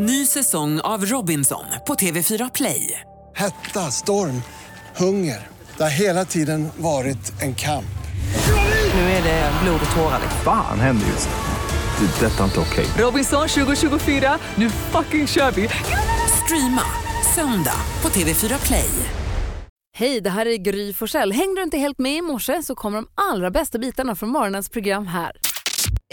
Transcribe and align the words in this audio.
Ny 0.00 0.26
säsong 0.26 0.80
av 0.80 1.04
Robinson 1.04 1.64
på 1.86 1.94
TV4 1.94 2.50
Play. 2.54 3.00
Hetta, 3.36 3.80
storm, 3.80 4.42
hunger. 4.96 5.46
Det 5.76 5.82
har 5.82 5.90
hela 5.90 6.24
tiden 6.24 6.68
varit 6.76 7.42
en 7.42 7.54
kamp. 7.54 7.98
Nu 8.94 9.00
är 9.00 9.22
det 9.22 9.52
blod 9.62 9.80
och 9.90 9.96
tårar. 9.96 10.20
Fan 10.44 10.80
händer 10.80 11.06
just 11.06 11.28
nu. 11.28 12.06
Det. 12.06 12.26
är 12.26 12.30
Detta 12.30 12.40
är 12.40 12.44
inte 12.44 12.60
okej. 12.60 12.86
Robinson 12.98 13.48
2024, 13.48 14.38
nu 14.54 14.70
fucking 14.70 15.26
kör 15.26 15.50
vi! 15.50 15.68
Streama 16.44 16.82
söndag 17.34 17.80
på 18.00 18.08
TV4 18.08 18.66
Play. 18.66 18.90
Hej, 19.96 20.20
det 20.20 20.30
här 20.30 20.46
är 20.46 20.56
Gry 20.56 20.92
Forssell. 20.92 21.32
Hängde 21.32 21.60
du 21.60 21.62
inte 21.62 21.78
helt 21.78 21.98
med 21.98 22.16
i 22.16 22.22
morse 22.22 22.62
så 22.62 22.74
kommer 22.74 22.96
de 22.98 23.08
allra 23.14 23.50
bästa 23.50 23.78
bitarna 23.78 24.16
från 24.16 24.28
morgonens 24.28 24.68
program 24.68 25.06
här. 25.06 25.32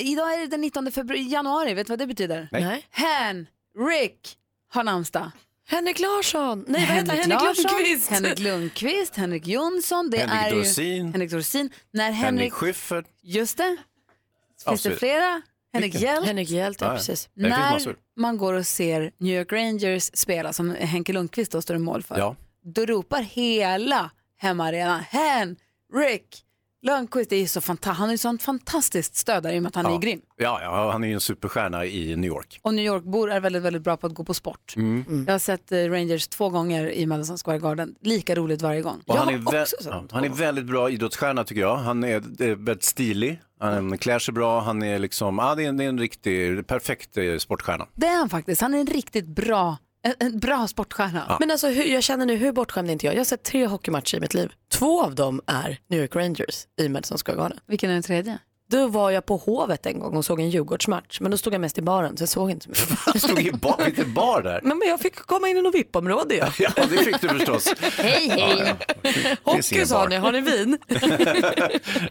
Idag 0.01 0.33
är 0.33 0.39
det 0.39 0.47
den 0.47 0.61
19 0.61 0.91
februari, 0.91 1.21
januari, 1.31 1.73
vet 1.73 1.87
du 1.87 1.91
vad 1.91 1.99
det 1.99 2.07
betyder? 2.07 2.49
Nej. 2.51 2.85
Hen, 2.91 3.47
Rick 3.79 4.37
har 4.73 4.83
namnsdag. 4.83 5.31
Henrik 5.67 5.99
Larsson. 5.99 6.65
Nej, 6.67 6.85
vad 6.87 6.95
heter 6.95 7.09
han? 7.09 7.17
Henrik 7.17 7.41
Larsson, 7.41 7.63
Lundqvist. 7.71 8.09
Henrik 8.11 8.39
Lundqvist, 8.39 9.15
Henrik 9.15 9.47
Jonsson. 9.47 10.09
Det 10.09 10.17
Henrik 10.17 10.51
är 10.51 10.55
ju, 10.55 10.63
Dorsin. 10.63 11.11
Henrik 11.11 11.31
Dorsin. 11.31 11.69
När 11.91 12.03
Henrik, 12.11 12.23
Henrik 12.23 12.53
Schyffert. 12.53 13.05
just 13.21 13.57
det. 13.57 13.63
Finns 13.67 14.63
det 14.65 14.71
Absolut. 14.71 14.99
flera? 14.99 15.41
Henrik 15.73 15.95
Hjelt. 15.95 16.25
Henrik 16.25 16.49
Hjelt, 16.49 16.81
ja, 16.81 16.87
Ja, 16.87 16.91
ja. 16.93 16.97
precis. 16.97 17.29
Det 17.33 17.41
finns 17.41 17.49
När 17.57 17.71
massor. 17.71 17.95
man 18.17 18.37
går 18.37 18.53
och 18.53 18.67
ser 18.67 19.11
New 19.17 19.37
York 19.37 19.51
Rangers 19.51 20.03
spela, 20.13 20.53
som 20.53 20.75
Henke 20.75 21.13
Lundqvist 21.13 21.51
då 21.51 21.61
står 21.61 21.75
i 21.75 21.79
mål 21.79 22.03
för, 22.03 22.17
Ja. 22.17 22.35
då 22.63 22.85
ropar 22.85 23.21
hela 23.21 24.11
hemmaarenan 24.37 24.99
Henrik 25.09 26.44
Lundqvist. 26.85 27.29
Det 27.29 27.35
är 27.35 27.47
så 27.47 27.59
fanta- 27.59 27.91
han 27.91 28.07
är 28.07 28.11
ju 28.13 28.17
sånt 28.17 28.43
fantastiskt 28.43 29.15
stöd 29.15 29.43
där 29.43 29.53
i 29.53 29.57
och 29.59 29.63
med 29.63 29.69
att 29.69 29.75
han 29.75 29.85
är 29.85 29.89
Ja. 29.89 29.97
grym. 29.97 30.21
Ja, 30.37 30.59
ja, 30.61 30.91
han 30.91 31.03
är 31.03 31.07
ju 31.07 31.13
en 31.13 31.19
superstjärna 31.21 31.85
i 31.85 32.15
New 32.15 32.27
York. 32.27 32.59
Och 32.61 32.73
New 32.73 32.85
York-bor 32.85 33.31
är 33.31 33.39
väldigt, 33.39 33.63
väldigt 33.63 33.81
bra 33.81 33.97
på 33.97 34.07
att 34.07 34.13
gå 34.13 34.23
på 34.23 34.33
sport. 34.33 34.73
Mm. 34.75 35.23
Jag 35.27 35.33
har 35.33 35.39
sett 35.39 35.71
eh, 35.71 35.77
Rangers 35.77 36.27
två 36.27 36.49
gånger 36.49 36.91
i 36.91 37.05
Madison 37.05 37.37
Square 37.37 37.59
Garden. 37.59 37.95
Lika 38.01 38.35
roligt 38.35 38.61
varje 38.61 38.81
gång. 38.81 39.01
Och 39.07 39.15
Jag 39.15 39.19
han, 39.21 39.33
är 39.33 39.37
vä- 39.37 39.65
ja, 39.85 40.03
han 40.11 40.23
är 40.23 40.29
väldigt 40.29 40.65
bra 40.65 40.89
idrottsstjärna 40.89 41.43
tycker 41.43 41.61
jag. 41.61 41.75
Han 41.75 42.03
är, 42.03 42.41
är 42.41 42.55
väldigt 42.55 42.83
stilig, 42.83 43.41
han 43.59 43.97
klär 43.97 44.19
sig 44.19 44.33
bra, 44.33 44.59
han 44.61 44.83
är 44.83 44.99
liksom, 44.99 45.37
ja 45.37 45.55
det 45.55 45.63
är 45.65 45.69
en, 45.69 45.77
det 45.77 45.83
är 45.83 45.89
en 45.89 45.99
riktig, 45.99 46.67
perfekt 46.67 47.17
eh, 47.17 47.37
sportstjärna. 47.37 47.87
Det 47.95 48.07
är 48.07 48.17
han 48.17 48.29
faktiskt. 48.29 48.61
Han 48.61 48.73
är 48.73 48.79
en 48.79 48.87
riktigt 48.87 49.27
bra, 49.27 49.77
en, 50.05 50.13
en 50.19 50.39
bra 50.39 50.67
sportstjärna. 50.67 51.37
Men 51.39 51.51
alltså, 51.51 51.67
hur, 51.67 51.83
jag 51.83 52.03
känner 52.03 52.25
nu, 52.25 52.35
hur 52.35 52.51
bortskämd 52.51 52.89
är 52.89 52.93
inte 52.93 53.05
jag? 53.05 53.15
Jag 53.15 53.19
har 53.19 53.25
sett 53.25 53.43
tre 53.43 53.65
hockeymatcher 53.65 54.17
i 54.17 54.19
mitt 54.19 54.33
liv. 54.33 54.53
Två 54.71 55.03
av 55.03 55.15
dem 55.15 55.41
är 55.47 55.79
New 55.87 56.01
York 56.01 56.15
Rangers 56.15 56.67
i 56.81 56.89
Madison 56.89 57.17
Square 57.17 57.37
Garden. 57.37 57.59
Vilken 57.67 57.89
är 57.89 57.93
den 57.93 58.03
tredje? 58.03 58.37
Då 58.75 58.87
var 58.87 59.11
jag 59.11 59.25
på 59.25 59.37
Hovet 59.37 59.85
en 59.85 59.99
gång 59.99 60.17
och 60.17 60.25
såg 60.25 60.39
en 60.39 60.49
Djurgårdsmatch, 60.49 61.19
men 61.21 61.31
då 61.31 61.37
stod 61.37 61.53
jag 61.53 61.61
mest 61.61 61.77
i 61.77 61.81
baren 61.81 62.17
så 62.17 62.21
jag 62.21 62.29
såg 62.29 62.51
inte 62.51 62.65
så 62.65 62.69
mycket. 62.69 63.21
Stod 63.23 63.39
i 63.39 63.51
bar, 63.51 63.85
lite 63.85 64.05
bar 64.05 64.41
där. 64.41 64.59
Men, 64.63 64.77
men 64.77 64.87
jag 64.87 64.99
fick 64.99 65.15
komma 65.15 65.49
in 65.49 65.57
i 65.57 65.61
något 65.61 65.75
VIP-område 65.75 66.35
ja. 66.35 66.47
Ja, 66.59 66.85
det 66.89 66.97
fick 66.97 67.21
du 67.21 67.29
förstås. 67.29 67.73
Hej, 67.97 68.29
hej! 68.29 68.75
finns 69.03 69.25
ingen 69.25 69.33
Hockey 69.43 69.85
sa 69.85 70.07
ni, 70.07 70.15
har 70.15 70.31
ni 70.31 70.41
vin? 70.41 70.77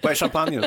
Vad 0.03 0.12
är 0.12 0.15
champagnen? 0.15 0.65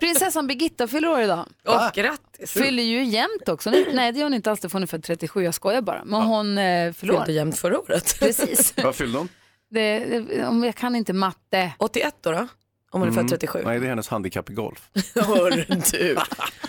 Prinsessan 0.00 0.46
Birgitta 0.46 0.88
fyller 0.88 1.08
år 1.08 1.20
idag. 1.20 1.46
Åh, 1.66 1.90
grattis. 1.94 2.52
Fyller 2.52 2.82
ju 2.82 3.04
jämnt 3.04 3.48
också. 3.48 3.70
Nej, 3.70 3.86
nej, 3.94 4.12
det 4.12 4.18
gör 4.18 4.26
hon 4.26 4.34
inte 4.34 4.50
alls. 4.50 4.60
Det 4.60 4.68
får 4.68 4.78
hon 4.78 4.88
född 4.88 5.02
37. 5.04 5.44
Jag 5.44 5.54
skojar 5.54 5.82
bara. 5.82 6.04
Men 6.04 6.22
hon 6.22 6.58
eh, 6.58 6.92
fyller 6.92 7.14
år. 7.14 7.30
jämnt 7.30 7.58
förra 7.58 7.78
året. 7.78 8.16
Precis. 8.20 8.74
Vad 8.76 8.94
fyllde 8.94 9.18
hon? 9.18 9.28
Det, 9.70 9.98
det, 9.98 10.46
om 10.46 10.64
jag 10.64 10.74
kan 10.74 10.96
inte 10.96 11.12
matte. 11.12 11.72
81 11.78 12.14
då, 12.20 12.30
då? 12.30 12.48
Om 12.90 13.00
hon 13.00 13.08
är 13.08 13.12
född 13.12 13.28
37. 13.28 13.62
Nej, 13.64 13.80
det 13.80 13.86
är 13.86 13.88
hennes 13.88 14.08
handikapp 14.08 14.50
i 14.50 14.52
golf. 14.52 14.90
Hör 15.14 15.50
du. 15.50 16.16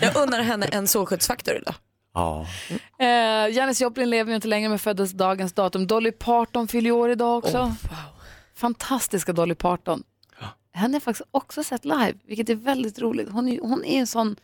Jag 0.00 0.16
unnar 0.16 0.42
henne 0.42 0.66
en 0.66 0.86
solskyddsfaktor 0.88 1.54
idag. 1.56 1.74
Ja. 2.14 2.46
Eh, 2.98 3.06
Janis 3.56 3.80
Joplin 3.80 4.10
lever 4.10 4.30
ju 4.30 4.34
inte 4.36 4.48
längre 4.48 4.68
med 4.68 4.80
föddes 4.80 5.12
dagens 5.12 5.52
datum. 5.52 5.86
Dolly 5.86 6.12
Parton 6.12 6.68
fyller 6.68 6.90
år 6.90 7.10
idag 7.10 7.38
också. 7.38 7.74
Fantastiska 8.54 9.32
Dolly 9.32 9.54
Parton. 9.54 10.02
Henne 10.74 10.92
har 10.92 10.94
jag 10.94 11.02
faktiskt 11.02 11.28
också 11.30 11.64
sett 11.64 11.84
live, 11.84 12.14
vilket 12.26 12.48
är 12.48 12.54
väldigt 12.54 12.98
roligt. 12.98 13.28
Hon 13.30 13.48
är, 13.48 13.60
hon 13.60 13.84
är 13.84 13.98
en 14.00 14.06
sån 14.06 14.36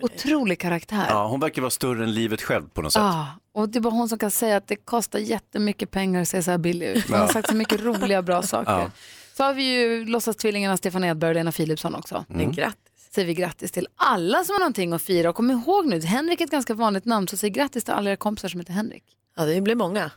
otrolig 0.00 0.58
karaktär. 0.58 1.06
ja, 1.08 1.26
hon 1.26 1.40
verkar 1.40 1.62
vara 1.62 1.70
större 1.70 2.04
än 2.04 2.14
livet 2.14 2.42
själv 2.42 2.68
på 2.68 2.82
något 2.82 2.92
sätt. 2.92 3.02
Ah, 3.02 3.26
och 3.54 3.68
det 3.68 3.78
är 3.78 3.80
bara 3.80 3.90
hon 3.94 4.08
som 4.08 4.18
kan 4.18 4.30
säga 4.30 4.56
att 4.56 4.66
det 4.68 4.76
kostar 4.76 5.18
jättemycket 5.18 5.90
pengar 5.90 6.22
att 6.22 6.28
se 6.28 6.42
så 6.42 6.50
här 6.50 6.58
billig 6.58 6.86
ut. 6.86 7.10
Hon 7.10 7.18
har 7.18 7.28
sagt 7.28 7.48
så 7.48 7.54
mycket 7.54 7.80
roliga, 7.80 8.22
bra 8.22 8.42
saker. 8.42 8.72
Ja. 8.72 8.90
Så 9.36 9.42
har 9.44 9.54
vi 9.54 9.62
ju 9.62 10.04
låtsastvillingarna 10.04 10.76
Stefan 10.76 11.04
Edberg 11.04 11.28
och 11.28 11.34
Lena 11.34 11.52
Philipsson 11.52 11.94
också. 11.94 12.24
Men 12.28 12.52
Grattis. 12.52 13.10
Säger 13.14 13.28
vi 13.28 13.34
grattis 13.34 13.72
till 13.72 13.86
alla 13.96 14.44
som 14.44 14.52
har 14.52 14.60
någonting 14.60 14.92
att 14.92 15.02
fira. 15.02 15.30
Och 15.30 15.36
kom 15.36 15.50
ihåg 15.50 15.86
nu, 15.86 16.00
Henrik 16.00 16.40
är 16.40 16.44
ett 16.44 16.50
ganska 16.50 16.74
vanligt 16.74 17.04
namn, 17.04 17.28
så 17.28 17.36
säg 17.36 17.50
grattis 17.50 17.84
till 17.84 17.94
alla 17.94 18.10
era 18.10 18.16
kompisar 18.16 18.48
som 18.48 18.60
heter 18.60 18.72
Henrik. 18.72 19.04
Ja, 19.36 19.44
det 19.44 19.60
blir 19.60 19.74
många. 19.74 20.10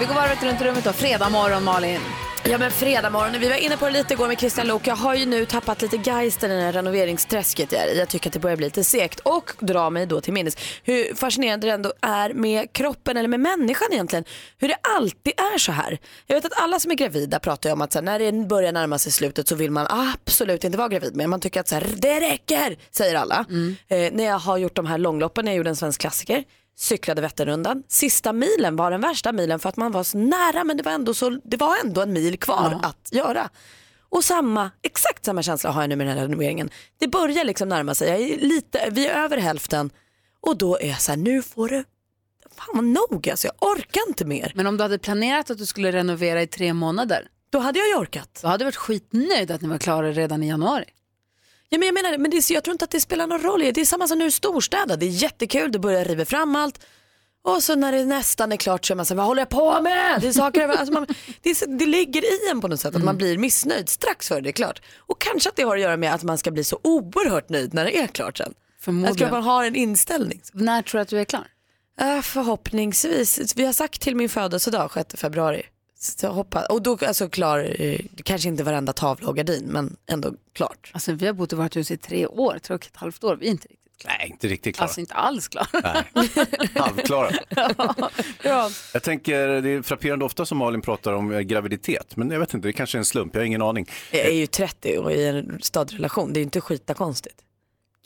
Vi 0.00 0.06
går 0.06 0.14
varvet 0.14 0.42
runt 0.42 0.60
rummet 0.62 0.84
då. 0.84 0.92
Fredag 0.92 1.30
morgon, 1.30 1.64
Malin. 1.64 2.00
Ja 2.44 2.58
men 2.58 2.70
fredag 2.70 3.10
morgon, 3.10 3.40
vi 3.40 3.48
var 3.48 3.56
inne 3.56 3.76
på 3.76 3.86
det 3.86 3.92
lite 3.92 4.14
igår 4.14 4.28
med 4.28 4.38
Christian 4.38 4.66
Lok. 4.66 4.86
Jag 4.86 4.96
har 4.96 5.14
ju 5.14 5.26
nu 5.26 5.46
tappat 5.46 5.82
lite 5.82 5.96
geisten 5.96 6.50
i 6.50 6.54
det 6.54 6.62
här 6.62 6.72
renoveringsträsket 6.72 7.72
jag 7.72 7.82
är 7.82 7.94
i. 7.94 7.98
Jag 7.98 8.08
tycker 8.08 8.30
att 8.30 8.32
det 8.32 8.38
börjar 8.38 8.56
bli 8.56 8.66
lite 8.66 8.84
segt 8.84 9.20
och 9.20 9.52
dra 9.60 9.90
mig 9.90 10.06
då 10.06 10.20
till 10.20 10.32
minnes 10.32 10.56
hur 10.84 11.14
fascinerande 11.14 11.66
det 11.66 11.72
ändå 11.72 11.92
är 12.00 12.34
med 12.34 12.72
kroppen 12.72 13.16
eller 13.16 13.28
med 13.28 13.40
människan 13.40 13.88
egentligen. 13.92 14.24
Hur 14.58 14.68
det 14.68 14.76
alltid 14.96 15.32
är 15.36 15.58
så 15.58 15.72
här. 15.72 15.98
Jag 16.26 16.36
vet 16.36 16.44
att 16.44 16.62
alla 16.62 16.80
som 16.80 16.90
är 16.90 16.94
gravida 16.94 17.38
pratar 17.38 17.70
ju 17.70 17.72
om 17.72 17.80
att 17.80 17.94
här, 17.94 18.02
när 18.02 18.18
det 18.18 18.32
börjar 18.32 18.72
närma 18.72 18.98
sig 18.98 19.12
slutet 19.12 19.48
så 19.48 19.54
vill 19.54 19.70
man 19.70 19.86
absolut 19.90 20.64
inte 20.64 20.78
vara 20.78 20.88
gravid 20.88 21.16
mer. 21.16 21.26
Man 21.26 21.40
tycker 21.40 21.60
att 21.60 21.68
så 21.68 21.74
här, 21.74 21.86
det 21.96 22.20
räcker, 22.20 22.76
säger 22.90 23.14
alla. 23.14 23.44
Eh, 23.88 24.12
när 24.12 24.24
jag 24.24 24.38
har 24.38 24.58
gjort 24.58 24.76
de 24.76 24.86
här 24.86 24.98
långloppen, 24.98 25.44
när 25.44 25.52
jag 25.52 25.56
gjorde 25.56 25.70
en 25.70 25.76
svensk 25.76 26.00
klassiker 26.00 26.44
cyklade 26.76 27.20
Vätternrundan. 27.22 27.82
Sista 27.88 28.32
milen 28.32 28.76
var 28.76 28.90
den 28.90 29.00
värsta 29.00 29.32
milen 29.32 29.58
för 29.58 29.68
att 29.68 29.76
man 29.76 29.92
var 29.92 30.04
så 30.04 30.18
nära 30.18 30.64
men 30.64 30.76
det 30.76 30.82
var 30.82 30.92
ändå, 30.92 31.14
så, 31.14 31.30
det 31.44 31.56
var 31.56 31.76
ändå 31.84 32.00
en 32.00 32.12
mil 32.12 32.38
kvar 32.38 32.80
att 32.82 33.08
göra. 33.12 33.50
Och 34.08 34.24
samma, 34.24 34.70
exakt 34.82 35.24
samma 35.24 35.42
känsla 35.42 35.70
har 35.70 35.80
jag 35.82 35.88
nu 35.88 35.96
med 35.96 36.06
den 36.06 36.16
här 36.16 36.22
renoveringen. 36.24 36.70
Det 36.98 37.08
börjar 37.08 37.44
liksom 37.44 37.68
närma 37.68 37.94
sig, 37.94 38.08
jag 38.08 38.20
är 38.20 38.38
lite, 38.46 38.88
vi 38.90 39.06
är 39.06 39.24
över 39.24 39.36
hälften 39.36 39.90
och 40.40 40.56
då 40.58 40.78
är 40.78 40.88
jag 40.88 41.00
så 41.00 41.12
här, 41.12 41.16
nu 41.18 41.42
får 41.42 41.68
det 41.68 41.84
fan 42.56 42.92
nog 42.92 43.28
alltså, 43.30 43.46
jag 43.46 43.70
orkar 43.70 44.02
inte 44.08 44.24
mer. 44.24 44.52
Men 44.54 44.66
om 44.66 44.76
du 44.76 44.82
hade 44.82 44.98
planerat 44.98 45.50
att 45.50 45.58
du 45.58 45.66
skulle 45.66 45.92
renovera 45.92 46.42
i 46.42 46.46
tre 46.46 46.72
månader, 46.74 47.28
Då 47.50 47.58
hade 47.58 47.78
jag 47.78 47.88
ju 47.88 47.94
orkat. 47.94 48.38
då 48.42 48.48
hade 48.48 48.58
du 48.58 48.64
varit 48.64 48.76
skitnöjd 48.76 49.50
att 49.50 49.60
ni 49.60 49.68
var 49.68 49.78
klara 49.78 50.12
redan 50.12 50.42
i 50.42 50.48
januari. 50.48 50.84
Ja, 51.72 51.78
men 51.78 51.86
jag 51.86 51.94
menar, 51.94 52.18
men 52.18 52.30
det, 52.30 52.36
är- 52.36 52.52
jag 52.52 52.64
tror 52.64 52.72
inte 52.72 52.84
att 52.84 52.90
det 52.90 53.00
spelar 53.00 53.26
någon 53.26 53.42
roll. 53.42 53.60
Det 53.60 53.80
är 53.80 53.84
samma 53.84 54.08
som 54.08 54.18
nu 54.18 54.26
i 54.26 54.30
storstäder. 54.30 54.96
Det 54.96 55.06
är 55.06 55.10
jättekul, 55.10 55.72
det 55.72 55.78
börjar 55.78 56.04
riva 56.04 56.24
fram 56.24 56.56
allt. 56.56 56.80
Och 57.44 57.62
så 57.62 57.74
när 57.74 57.92
det 57.92 58.04
nästan 58.04 58.52
är 58.52 58.56
klart 58.56 58.84
så 58.84 58.92
är 58.92 58.96
man 58.96 59.06
så 59.06 59.14
här, 59.14 59.16
vad 59.16 59.26
håller 59.26 59.40
jag 59.42 59.48
på 59.48 59.80
med? 59.82 60.20
Det, 60.20 60.28
är 60.28 60.32
saker, 60.32 60.68
alltså 60.78 60.92
man, 60.92 61.06
det, 61.42 61.50
är, 61.50 61.78
det 61.78 61.86
ligger 61.86 62.22
i 62.24 62.50
en 62.50 62.60
på 62.60 62.68
något 62.68 62.80
sätt 62.80 62.94
att 62.96 63.04
man 63.04 63.16
blir 63.16 63.38
missnöjd 63.38 63.88
strax 63.88 64.28
före 64.28 64.40
det 64.40 64.50
är 64.50 64.52
klart. 64.52 64.82
Och 64.98 65.20
kanske 65.20 65.48
att 65.48 65.56
det 65.56 65.62
har 65.62 65.76
att 65.76 65.82
göra 65.82 65.96
med 65.96 66.14
att 66.14 66.22
man 66.22 66.38
ska 66.38 66.50
bli 66.50 66.64
så 66.64 66.78
oerhört 66.84 67.48
nöjd 67.48 67.74
när 67.74 67.84
det 67.84 67.98
är 67.98 68.06
klart 68.06 68.38
sen. 68.38 68.54
Förmodligen. 68.80 69.26
att 69.26 69.32
man 69.32 69.42
har 69.42 69.64
en 69.64 69.76
inställning. 69.76 70.40
När 70.52 70.82
tror 70.82 70.98
du 70.98 71.02
att 71.02 71.08
du 71.08 71.20
är 71.20 71.24
klar? 71.24 71.46
Äh, 72.00 72.20
förhoppningsvis. 72.20 73.56
Vi 73.56 73.64
har 73.66 73.72
sagt 73.72 74.00
till 74.00 74.16
min 74.16 74.28
födelsedag 74.28 74.90
6 74.94 75.14
februari. 75.20 75.62
Så 76.04 76.28
hoppas, 76.28 76.66
och 76.66 76.82
då 76.82 76.98
alltså 77.06 77.28
klar, 77.28 77.76
eh, 77.78 78.00
kanske 78.24 78.48
inte 78.48 78.64
varenda 78.64 78.92
tavla 78.92 79.28
och 79.28 79.36
gardin 79.36 79.64
men 79.66 79.96
ändå 80.06 80.34
klart. 80.52 80.90
Alltså 80.94 81.12
vi 81.12 81.26
har 81.26 81.32
bott 81.32 81.52
i 81.52 81.56
vårt 81.56 81.76
hus 81.76 81.90
i 81.90 81.96
tre 81.96 82.26
år, 82.26 82.58
tre 82.62 82.76
och 82.76 82.86
ett 82.86 82.96
halvt 82.96 83.24
år. 83.24 83.36
Vi 83.36 83.46
är 83.46 83.50
inte 83.50 83.68
riktigt 83.68 84.00
klara. 84.00 84.16
Nej, 84.18 84.28
inte 84.30 84.48
riktigt 84.48 84.76
klara. 84.76 84.84
Alltså 84.84 85.00
inte 85.00 85.14
alls 85.14 85.48
klara. 85.48 86.04
Halvklara. 86.74 87.30
ja. 88.42 88.70
Jag 88.92 89.02
tänker, 89.02 89.48
det 89.62 89.70
är 89.70 89.82
frapperande 89.82 90.24
ofta 90.24 90.46
som 90.46 90.58
Malin 90.58 90.80
pratar 90.80 91.12
om 91.12 91.32
eh, 91.32 91.40
graviditet, 91.40 92.16
men 92.16 92.30
jag 92.30 92.40
vet 92.40 92.54
inte, 92.54 92.68
det 92.68 92.72
kanske 92.72 92.96
är 92.96 93.00
en 93.00 93.04
slump, 93.04 93.34
jag 93.34 93.40
har 93.40 93.46
ingen 93.46 93.62
aning. 93.62 93.86
Jag 94.10 94.26
är 94.26 94.32
ju 94.32 94.46
30 94.46 94.98
och 94.98 95.12
i 95.12 95.24
en 95.24 95.58
stadrelation, 95.62 96.32
det 96.32 96.38
är 96.38 96.40
ju 96.40 96.44
inte 96.44 96.60
skita 96.60 96.94
konstigt. 96.94 97.36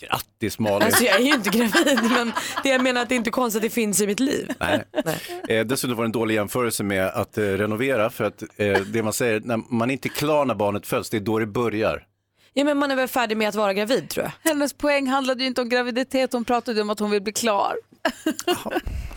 Grattis 0.00 0.58
Malin! 0.58 0.82
Alltså 0.82 1.04
jag 1.04 1.20
är 1.20 1.24
ju 1.24 1.34
inte 1.34 1.50
gravid 1.50 2.10
men 2.10 2.32
det 2.62 2.68
jag 2.68 2.82
menar 2.82 3.02
att 3.02 3.08
det 3.08 3.14
är 3.14 3.16
inte 3.16 3.30
konstigt 3.30 3.58
att 3.58 3.62
det 3.62 3.74
finns 3.74 4.00
i 4.00 4.06
mitt 4.06 4.20
liv. 4.20 4.52
Nej. 4.60 4.84
Nej. 5.04 5.18
Eh, 5.48 5.66
dessutom 5.66 5.96
var 5.96 6.04
det 6.04 6.08
en 6.08 6.12
dålig 6.12 6.34
jämförelse 6.34 6.82
med 6.82 7.06
att 7.06 7.38
eh, 7.38 7.42
renovera, 7.42 8.10
för 8.10 8.24
att 8.24 8.42
eh, 8.56 8.80
det 8.80 9.02
man 9.02 9.12
säger, 9.12 9.40
när 9.40 9.74
man 9.74 9.90
är 9.90 9.92
inte 9.92 10.08
är 10.08 10.10
klar 10.10 10.44
när 10.44 10.54
barnet 10.54 10.86
föds, 10.86 11.10
det 11.10 11.16
är 11.16 11.20
då 11.20 11.38
det 11.38 11.46
börjar. 11.46 12.06
Ja 12.52 12.64
men 12.64 12.78
man 12.78 12.90
är 12.90 12.96
väl 12.96 13.08
färdig 13.08 13.36
med 13.36 13.48
att 13.48 13.54
vara 13.54 13.74
gravid 13.74 14.08
tror 14.08 14.24
jag. 14.24 14.50
Hennes 14.50 14.72
poäng 14.72 15.06
handlade 15.06 15.42
ju 15.42 15.46
inte 15.46 15.60
om 15.60 15.68
graviditet, 15.68 16.32
hon 16.32 16.44
pratade 16.44 16.82
om 16.82 16.90
att 16.90 16.98
hon 16.98 17.10
vill 17.10 17.22
bli 17.22 17.32
klar. 17.32 17.74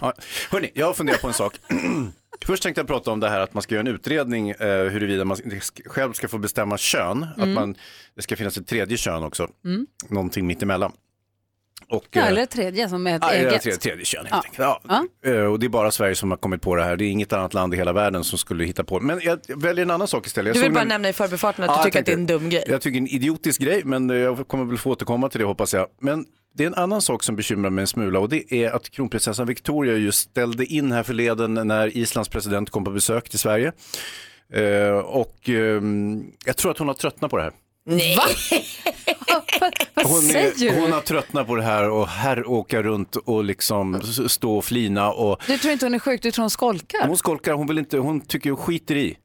Ja. 0.01 0.13
Hörni, 0.51 0.71
jag 0.73 0.85
har 0.85 0.93
funderat 0.93 1.21
på 1.21 1.27
en 1.27 1.33
sak. 1.33 1.53
Först 2.45 2.63
tänkte 2.63 2.79
jag 2.81 2.87
prata 2.87 3.11
om 3.11 3.19
det 3.19 3.29
här 3.29 3.39
att 3.39 3.53
man 3.53 3.63
ska 3.63 3.75
göra 3.75 3.87
en 3.87 3.95
utredning 3.95 4.49
eh, 4.49 4.83
huruvida 4.85 5.25
man 5.25 5.37
själv 5.85 6.13
ska 6.13 6.27
få 6.27 6.37
bestämma 6.37 6.77
kön. 6.77 7.25
Att 7.37 7.47
man, 7.47 7.75
det 8.15 8.21
ska 8.21 8.35
finnas 8.35 8.57
ett 8.57 8.67
tredje 8.67 8.97
kön 8.97 9.23
också, 9.23 9.47
någonting 10.09 10.47
mittemellan. 10.47 10.91
Och, 11.87 12.05
Ja, 12.11 12.21
eh, 12.21 12.27
eller 12.27 12.45
tredje 12.45 12.89
som 12.89 13.07
är 13.07 13.15
ett 13.15 13.21
Ja, 13.21 13.31
eget. 13.33 13.53
ja, 13.53 13.59
tredje, 13.59 13.79
tredje 13.79 14.05
kön 14.05 14.25
helt 14.25 14.45
Ja. 14.57 14.65
enkelt. 14.69 15.05
Ja. 15.23 15.31
Eh, 15.31 15.43
Och 15.45 15.59
det 15.59 15.65
är 15.65 15.69
bara 15.69 15.91
Sverige 15.91 16.15
som 16.15 16.29
har 16.31 16.37
kommit 16.37 16.61
på 16.61 16.75
det 16.75 16.83
här. 16.83 16.95
Det 16.95 17.05
är 17.05 17.09
inget 17.09 17.33
annat 17.33 17.53
land 17.53 17.73
i 17.73 17.77
hela 17.77 17.93
världen 17.93 18.23
som 18.23 18.37
skulle 18.37 18.63
hitta 18.65 18.83
på 18.83 18.99
det. 18.99 19.05
Men 19.05 19.19
jag 19.23 19.39
väljer 19.55 19.85
en 19.85 19.91
annan 19.91 20.07
sak 20.07 20.27
istället. 20.27 20.47
Jag 20.47 20.55
Du 20.55 20.61
vill 20.67 20.73
bara 20.73 20.81
en- 20.81 20.87
nämna 20.87 21.09
i 21.09 21.13
förbifarten 21.13 21.63
att 21.63 21.69
Ja, 21.69 21.77
du 21.77 21.83
tycker 21.83 21.99
att 21.99 22.05
det 22.05 22.11
är 22.11 22.13
en 22.13 22.27
tänkte- 22.27 22.33
dum 22.43 22.49
grej. 22.49 22.63
Jag 22.67 22.81
tycker 22.81 22.93
det 22.93 22.97
är 22.97 23.09
en 23.09 23.15
idiotisk 23.15 23.61
grej, 23.61 23.81
men 23.85 24.09
eh, 24.09 24.15
jag 24.17 24.47
kommer 24.47 24.65
väl 24.65 24.77
få 24.77 24.91
återkomma 24.91 25.29
till 25.29 25.39
det 25.39 25.45
hoppas 25.45 25.73
jag. 25.73 25.87
Men 26.01 26.25
det 26.55 26.63
är 26.63 26.67
en 26.67 26.75
annan 26.75 27.01
sak 27.01 27.23
som 27.23 27.35
bekymrar 27.35 27.69
mig 27.69 27.81
en 27.81 27.87
smula 27.87 28.19
och 28.19 28.29
det 28.29 28.53
är 28.53 28.71
att 28.71 28.89
kronprinsessan 28.89 29.47
Victoria 29.47 29.93
just 29.97 30.19
ställde 30.29 30.65
in 30.65 30.91
här 30.91 31.03
förleden 31.03 31.53
när 31.53 31.97
Islands 31.97 32.29
president 32.29 32.69
kom 32.69 32.83
på 32.83 32.91
besök 32.91 33.29
till 33.29 33.39
Sverige. 33.39 33.71
Eh, 34.53 34.97
och 34.97 35.49
ehm, 35.49 36.23
jag 36.45 36.57
tror 36.57 36.71
att 36.71 36.77
hon 36.77 36.87
har 36.87 36.95
tröttnat 36.95 37.31
på 37.31 37.37
det 37.37 37.43
här. 37.43 37.51
Nej. 37.89 38.17
Vad 39.93 40.05
Hon, 40.05 40.21
säger 40.21 40.53
du? 40.57 40.79
hon 40.81 40.91
har 40.91 41.01
tröttnat 41.01 41.47
på 41.47 41.55
det 41.55 41.63
här 41.63 41.89
och 41.89 42.07
här 42.07 42.47
åka 42.49 42.81
runt 42.83 43.15
och 43.15 43.43
liksom 43.43 44.01
stå 44.27 44.57
och 44.57 44.65
flina 44.65 45.11
och 45.11 45.41
Du 45.47 45.57
tror 45.57 45.73
inte 45.73 45.85
hon 45.85 45.93
är 45.93 45.99
sjuk, 45.99 46.21
du 46.21 46.31
tror 46.31 46.43
hon 46.43 46.49
skolkar? 46.49 47.07
hon 47.07 47.17
skolkar, 47.17 47.53
hon 47.53 47.67
vill 47.67 47.77
inte, 47.77 47.97
hon 47.97 48.21
tycker 48.21 48.49
hon 48.49 48.57
skiter 48.59 48.95
i. 48.95 49.17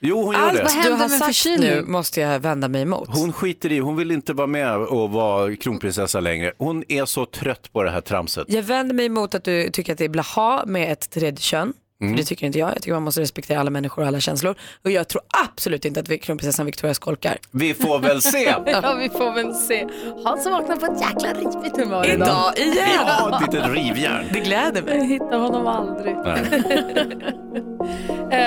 Jo, 0.00 0.22
hon 0.24 0.34
gör 0.34 0.40
Allt 0.40 0.52
det. 0.56 0.62
vad 0.62 0.72
du 0.72 0.76
händer 0.76 0.90
har 0.90 0.98
med 0.98 1.10
sagt 1.10 1.24
förkylning? 1.36 1.70
nu 1.70 1.82
måste 1.82 2.20
jag 2.20 2.40
vända 2.40 2.68
mig 2.68 2.82
emot. 2.82 3.08
Hon 3.12 3.32
skiter 3.32 3.72
i, 3.72 3.78
hon 3.78 3.96
vill 3.96 4.10
inte 4.10 4.32
vara 4.32 4.46
med 4.46 4.76
och 4.76 5.10
vara 5.10 5.56
kronprinsessa 5.56 6.20
längre. 6.20 6.52
Hon 6.58 6.84
är 6.88 7.04
så 7.04 7.26
trött 7.26 7.72
på 7.72 7.82
det 7.82 7.90
här 7.90 8.00
tramset. 8.00 8.44
Jag 8.48 8.62
vänder 8.62 8.94
mig 8.94 9.06
emot 9.06 9.34
att 9.34 9.44
du 9.44 9.70
tycker 9.70 9.92
att 9.92 9.98
det 9.98 10.04
är 10.04 10.08
blaha 10.08 10.64
med 10.66 10.92
ett 10.92 11.10
tredje 11.10 11.40
kön. 11.40 11.72
För 12.10 12.16
det 12.16 12.24
tycker 12.24 12.46
inte 12.46 12.58
jag. 12.58 12.68
Jag 12.70 12.76
tycker 12.82 12.92
man 12.92 13.02
måste 13.02 13.20
respektera 13.20 13.60
alla 13.60 13.70
människor 13.70 14.02
och 14.02 14.08
alla 14.08 14.20
känslor. 14.20 14.54
Och 14.84 14.90
jag 14.90 15.08
tror 15.08 15.22
absolut 15.46 15.84
inte 15.84 16.00
att 16.00 16.20
kronprinsessan 16.22 16.66
Victoria 16.66 16.94
skolkar. 16.94 17.38
Vi 17.50 17.74
får 17.74 17.98
väl 17.98 18.22
se. 18.22 18.54
Ja, 18.66 18.94
vi 18.98 19.08
får 19.08 19.34
väl 19.34 19.54
se. 19.54 19.86
Hans 20.24 20.46
vaknar 20.46 20.76
på 20.76 20.86
ett 20.86 21.00
jäkla 21.00 21.32
rivigt 21.40 21.76
humör 21.76 22.10
idag. 22.10 22.28
Idag 22.28 22.58
igen! 22.58 22.88
Ja, 23.06 23.36
ett 23.46 23.52
litet 23.54 23.70
rivjärn. 23.72 24.26
Det 24.32 24.40
gläder 24.40 24.82
mig. 24.82 24.96
Jag 24.98 25.04
hittar 25.04 25.38
honom 25.38 25.66
aldrig. 25.66 26.16
Eh, 28.30 28.38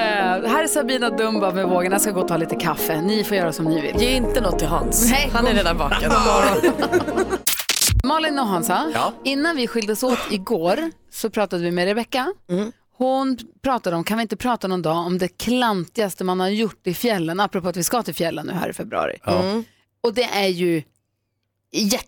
här 0.49 0.63
är 0.63 0.67
Sabina 0.67 1.09
Dumba 1.09 1.51
med 1.53 1.67
vågen. 1.67 1.91
Jag 1.91 2.01
ska 2.01 2.11
gå 2.11 2.21
och 2.21 2.27
ta 2.27 2.37
lite 2.37 2.55
kaffe. 2.55 3.01
Ni 3.01 3.23
får 3.23 3.37
göra 3.37 3.53
som 3.53 3.65
ni 3.65 3.81
vill. 3.81 4.01
Ge 4.01 4.09
inte 4.15 4.41
något 4.41 4.59
till 4.59 4.67
Hans. 4.67 5.11
Nej, 5.11 5.29
Han 5.33 5.47
är 5.47 5.53
redan 5.53 5.77
vaken. 5.77 6.11
Malin 8.03 8.39
och 8.39 8.45
Hansa, 8.45 8.91
Ja. 8.93 9.13
innan 9.23 9.55
vi 9.55 9.67
skildes 9.67 10.03
åt 10.03 10.19
igår 10.31 10.91
så 11.11 11.29
pratade 11.29 11.63
vi 11.63 11.71
med 11.71 11.85
Rebecka. 11.85 12.33
Hon 12.97 13.37
pratade 13.61 13.95
om, 13.95 14.03
kan 14.03 14.17
vi 14.17 14.21
inte 14.21 14.35
prata 14.37 14.67
någon 14.67 14.81
dag 14.81 14.97
om 14.97 15.17
det 15.17 15.27
klantigaste 15.27 16.23
man 16.23 16.39
har 16.39 16.49
gjort 16.49 16.87
i 16.87 16.93
fjällen, 16.93 17.39
apropå 17.39 17.67
att 17.69 17.77
vi 17.77 17.83
ska 17.83 18.03
till 18.03 18.15
fjällen 18.15 18.45
nu 18.47 18.53
här 18.53 18.69
i 18.69 18.73
februari. 18.73 19.17
Och 20.01 20.13
det 20.13 20.23
är 20.23 20.47
ju 20.47 20.83
jätte, 21.71 22.07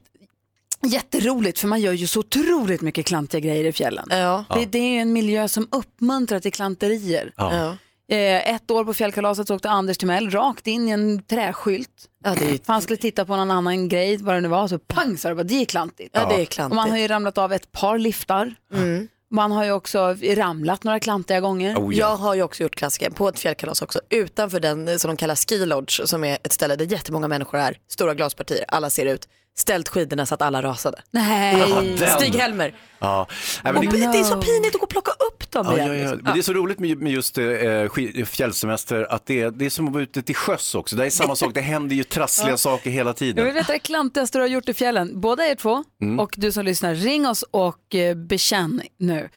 jätteroligt 0.84 1.60
för 1.60 1.68
man 1.68 1.82
gör 1.82 1.94
ju 1.94 2.08
så 2.08 2.20
otroligt 2.20 2.82
mycket 2.82 3.06
klantiga 3.06 3.40
grejer 3.42 3.66
i 3.66 3.72
fjällen. 3.72 4.08
Ja. 4.10 4.46
Det, 4.54 4.66
det 4.66 4.80
är 4.80 4.90
ju 4.94 5.00
en 5.00 5.14
miljö 5.14 5.48
som 5.48 5.68
uppmuntrar 5.72 6.40
till 6.40 6.54
klanterier. 6.54 7.34
Ja. 7.38 7.78
Eh, 8.12 8.54
ett 8.56 8.72
år 8.72 8.86
på 8.86 8.94
fjällkalaset 8.94 9.48
så 9.48 9.56
åkte 9.56 9.70
Anders 9.70 9.98
Timell 9.98 10.30
rakt 10.30 10.68
in 10.68 10.88
i 10.88 10.92
en 10.92 11.24
träskylt. 11.24 12.06
Ja, 12.24 12.36
det 12.40 12.68
han 12.68 12.82
skulle 12.82 12.98
titta 12.98 13.26
på 13.26 13.36
någon 13.36 13.52
annan 13.52 13.90
grej, 13.90 14.18
vad 14.18 14.36
det 14.36 14.42
nu 14.42 14.48
var, 14.48 14.68
så 14.68 14.80
pang 14.80 15.18
sa 15.18 15.30
det 15.30 15.36
bara, 15.36 15.44
det 15.44 15.62
är 15.62 15.66
klantigt. 15.66 16.10
ja, 16.14 16.30
det 16.30 16.36
är 16.36 16.42
Och 16.42 16.50
klantigt. 16.50 16.76
man 16.76 16.90
har 16.90 16.98
ju 16.98 17.08
ramlat 17.08 17.38
av 17.38 17.54
ett 17.54 17.72
par 17.72 17.98
liftar. 17.98 18.56
Mm. 18.74 19.08
Man 19.32 19.52
har 19.52 19.64
ju 19.64 19.72
också 19.72 20.16
ramlat 20.36 20.84
några 20.84 21.00
klantiga 21.00 21.40
gånger. 21.40 21.76
Oh, 21.76 21.96
ja. 21.96 22.10
Jag 22.10 22.16
har 22.16 22.36
ju 22.36 22.44
också 22.44 22.64
gjort 22.64 22.76
klassiken 22.76 23.14
på 23.14 23.28
ett 23.28 23.40
fjällkalas 23.40 23.82
också. 23.82 24.00
Utanför 24.10 24.60
den 24.60 25.00
som 25.00 25.10
de 25.10 25.18
kallar 25.18 25.36
Ski 25.36 25.66
Lodge 25.66 26.08
som 26.08 26.24
är 26.24 26.38
ett 26.44 26.52
ställe 26.52 26.76
där 26.76 26.86
jättemånga 26.86 27.28
människor 27.28 27.60
är. 27.60 27.78
Stora 27.88 28.14
glaspartier, 28.14 28.66
alla 28.68 28.90
ser 28.90 29.06
ut. 29.06 29.28
Ställt 29.58 29.90
skidorna 29.90 30.26
så 30.26 30.34
att 30.34 30.42
alla 30.42 30.62
rasade. 30.62 31.02
Nej. 31.12 31.96
den. 32.00 32.10
Stig-Helmer. 32.10 32.76
Ja. 33.00 33.28
Och 33.64 33.82
det 33.82 34.04
är 34.04 34.24
så 34.24 34.42
pinigt 34.42 34.76
att 34.76 34.80
gå 34.80 34.84
och 34.84 34.90
plocka 34.90 35.12
upp 35.12 35.39
dem 35.52 35.66
ja, 35.70 35.78
ja, 35.78 35.84
igen. 35.84 35.96
ja. 35.96 36.02
liksom. 36.02 36.20
Men 36.24 36.34
det 36.34 36.40
är 36.40 36.42
så 36.42 36.54
roligt 36.54 36.80
med, 36.80 36.98
med 37.02 37.12
just 37.12 37.38
eh, 37.38 38.26
fjällsemester 38.26 39.08
att 39.10 39.26
det 39.26 39.42
är, 39.42 39.52
det 39.52 39.66
är 39.66 39.70
som 39.70 39.88
att 39.88 39.94
vara 39.94 40.04
ute 40.04 40.22
till 40.22 40.36
sjöss 40.36 40.76
också. 40.76 40.96
Det 40.96 41.06
är 41.06 41.10
samma 41.10 41.36
sak, 41.36 41.54
det 41.54 41.62
händer 41.62 41.96
ju 41.96 42.04
trassliga 42.04 42.58
saker 42.68 42.90
hela 42.90 43.10
Jag 43.10 43.16
tiden. 43.18 43.46
vill 43.46 43.54
veta 43.54 43.74
det 43.74 43.80
klantigaste 43.80 44.38
du 44.38 44.42
har 44.42 44.50
gjort 44.50 44.70
i 44.70 44.74
fjällen. 44.74 45.20
Båda 45.22 45.44
er 45.48 45.56
två 45.56 45.84
Mm. 46.02 46.20
och 46.20 46.34
du 46.38 46.52
som 46.52 46.66
lyssnar, 46.66 46.96
ring 46.96 47.28
oss 47.28 47.44
och 47.52 47.96
eh, 47.96 48.16
bekänn 48.16 48.82
nu. 48.98 49.30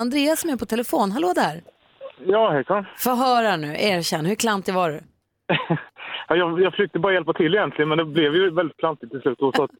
Andreas 0.00 0.40
som 0.40 0.50
är 0.50 0.56
på 0.56 0.66
telefon, 0.66 1.12
hallå 1.12 1.32
där. 1.34 1.62
Ja, 2.26 2.50
hejsan. 2.52 2.84
Få 2.98 3.14
höra 3.14 3.56
nu, 3.56 3.76
erkänn, 3.78 4.26
hur 4.26 4.34
klantig 4.34 4.74
var 4.74 4.90
du? 4.90 5.00
Ja, 6.28 6.36
jag, 6.36 6.60
jag 6.62 6.72
försökte 6.72 6.98
bara 6.98 7.12
hjälpa 7.12 7.32
till 7.32 7.54
egentligen, 7.54 7.88
men 7.88 7.98
det 7.98 8.04
blev 8.04 8.34
ju 8.34 8.50
väldigt 8.50 8.76
klantigt 8.76 9.12
till 9.12 9.20
slut. 9.20 9.38
Och 9.42 9.56
så 9.56 9.64
att, 9.64 9.70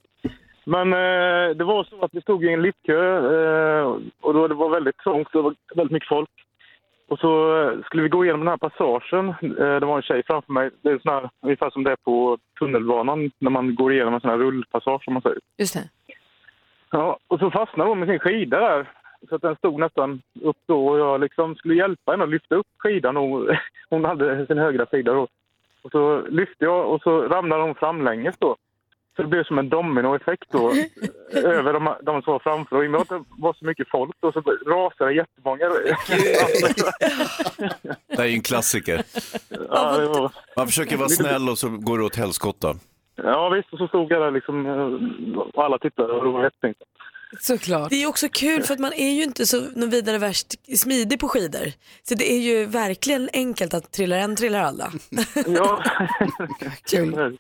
men 0.65 0.93
eh, 0.93 1.57
det 1.57 1.65
var 1.65 1.85
så 1.85 2.05
att 2.05 2.15
vi 2.15 2.21
stod 2.21 2.45
i 2.45 2.53
en 2.53 2.63
liftkö 2.63 3.17
eh, 3.17 3.97
och 4.21 4.35
då 4.35 4.49
det 4.49 4.55
var 4.55 4.71
väldigt 4.71 4.99
trångt, 4.99 5.29
det 5.33 5.43
var 5.43 5.55
väldigt 5.75 5.93
mycket 5.93 6.09
folk. 6.09 6.31
Och 7.09 7.19
så 7.19 7.63
eh, 7.63 7.81
skulle 7.85 8.03
vi 8.03 8.09
gå 8.09 8.25
igenom 8.25 8.41
den 8.41 8.49
här 8.49 8.57
passagen. 8.57 9.29
Eh, 9.29 9.81
det 9.81 9.87
var 9.87 9.97
en 9.97 10.03
tjej 10.03 10.23
framför 10.27 10.53
mig. 10.53 10.71
Det 10.83 10.91
är 10.91 10.99
sån 10.99 11.13
här, 11.13 11.31
ungefär 11.41 11.71
som 11.71 11.85
det 11.85 11.91
är 11.91 11.97
på 11.97 12.39
tunnelbanan 12.59 13.31
när 13.39 13.51
man 13.51 13.75
går 13.75 13.93
igenom 13.93 14.15
en 14.15 14.21
sån 14.21 14.31
här 14.31 14.39
rullpassage 14.39 15.05
som 15.05 15.13
man 15.13 15.23
säger. 15.23 15.39
Just 15.59 15.75
det. 15.75 15.89
Ja, 16.91 17.19
och 17.29 17.39
så 17.39 17.51
fastnade 17.51 17.91
hon 17.91 17.99
med 17.99 18.09
sin 18.09 18.19
skida 18.19 18.61
där. 18.61 18.91
Så 19.29 19.35
att 19.35 19.43
den 19.43 19.57
stod 19.57 19.81
nästan 19.81 20.23
upp 20.43 20.57
då 20.67 20.89
och 20.89 20.99
jag 20.99 21.21
liksom 21.21 21.57
skulle 21.57 21.75
hjälpa 21.75 22.13
henne 22.13 22.25
att 22.25 22.31
lyfta 22.31 22.55
upp 22.55 22.67
skidan. 22.79 23.17
Och 23.17 23.49
hon 23.91 24.05
hade 24.05 24.47
sin 24.47 24.59
högra 24.59 24.87
sida 24.87 25.13
då. 25.13 25.29
Och 25.83 25.91
så 25.91 26.21
lyfte 26.21 26.65
jag 26.65 26.91
och 26.91 27.03
så 27.03 27.29
ramlade 27.29 27.63
hon 27.63 27.75
framlänges 27.75 28.39
då. 28.39 28.57
Så 29.17 29.23
det 29.23 29.29
blev 29.29 29.45
som 29.45 29.59
en 29.59 29.69
dominoeffekt 29.69 30.45
då 30.51 30.71
över 31.33 31.73
de, 31.73 31.95
de 32.03 32.23
som 32.23 32.33
var 32.33 32.39
framför. 32.39 32.77
Och 32.77 32.85
i 32.85 32.87
och 32.87 32.91
med 32.91 33.01
att 33.01 33.09
det 33.09 33.25
var 33.39 33.55
så 33.55 33.65
mycket 33.65 33.89
folk 33.91 34.17
då 34.21 34.33
så 34.33 34.41
rasade 34.67 35.15
jättemånga. 35.15 35.69
Det 38.07 38.23
är 38.23 38.27
ju 38.27 38.35
en 38.35 38.43
klassiker. 38.43 39.03
ja, 39.71 39.99
det 39.99 40.07
var, 40.07 40.33
Man 40.57 40.67
försöker 40.67 40.97
vara 40.97 41.09
snäll 41.09 41.49
och 41.49 41.59
så 41.59 41.69
går 41.69 41.99
det 41.99 42.05
åt 42.05 42.17
helskotta. 42.17 42.77
ja 43.17 43.49
visst, 43.49 43.73
och 43.73 43.79
så 43.79 43.89
stod 43.89 44.13
jag 44.13 44.23
där 44.23 44.31
liksom 44.31 44.67
eh, 44.67 45.39
och 45.39 45.65
alla 45.65 45.79
tittade 45.79 46.13
och 46.13 46.25
det 46.25 46.31
var 46.31 46.45
jättefint. 46.45 46.77
Såklart. 47.41 47.91
Det 47.91 48.03
är 48.03 48.07
också 48.07 48.29
kul 48.29 48.63
för 48.63 48.75
att 48.75 48.81
man 48.81 48.93
är 48.93 49.11
ju 49.11 49.23
inte 49.23 49.47
så 49.47 49.61
någon 49.61 49.91
vidare 49.91 50.19
värst 50.19 50.79
smidig 50.79 51.21
på 51.21 51.29
skidor. 51.29 51.73
Så 52.03 52.15
det 52.15 52.33
är 52.33 52.39
ju 52.39 52.65
verkligen 52.67 53.29
enkelt 53.33 53.75
att 53.75 53.93
trillar 53.93 54.17
en 54.19 54.37
trillar 54.37 54.61
alla. 54.61 54.93
Ja. 55.47 55.83
Kul. 56.91 57.39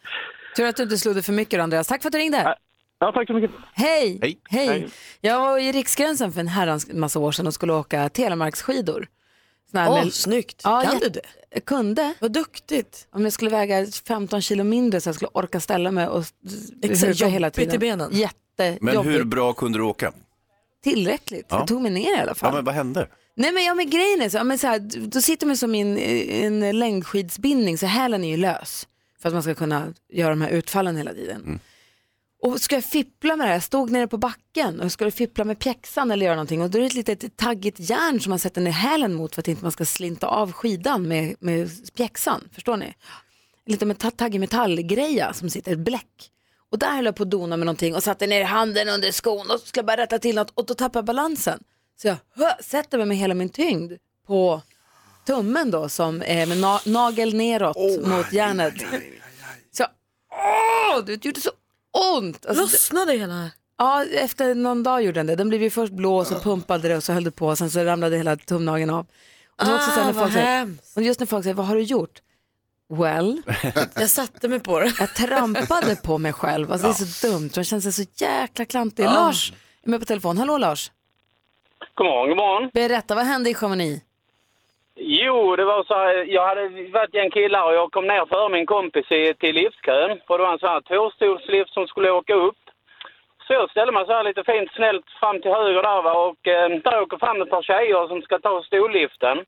Tur 0.57 0.67
att 0.67 0.77
du 0.77 0.83
inte 0.83 0.99
slog 0.99 1.15
dig 1.15 1.23
för 1.23 1.33
mycket 1.33 1.61
Andreas. 1.61 1.87
Tack 1.87 2.03
för 2.03 2.09
att 2.09 2.13
du 2.13 2.19
ringde. 2.19 2.57
ja, 2.99 3.13
tack 3.13 3.27
så 3.27 3.33
mycket. 3.35 3.51
Hej. 3.73 4.19
Hej. 4.23 4.39
Hej. 4.51 4.89
Jag 5.21 5.41
var 5.41 5.59
i 5.59 5.73
Riksgränsen 5.73 6.33
för 6.33 6.41
en 6.41 6.49
herrans 6.49 6.93
massa 6.93 7.19
år 7.19 7.33
sedan 7.33 7.47
och 7.47 7.55
skulle 7.55 7.73
åka 7.73 8.09
telemarksskidor. 8.09 9.07
Åh, 9.75 10.05
med- 10.05 10.13
snyggt. 10.13 10.61
Ja, 10.65 10.81
kan 10.81 10.93
jätte- 10.95 11.09
du 11.09 11.11
det? 11.21 11.27
Jag 11.51 11.65
kunde. 11.65 12.15
Vad 12.21 12.33
duktigt. 12.33 13.07
Om 13.13 13.25
jag 13.25 13.33
skulle 13.33 13.51
väga 13.51 13.87
15 14.07 14.41
kilo 14.43 14.65
mindre 14.65 15.01
så 15.01 15.09
jag 15.09 15.15
skulle 15.15 15.29
orka 15.33 15.61
ställa 15.61 15.91
mig 15.91 16.07
och 16.09 16.25
huvud 16.83 17.17
hela 17.23 17.47
jobbigt 17.47 17.59
i 17.59 17.65
tiden. 17.65 17.81
benen. 17.81 18.11
Jättejobbigt. 18.13 18.83
Men 18.83 18.99
hur 19.05 19.25
bra 19.25 19.53
kunde 19.53 19.79
du 19.79 19.83
åka? 19.85 20.13
Tillräckligt. 20.85 21.47
Ja. 21.49 21.59
Jag 21.59 21.69
tog 21.69 21.83
mig 21.83 21.91
ner 21.91 22.17
i 22.17 22.21
alla 22.21 22.31
Ja, 22.31 22.35
fall. 22.35 22.55
men 22.55 22.65
vad 22.65 22.75
hände? 22.75 23.09
Nej 23.37 23.53
men, 23.53 23.65
ja, 23.65 23.75
men 23.75 23.91
grejen 23.91 24.23
är 24.23 24.29
så, 24.29 24.37
ja, 24.37 24.45
men 24.45 24.59
så 24.59 24.67
här, 24.67 24.79
då 25.07 25.21
sitter 25.21 25.47
man 25.47 25.57
som 25.57 25.75
i 25.75 25.81
en, 25.81 25.99
i 25.99 26.41
en 26.45 26.79
längdskidsbindning 26.79 27.79
så 27.79 27.87
hälen 27.87 28.25
är 28.25 28.29
ju 28.29 28.37
lös. 28.37 28.89
För 29.25 29.29
att 29.29 29.35
man 29.35 29.43
ska 29.43 29.55
kunna 29.55 29.95
göra 30.13 30.31
de 30.31 30.41
här 30.41 30.51
utfallen 30.51 30.97
hela 30.97 31.13
tiden. 31.13 31.61
Och 32.43 32.61
ska 32.61 32.75
jag 32.75 32.85
fippla 32.85 33.37
med 33.37 33.47
det 33.47 33.49
här, 33.49 33.55
jag 33.55 33.63
stod 33.63 33.91
nere 33.91 34.09
på 34.09 34.17
backen 34.17 34.81
och 34.81 34.93
skulle 34.93 35.11
fippla 35.11 35.45
med 35.45 35.59
pjäxan 35.59 36.11
eller 36.11 36.27
göra 36.27 36.35
någonting 36.35 36.63
och 36.63 36.71
då 36.71 36.79
är 36.79 36.83
det 36.83 36.87
ett 36.87 36.95
litet 36.95 37.37
taggigt 37.37 37.81
järn 37.81 38.21
som 38.21 38.31
man 38.31 38.39
sätter 38.39 38.61
ner 38.61 38.71
hälen 38.71 39.15
mot 39.15 39.35
för 39.35 39.43
att 39.43 39.49
inte 39.49 39.63
man 39.63 39.73
ska 39.73 39.85
slinta 39.85 40.27
av 40.27 40.53
skidan 40.53 41.09
med, 41.09 41.37
med 41.39 41.71
pjäxan. 41.95 42.49
Förstår 42.53 42.77
ni? 42.77 42.95
Lite 43.67 43.87
med 43.87 43.99
ta- 43.99 44.11
taggig 44.11 44.41
metallgreja 44.41 45.33
som 45.33 45.51
sitter, 45.51 45.73
ett 45.73 45.79
bläck. 45.79 46.31
Och 46.71 46.79
där 46.79 46.97
höll 46.97 47.05
jag 47.05 47.17
på 47.17 47.23
att 47.23 47.31
dona 47.31 47.57
med 47.57 47.67
någonting 47.67 47.95
och 47.95 48.03
satte 48.03 48.27
ner 48.27 48.45
handen 48.45 48.89
under 48.89 49.11
skon 49.13 49.51
och 49.51 49.61
skulle 49.61 49.85
bara 49.85 49.97
rätta 49.97 50.19
till 50.19 50.35
något 50.35 50.51
och 50.55 50.67
då 50.67 50.75
tappade 50.75 50.99
jag 50.99 51.05
balansen. 51.05 51.63
Så 52.03 52.09
jag 52.09 52.17
hö, 52.37 52.63
sätter 52.63 52.99
mig 52.99 53.07
med 53.07 53.17
hela 53.17 53.35
min 53.35 53.49
tyngd 53.49 53.93
på 54.27 54.63
tummen 55.27 55.71
då 55.71 55.89
som 55.89 56.23
är 56.27 56.47
med 56.47 56.59
na- 56.59 56.89
nagel 56.89 57.35
neråt 57.35 57.77
mot 58.07 58.33
järnet. 58.33 58.75
Så, 59.73 59.85
åh, 60.33 61.05
det 61.05 61.25
gjorde 61.25 61.41
så 61.41 61.51
ont. 62.17 62.47
Alltså, 62.47 62.63
Lossnade 62.63 63.13
hela... 63.13 63.51
Ja, 63.79 64.05
efter 64.05 64.55
någon 64.55 64.83
dag 64.83 65.03
gjorde 65.03 65.19
den 65.21 65.27
det. 65.27 65.37
Den 65.37 65.49
blev 65.49 65.63
ju 65.63 65.71
först 65.71 65.93
blå 65.93 66.17
och 66.17 66.27
så 66.27 66.35
pumpade 66.35 66.89
det 66.89 66.97
och 66.97 67.05
så 67.05 67.13
höll 67.13 67.25
det 67.25 67.31
på 67.31 67.47
och 67.47 67.59
sen 67.59 67.71
så 67.71 67.85
ramlade 67.85 68.17
hela 68.17 68.37
tumnageln 68.37 68.91
av. 68.91 69.07
Och, 69.61 69.67
var 69.67 69.75
också 69.75 70.01
Ah, 70.01 70.05
när 70.07 70.13
folk 70.13 70.33
säger, 70.33 70.75
och 70.97 71.03
just 71.03 71.21
när 71.21 71.27
folk 71.27 71.45
säger, 71.45 71.55
vad 71.55 71.67
har 71.67 71.75
du 71.77 71.83
gjort? 71.83 72.21
Well, 72.89 73.43
Jag 73.95 74.11
satte 74.11 74.49
mig 74.49 74.61
på 74.61 74.81
det. 74.81 74.93
jag 74.99 75.15
trampade 75.15 75.97
på 75.97 76.19
mig 76.19 76.33
själv. 76.33 76.73
Alltså, 76.73 76.87
Det 76.87 76.93
är 76.93 77.07
så 77.07 77.27
dumt, 77.27 77.51
jag 77.55 77.67
känner 77.67 77.81
sig 77.81 77.93
så 77.93 78.05
jäkla 78.15 78.65
klantig. 78.65 79.05
Ah. 79.05 79.13
Lars 79.13 79.53
är 79.85 79.91
med 79.91 80.01
på 80.01 80.07
telefon. 80.07 80.39
Hallå 80.39 80.59
Lars, 80.59 80.91
God 81.95 82.07
morgon, 82.07 82.29
god 82.29 82.37
morgon. 82.37 82.71
berätta, 82.75 83.15
vad 83.15 83.25
hände 83.27 83.51
i 83.51 83.55
Chamonix? 83.55 84.03
Jo, 84.97 85.57
det 85.57 85.65
var 85.65 85.85
så 85.85 85.95
här, 85.95 86.25
jag 86.25 86.47
hade 86.47 86.69
varit 86.91 87.15
en 87.15 87.31
killar 87.31 87.65
och 87.65 87.75
jag 87.75 87.93
kom 87.93 88.07
ner 88.07 88.27
före 88.27 88.49
min 88.49 88.67
kompis 88.67 89.13
i, 89.13 89.35
till 89.35 89.55
liftkön. 89.55 90.21
För 90.27 90.39
det 90.39 90.45
var 90.45 90.53
en 90.53 90.59
sån 90.59 90.69
här 90.69 90.81
tvåstolslift 90.81 91.73
som 91.73 91.87
skulle 91.87 92.11
åka 92.11 92.35
upp. 92.35 92.57
Så 93.47 93.53
jag 93.53 93.71
ställde 93.71 93.93
mig 93.93 94.07
så 94.07 94.13
här 94.13 94.25
lite 94.25 94.45
fint 94.45 94.73
snällt 94.73 95.11
fram 95.21 95.41
till 95.41 95.51
höger 95.51 95.83
där 95.83 96.03
va 96.03 96.13
och 96.13 96.49
eh, 96.49 96.69
där 96.69 97.03
åker 97.03 97.19
fram 97.19 97.43
ett 97.43 97.51
par 97.51 97.63
tjejer 97.63 98.09
som 98.09 98.23
ska 98.23 98.39
ta 98.39 98.63
stolliften. 98.63 99.45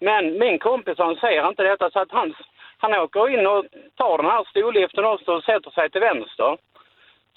Men 0.00 0.38
min 0.38 0.58
kompis 0.58 0.98
han 0.98 1.16
ser 1.16 1.48
inte 1.48 1.62
detta 1.62 1.90
så 1.90 1.98
att 1.98 2.12
han, 2.12 2.34
han 2.78 2.94
åker 2.94 3.28
in 3.28 3.46
och 3.46 3.64
tar 3.96 4.16
den 4.16 4.30
här 4.30 4.44
stolliften 4.50 5.04
också 5.04 5.32
och 5.32 5.44
sätter 5.44 5.70
sig 5.70 5.90
till 5.90 6.00
vänster. 6.00 6.58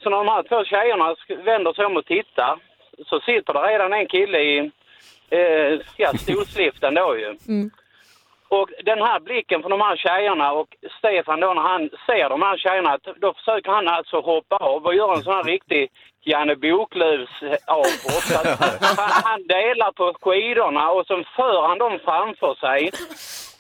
Så 0.04 0.10
när 0.10 0.18
de 0.18 0.28
här 0.28 0.44
två 0.44 0.64
tjejerna 0.64 1.16
vänder 1.44 1.74
sig 1.74 1.86
om 1.86 1.98
och 1.98 2.06
tittar 2.06 2.60
så 3.08 3.20
sitter 3.20 3.54
det 3.54 3.60
redan 3.60 3.94
en 3.94 4.08
kille 4.08 4.40
i 4.40 4.72
eh, 5.32 5.80
ja, 5.98 6.10
stolsliften 6.14 6.94
då 6.94 7.18
ju. 7.18 7.36
Och 8.50 8.70
den 8.86 9.02
här 9.02 9.20
blicken 9.20 9.62
från 9.62 9.72
de 9.72 9.82
här 9.82 9.98
tjejerna 9.98 10.52
och 10.52 10.68
Stefan 10.98 11.40
då 11.40 11.54
när 11.54 11.62
han 11.62 11.90
ser 12.06 12.30
de 12.30 12.42
här 12.42 12.58
tjejerna, 12.58 12.98
då 13.22 13.34
försöker 13.34 13.72
han 13.72 13.88
alltså 13.88 14.22
hoppa 14.22 14.56
av 14.56 14.86
och 14.86 14.96
göra 14.96 15.16
en 15.16 15.24
sån 15.24 15.34
här 15.34 15.44
riktig 15.44 15.92
Janne 16.22 16.56
Boklövs 16.56 17.30
att 17.68 18.60
han, 19.24 19.48
delar 19.48 19.92
på 19.92 20.14
skidorna 20.22 20.92
och 20.92 21.06
så 21.06 21.24
för 21.36 21.68
han 21.68 21.78
dem 21.78 22.00
framför 22.06 22.56
sig. 22.56 22.92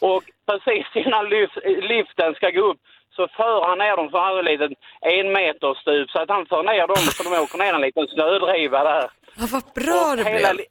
Och 0.02 0.24
precis 0.48 0.86
innan 1.06 1.30
lyf, 1.30 1.52
liften 1.66 2.34
ska 2.34 2.50
gå 2.50 2.62
upp 2.62 2.80
så 3.20 3.28
för 3.28 3.68
han 3.68 3.78
ner 3.78 3.96
dem 3.96 4.10
en 4.40 4.46
liten 4.46 4.76
en 5.02 5.32
meter 5.32 5.74
stup 5.82 6.10
så 6.12 6.20
att 6.22 6.30
han 6.30 6.46
för 6.46 6.64
ner 6.64 6.88
dem 6.88 6.96
så 6.98 7.24
de 7.24 7.30
åker 7.44 7.58
ner 7.58 7.74
en 7.74 7.82
liten 7.82 8.08
snödriva 8.08 8.84
där. 8.84 9.10
Ja, 9.40 9.46
vad 9.52 9.64
bra 9.80 10.16
det 10.18 10.24
hela, 10.30 10.54
blev. 10.54 10.66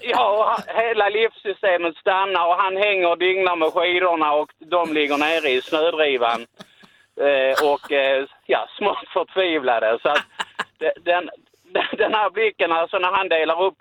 ja, 0.00 0.24
och 0.38 0.74
hela 0.82 1.08
livssystemet 1.08 1.96
stannar 1.96 2.46
och 2.46 2.56
han 2.64 2.76
hänger 2.76 3.08
och 3.10 3.18
dinglar 3.18 3.56
med 3.56 3.72
skidorna 3.72 4.32
och 4.32 4.50
de 4.58 4.92
ligger 4.92 5.16
nere 5.18 5.48
i 5.50 5.62
snödrivan. 5.62 6.40
Eh, 7.26 7.54
och 7.72 7.92
eh, 7.92 8.24
ja, 8.46 8.68
smått 8.78 9.08
förtvivlade. 9.12 9.98
Så 10.02 10.08
att 10.08 10.24
de- 10.78 11.00
den, 11.10 11.30
den 11.98 12.14
här 12.14 12.30
blicken, 12.30 12.72
alltså 12.72 12.98
när 12.98 13.12
han 13.12 13.28
delar 13.28 13.62
upp 13.62 13.78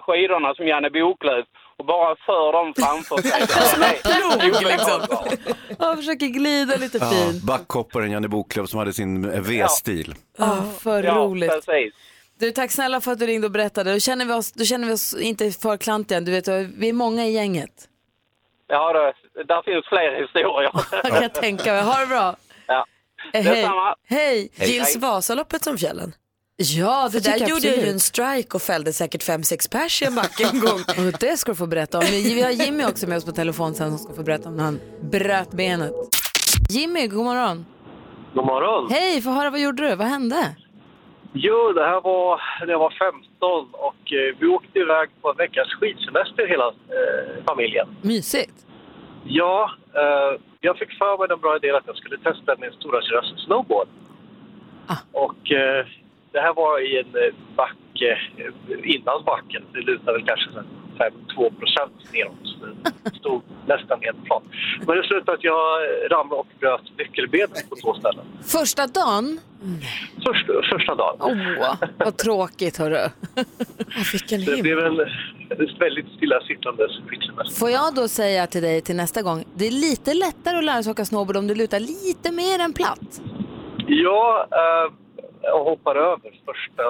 skidorna 0.00 0.54
som 0.54 0.68
Janne 0.68 0.90
Boklöv 0.90 1.44
och 1.76 1.86
bara 1.86 2.16
för 2.16 2.52
dem 2.52 2.74
framför 2.76 3.16
sig. 3.22 3.40
Liksom. 4.72 5.26
Jag 5.78 5.96
försöker 5.96 6.26
glida 6.26 6.76
lite 6.76 6.98
Ja, 6.98 7.10
fint. 7.10 7.42
backhopparen 7.42 8.10
Janne 8.10 8.28
Boklöv 8.28 8.66
som 8.66 8.78
hade 8.78 8.92
sin 8.92 9.42
V-stil. 9.42 10.14
Ja, 10.38 10.56
för 10.80 11.02
Ja, 11.02 11.14
roligt. 11.14 11.50
precis. 11.50 11.94
Du, 12.38 12.50
tack 12.50 12.70
snälla 12.70 13.00
för 13.00 13.12
att 13.12 13.18
du 13.18 13.26
ringde 13.26 13.46
och 13.46 13.50
berättade. 13.52 13.92
Då 13.92 13.98
känner 13.98 14.24
vi 14.24 14.32
oss, 14.32 14.52
då 14.52 14.64
känner 14.64 14.86
vi 14.88 14.92
oss 14.94 15.14
inte 15.14 15.50
för 15.50 15.76
klantiga. 15.76 16.20
Du 16.20 16.32
vet, 16.32 16.48
vi 16.48 16.88
är 16.88 16.92
många 16.92 17.26
i 17.26 17.32
gänget. 17.32 17.88
Ja, 18.66 18.92
det, 18.92 19.44
där 19.44 19.62
finns 19.62 19.86
fler 19.88 20.20
historier. 20.22 20.70
Jag 21.10 21.20
kan 21.22 21.42
tänka 21.42 21.72
mig. 21.72 21.82
Ha 21.82 22.00
det 22.00 22.06
bra. 22.06 22.36
Ja. 22.66 22.86
Eh, 23.32 23.42
Hej. 23.42 23.54
Detsamma. 23.56 23.94
Hej. 24.08 24.50
Gills 24.54 24.96
Vasaloppet 24.96 25.64
som 25.64 25.78
fjällen? 25.78 26.12
Ja, 26.56 27.08
det 27.12 27.20
För 27.20 27.30
där 27.30 27.38
jag 27.38 27.48
gjorde 27.48 27.66
jag 27.66 27.76
ju 27.76 27.82
en 27.82 27.94
absolut. 27.96 28.02
strike 28.02 28.56
och 28.56 28.62
fällde 28.62 28.92
säkert 28.92 29.22
fem 29.22 29.42
sex 29.42 29.68
pers 29.68 30.02
i 30.02 30.04
en 30.04 30.14
backe 30.14 30.44
en 30.52 30.60
gång. 30.60 30.80
Och 31.06 31.18
det 31.20 31.36
ska 31.36 31.52
du 31.52 31.56
få 31.56 31.66
berätta 31.66 31.98
om. 31.98 32.04
Vi 32.10 32.42
har 32.42 32.50
Jimmy 32.50 32.84
också 32.84 33.06
med 33.08 33.16
oss 33.16 33.24
på 33.24 33.32
telefon 33.32 33.74
sen 33.74 33.90
som 33.90 33.98
ska 33.98 34.14
få 34.14 34.22
berätta 34.22 34.48
om 34.48 34.56
när 34.56 34.64
han 34.64 34.80
bröt 35.00 35.50
benet. 35.50 35.92
Jimmy, 36.70 37.06
god 37.06 37.24
morgon. 37.24 37.66
God 38.34 38.46
morgon. 38.46 38.90
Hej, 38.90 39.22
få 39.22 39.30
höra 39.30 39.50
vad 39.50 39.60
gjorde 39.60 39.88
du? 39.88 39.96
Vad 39.96 40.06
hände? 40.06 40.56
Jo, 41.32 41.72
det 41.72 41.84
här 41.84 42.00
var 42.00 42.40
när 42.60 42.72
jag 42.72 42.78
var 42.78 42.90
15 42.90 43.68
och 43.72 44.12
eh, 44.12 44.36
vi 44.38 44.46
åkte 44.46 44.78
iväg 44.78 45.08
på 45.22 45.30
en 45.30 45.36
veckas 45.36 45.68
skidsemester 45.68 46.46
hela 46.48 46.66
eh, 46.68 47.44
familjen. 47.46 47.88
Mysigt. 48.02 48.66
Ja, 49.24 49.70
eh, 49.94 50.40
jag 50.60 50.78
fick 50.78 50.98
för 50.98 51.18
mig 51.18 51.28
den 51.28 51.40
bra 51.40 51.56
idén 51.56 51.74
att 51.74 51.86
jag 51.86 51.96
skulle 51.96 52.18
testa 52.18 52.56
min 52.58 52.72
stora 52.72 53.00
snowboard. 53.46 53.88
Och 55.12 55.52
eh, 55.52 55.86
det 56.34 56.40
här 56.40 56.54
var 56.54 56.74
i 56.88 56.98
en 56.98 57.12
eh, 57.24 57.34
backe 57.56 58.10
eh, 58.36 58.94
innan 58.94 59.24
backen. 59.24 59.62
Det 59.72 59.80
lutade 59.80 60.12
väl 60.12 60.26
kanske 60.26 60.48
5-2 60.50 61.58
procent 61.60 61.92
neråt. 62.12 62.46
Det 63.04 63.14
stod 63.14 63.42
nästan 63.66 63.98
helt 64.00 64.24
plant. 64.24 64.44
Men 64.86 64.96
det 64.96 65.02
slutade 65.02 65.32
att 65.32 65.44
jag 65.44 65.66
ramlade 66.10 66.40
och 66.40 66.46
bröt 66.60 66.98
nyckelbenet 66.98 67.70
på 67.70 67.76
två 67.76 67.94
ställen. 67.94 68.24
Första 68.42 68.86
dagen? 68.86 69.40
Första, 70.26 70.52
första 70.72 70.94
dagen. 70.94 71.16
Åh, 71.20 71.74
vad 71.98 72.16
tråkigt 72.16 72.76
hörru. 72.76 73.08
Det 74.28 74.62
blev 74.62 74.78
en, 74.78 75.00
en 75.50 75.78
väldigt 75.78 76.08
stillasittande 76.16 76.88
skidsemester. 77.08 77.58
Får 77.60 77.70
jag 77.70 77.94
då 77.94 78.08
säga 78.08 78.46
till 78.46 78.62
dig 78.62 78.80
till 78.80 78.96
nästa 78.96 79.22
gång, 79.22 79.44
det 79.54 79.66
är 79.66 79.70
lite 79.70 80.14
lättare 80.14 80.58
att 80.58 80.64
lära 80.64 80.82
sig 80.82 80.90
åka 80.90 81.04
snowboard 81.04 81.36
om 81.36 81.46
du 81.46 81.54
lutar 81.54 81.80
lite 81.80 82.32
mer 82.32 82.58
än 82.58 82.72
platt. 82.72 83.20
Ja, 83.86 84.46
eh, 84.50 85.03
jag 85.44 85.64
hoppar 85.64 85.96
över 85.96 86.18
första. 86.44 86.82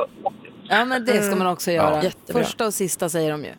Ja, 0.69 0.85
men 0.85 1.05
det 1.05 1.23
ska 1.23 1.37
man 1.37 1.47
också 1.47 1.71
Ja, 1.71 1.91
göra. 1.91 2.03
jättebra. 2.05 2.43
Första 2.45 2.67
och 2.67 2.75
sista 2.75 3.09
säger 3.09 3.31
de 3.31 3.45
ju. 3.45 3.51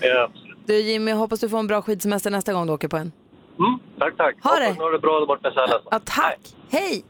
Ja, 0.00 0.30
Du 0.66 0.80
Jimmy, 0.80 1.12
hoppas 1.12 1.40
du 1.40 1.48
får 1.48 1.58
en 1.58 1.66
bra 1.66 1.82
skidsemester 1.82 2.30
nästa 2.30 2.52
gång 2.52 2.66
du 2.66 2.72
åker 2.72 2.88
på 2.88 2.96
en. 2.96 3.12
mm, 3.58 3.78
tack, 3.98 4.16
tack. 4.16 4.36
Ha 4.44 4.50
det. 4.56 4.64
Hoppas 4.64 4.78
ni 4.78 4.84
har 4.84 4.92
det 4.92 4.98
bra 4.98 5.20
där 5.20 5.26
borta 5.26 5.48
i 5.48 5.52
Sälen. 5.52 5.80
Ja, 5.90 6.00
tack. 6.04 6.38
Hej. 6.70 7.04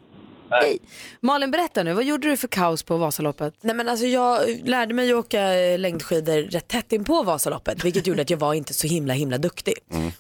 Hej. 0.51 0.79
Malin, 1.21 1.51
berätta 1.51 1.83
nu, 1.83 1.93
vad 1.93 2.05
gjorde 2.05 2.29
du 2.29 2.37
för 2.37 2.49
kaos 2.49 2.83
på 2.83 2.97
Vasaloppet? 2.97 3.55
Nej, 3.61 3.77
men 3.77 3.89
alltså, 3.89 4.07
jag 4.07 4.41
lärde 4.65 4.95
mig 4.95 5.13
att 5.13 5.19
åka 5.19 5.55
eh, 5.55 5.79
längdskidor 5.79 6.43
rätt 6.43 6.69
tätt 6.69 6.93
in 6.93 7.05
på 7.05 7.23
Vasaloppet 7.23 7.85
vilket 7.85 8.07
gjorde 8.07 8.23
att 8.23 8.31
jag 8.31 8.39
var 8.39 8.55
inte 8.55 8.75
så 8.75 8.87
himla 8.87 9.13
himla 9.15 9.39
duktig. 9.39 9.75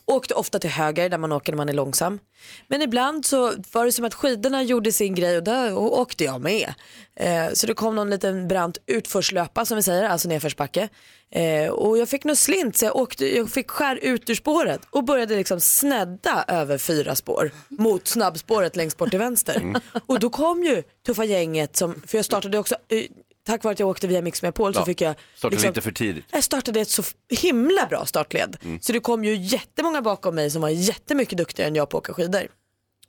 Åkte 0.06 0.34
ofta 0.34 0.58
till 0.58 0.70
höger 0.70 1.08
där 1.08 1.18
man 1.18 1.32
åker 1.32 1.52
när 1.52 1.56
man 1.56 1.68
är 1.68 1.72
långsam. 1.72 2.18
Men 2.68 2.82
ibland 2.82 3.26
så 3.26 3.52
var 3.72 3.84
det 3.86 3.92
som 3.92 4.04
att 4.04 4.14
skidorna 4.14 4.62
gjorde 4.62 4.92
sin 4.92 5.14
grej 5.14 5.36
och 5.36 5.42
där 5.42 5.74
å- 5.74 5.90
åkte 6.00 6.24
jag 6.24 6.40
med. 6.40 6.74
Eh, 7.16 7.52
så 7.52 7.66
det 7.66 7.74
kom 7.74 7.94
någon 7.94 8.10
liten 8.10 8.48
brant 8.48 8.78
utförslöpa 8.86 9.64
som 9.64 9.76
vi 9.76 9.82
säger, 9.82 10.04
alltså 10.04 10.28
nedförsbacke. 10.28 10.88
Eh, 11.34 11.68
och 11.70 11.98
jag 11.98 12.08
fick 12.08 12.24
något 12.24 12.38
slint 12.38 12.76
så 12.76 12.84
jag, 12.84 12.96
åkte, 12.96 13.36
jag 13.36 13.50
fick 13.50 13.70
skär 13.70 13.96
ut 14.02 14.30
ur 14.30 14.34
spåret 14.34 14.80
och 14.90 15.04
började 15.04 15.36
liksom 15.36 15.60
snedda 15.60 16.44
över 16.48 16.78
fyra 16.78 17.14
spår 17.14 17.50
mot 17.68 18.08
snabbspåret 18.08 18.76
längst 18.76 18.96
bort 18.96 19.10
till 19.10 19.18
vänster. 19.18 19.74
Och 20.06 20.20
då 20.20 20.30
kom 20.30 20.64
ju 20.64 20.82
tuffa 21.06 21.24
gänget 21.24 21.76
som, 21.76 22.02
för 22.06 22.18
jag 22.18 22.24
startade 22.24 22.58
också, 22.58 22.74
eh, 22.88 23.04
tack 23.46 23.64
vare 23.64 23.72
att 23.72 23.78
jag 23.80 23.88
åkte 23.88 24.06
via 24.06 24.22
Mix 24.22 24.42
Megapol 24.42 24.74
så 24.74 24.80
Ja, 24.80 24.84
fick 24.84 25.00
jag 25.00 25.14
Startade 25.34 25.54
liksom- 25.54 25.68
lite 25.70 25.80
för 25.80 25.92
tidigt. 25.92 26.24
jag 26.30 26.44
startade 26.44 26.80
ett 26.80 26.88
så 26.90 27.02
himla 27.30 27.86
bra 27.86 28.06
startled. 28.06 28.56
Så 28.80 28.92
det 28.92 29.00
kom 29.00 29.24
ju 29.24 29.34
jättemånga 29.36 30.02
bakom 30.02 30.34
mig 30.34 30.50
som 30.50 30.62
var 30.62 30.68
jättemycket 30.68 31.38
duktigare 31.38 31.68
än 31.68 31.74
jag 31.74 31.90
på 31.90 31.98
att 31.98 32.04
åka 32.04 32.14
skidor. 32.14 32.48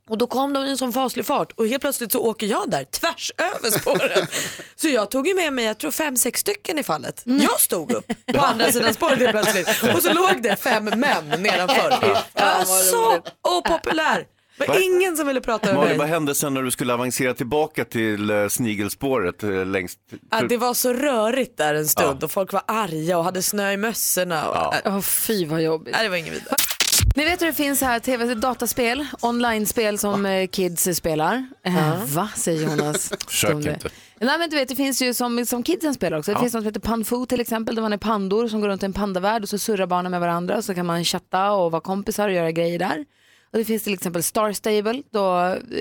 Och 0.10 0.18
då 0.18 0.28
kom 0.28 0.54
de 0.54 0.66
i 0.66 0.70
en 0.70 0.78
sån 0.78 0.94
faslig 0.94 1.26
fart 1.26 1.52
och 1.52 1.68
helt 1.68 1.82
plötsligt 1.82 2.12
så 2.12 2.20
åker 2.20 2.48
jag 2.48 2.70
där 2.70 2.84
tvärs 2.84 3.32
över 3.38 3.80
spåret. 3.80 4.30
så 4.76 4.88
jag 4.88 5.12
tog 5.12 5.28
ju 5.28 5.34
med 5.36 5.54
mig, 5.54 5.66
jag 5.66 5.78
tror 5.78 5.92
fem, 5.92 6.18
sex 6.18 6.40
stycken 6.40 6.80
i 6.80 6.84
fallet. 6.84 7.22
Jag 7.26 7.60
stod 7.60 7.92
upp 7.92 8.06
på 8.34 8.40
andra 8.42 8.72
sidan 8.72 8.94
spåret 8.94 9.20
helt 9.20 9.32
plötsligt 9.32 9.96
och 9.96 10.04
så 10.04 10.14
låg 10.14 10.42
det 10.44 10.56
fem 10.56 10.86
män 10.86 11.30
nedanför. 11.30 11.90
Var 12.34 12.66
så 12.66 13.22
opopulär. 13.58 14.26
Det 14.58 14.68
var 14.68 14.76
Va? 14.76 14.82
ingen 14.82 15.18
som 15.18 15.28
ville 15.28 15.42
prata 15.42 15.66
med 15.68 15.76
Malin, 15.76 15.90
mig. 15.90 15.98
vad 15.98 16.08
hände 16.08 16.36
sen 16.36 16.54
när 16.54 16.62
du 16.62 16.72
skulle 16.72 16.94
avancera 16.94 17.34
tillbaka 17.34 17.86
till 17.86 18.32
uh, 18.32 18.48
snigelspåret 18.50 19.44
uh, 19.44 19.66
längst? 19.66 20.00
Ja, 20.32 20.42
det 20.42 20.58
var 20.58 20.74
så 20.74 20.94
rörigt 20.94 21.58
där 21.58 21.74
en 21.76 21.88
stund 21.88 22.24
och 22.24 22.32
folk 22.32 22.54
var 22.54 22.62
arga 22.68 23.18
och 23.18 23.24
hade 23.24 23.42
snö 23.42 23.72
i 23.72 23.78
mössorna. 23.78 24.50
Och, 24.50 24.74
Åh, 24.86 25.02
fy 25.02 25.46
vad 25.46 25.62
jobbigt. 25.62 25.94
Nej, 25.94 26.04
det 26.04 26.10
var 26.10 26.18
inget 26.18 26.34
vidare. 26.34 26.56
Ni 27.16 27.26
vet 27.26 27.42
hur 27.42 27.48
det 27.48 27.54
finns 27.54 27.82
här 27.82 28.00
tv 28.00 28.36
dataspel, 28.36 29.06
online-spel 29.22 29.98
som 29.98 30.26
eh, 30.26 30.48
kids 30.48 30.88
spelar. 30.98 31.48
Eh, 31.66 32.04
Va, 32.06 32.30
säger 32.36 32.64
Jonas. 32.64 33.12
Försök 33.28 33.54
inte. 33.54 33.90
Nej 34.20 34.38
men 34.40 34.50
du 34.50 34.56
vet 34.56 34.68
det 34.70 34.76
finns 34.76 35.02
ju 35.02 35.14
som, 35.14 35.46
som 35.46 35.64
kidsen 35.64 35.94
spelar 35.94 36.18
också. 36.18 36.32
Det 36.32 36.36
Ja. 36.36 36.40
finns 36.42 36.54
något 36.54 36.62
som 36.62 36.68
heter 36.68 36.80
Panfu 36.80 37.26
till 37.26 37.42
exempel 37.42 37.76
där 37.76 37.82
man 37.82 37.94
är 37.94 37.98
pandor 37.98 38.48
som 38.48 38.62
går 38.62 38.68
runt 38.68 38.84
i 38.84 38.86
en 38.86 38.94
pandavärld 38.94 39.44
och 39.44 39.50
så 39.50 39.58
surrar 39.58 39.86
barnen 39.88 40.12
med 40.12 40.20
varandra 40.22 40.58
och 40.58 40.66
så 40.66 40.74
kan 40.76 40.86
man 40.86 41.04
chatta 41.04 41.52
och 41.52 41.72
vara 41.72 41.82
kompisar 41.82 42.28
och 42.28 42.34
göra 42.36 42.52
grejer 42.52 42.80
där. 42.80 43.06
Och 43.54 43.60
det 43.60 43.66
finns 43.66 43.84
till 43.84 43.94
exempel 43.94 44.24
Star 44.24 44.54
Stable, 44.54 45.04
då 45.12 45.22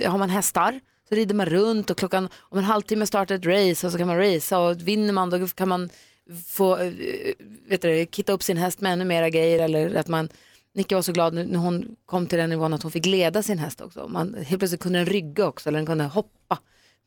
har 0.07 0.19
man 0.19 0.31
hästar. 0.31 0.81
Så 1.09 1.14
rider 1.14 1.35
man 1.35 1.47
runt 1.47 1.91
och 1.91 1.99
klockan, 1.99 2.29
om 2.38 2.59
en 2.59 2.64
halvtimme 2.64 3.07
startar 3.07 3.35
ett 3.35 3.47
race 3.47 3.87
och 3.87 3.93
så 3.93 3.99
kan 3.99 4.07
man 4.07 4.19
racea 4.19 4.59
och 4.59 4.81
vinner 4.81 5.12
man 5.12 5.31
då 5.31 5.49
kan 5.49 5.69
man 5.69 5.91
få, 6.47 6.76
eh, 6.76 6.93
vet 7.69 7.83
du, 7.83 8.07
kitta 8.11 8.33
upp 8.33 8.43
sin 8.43 8.57
häst 8.57 8.81
med 8.81 8.93
ännu 8.93 9.05
mera 9.05 9.31
grejer 9.31 9.59
eller 9.59 9.95
att 9.95 10.09
man 10.09 10.29
Nicke 10.75 10.95
var 10.95 11.02
så 11.02 11.12
glad 11.12 11.35
när 11.35 11.59
hon 11.59 11.97
kom 12.07 12.26
till 12.26 12.38
den 12.38 12.50
nivån 12.50 12.75
att 12.75 12.83
hon 12.83 12.93
fick 12.93 13.07
leda 13.07 13.43
sin 13.43 13.59
häst 13.59 13.81
också. 13.81 14.09
Man, 14.09 14.35
helt 14.35 14.59
plötsligt 14.59 14.83
kunde 14.83 14.99
den 14.99 15.07
rygga 15.07 15.47
också 15.47 15.69
eller 15.69 15.79
den 15.79 15.87
kunde 15.87 16.05
hoppa. 16.05 16.59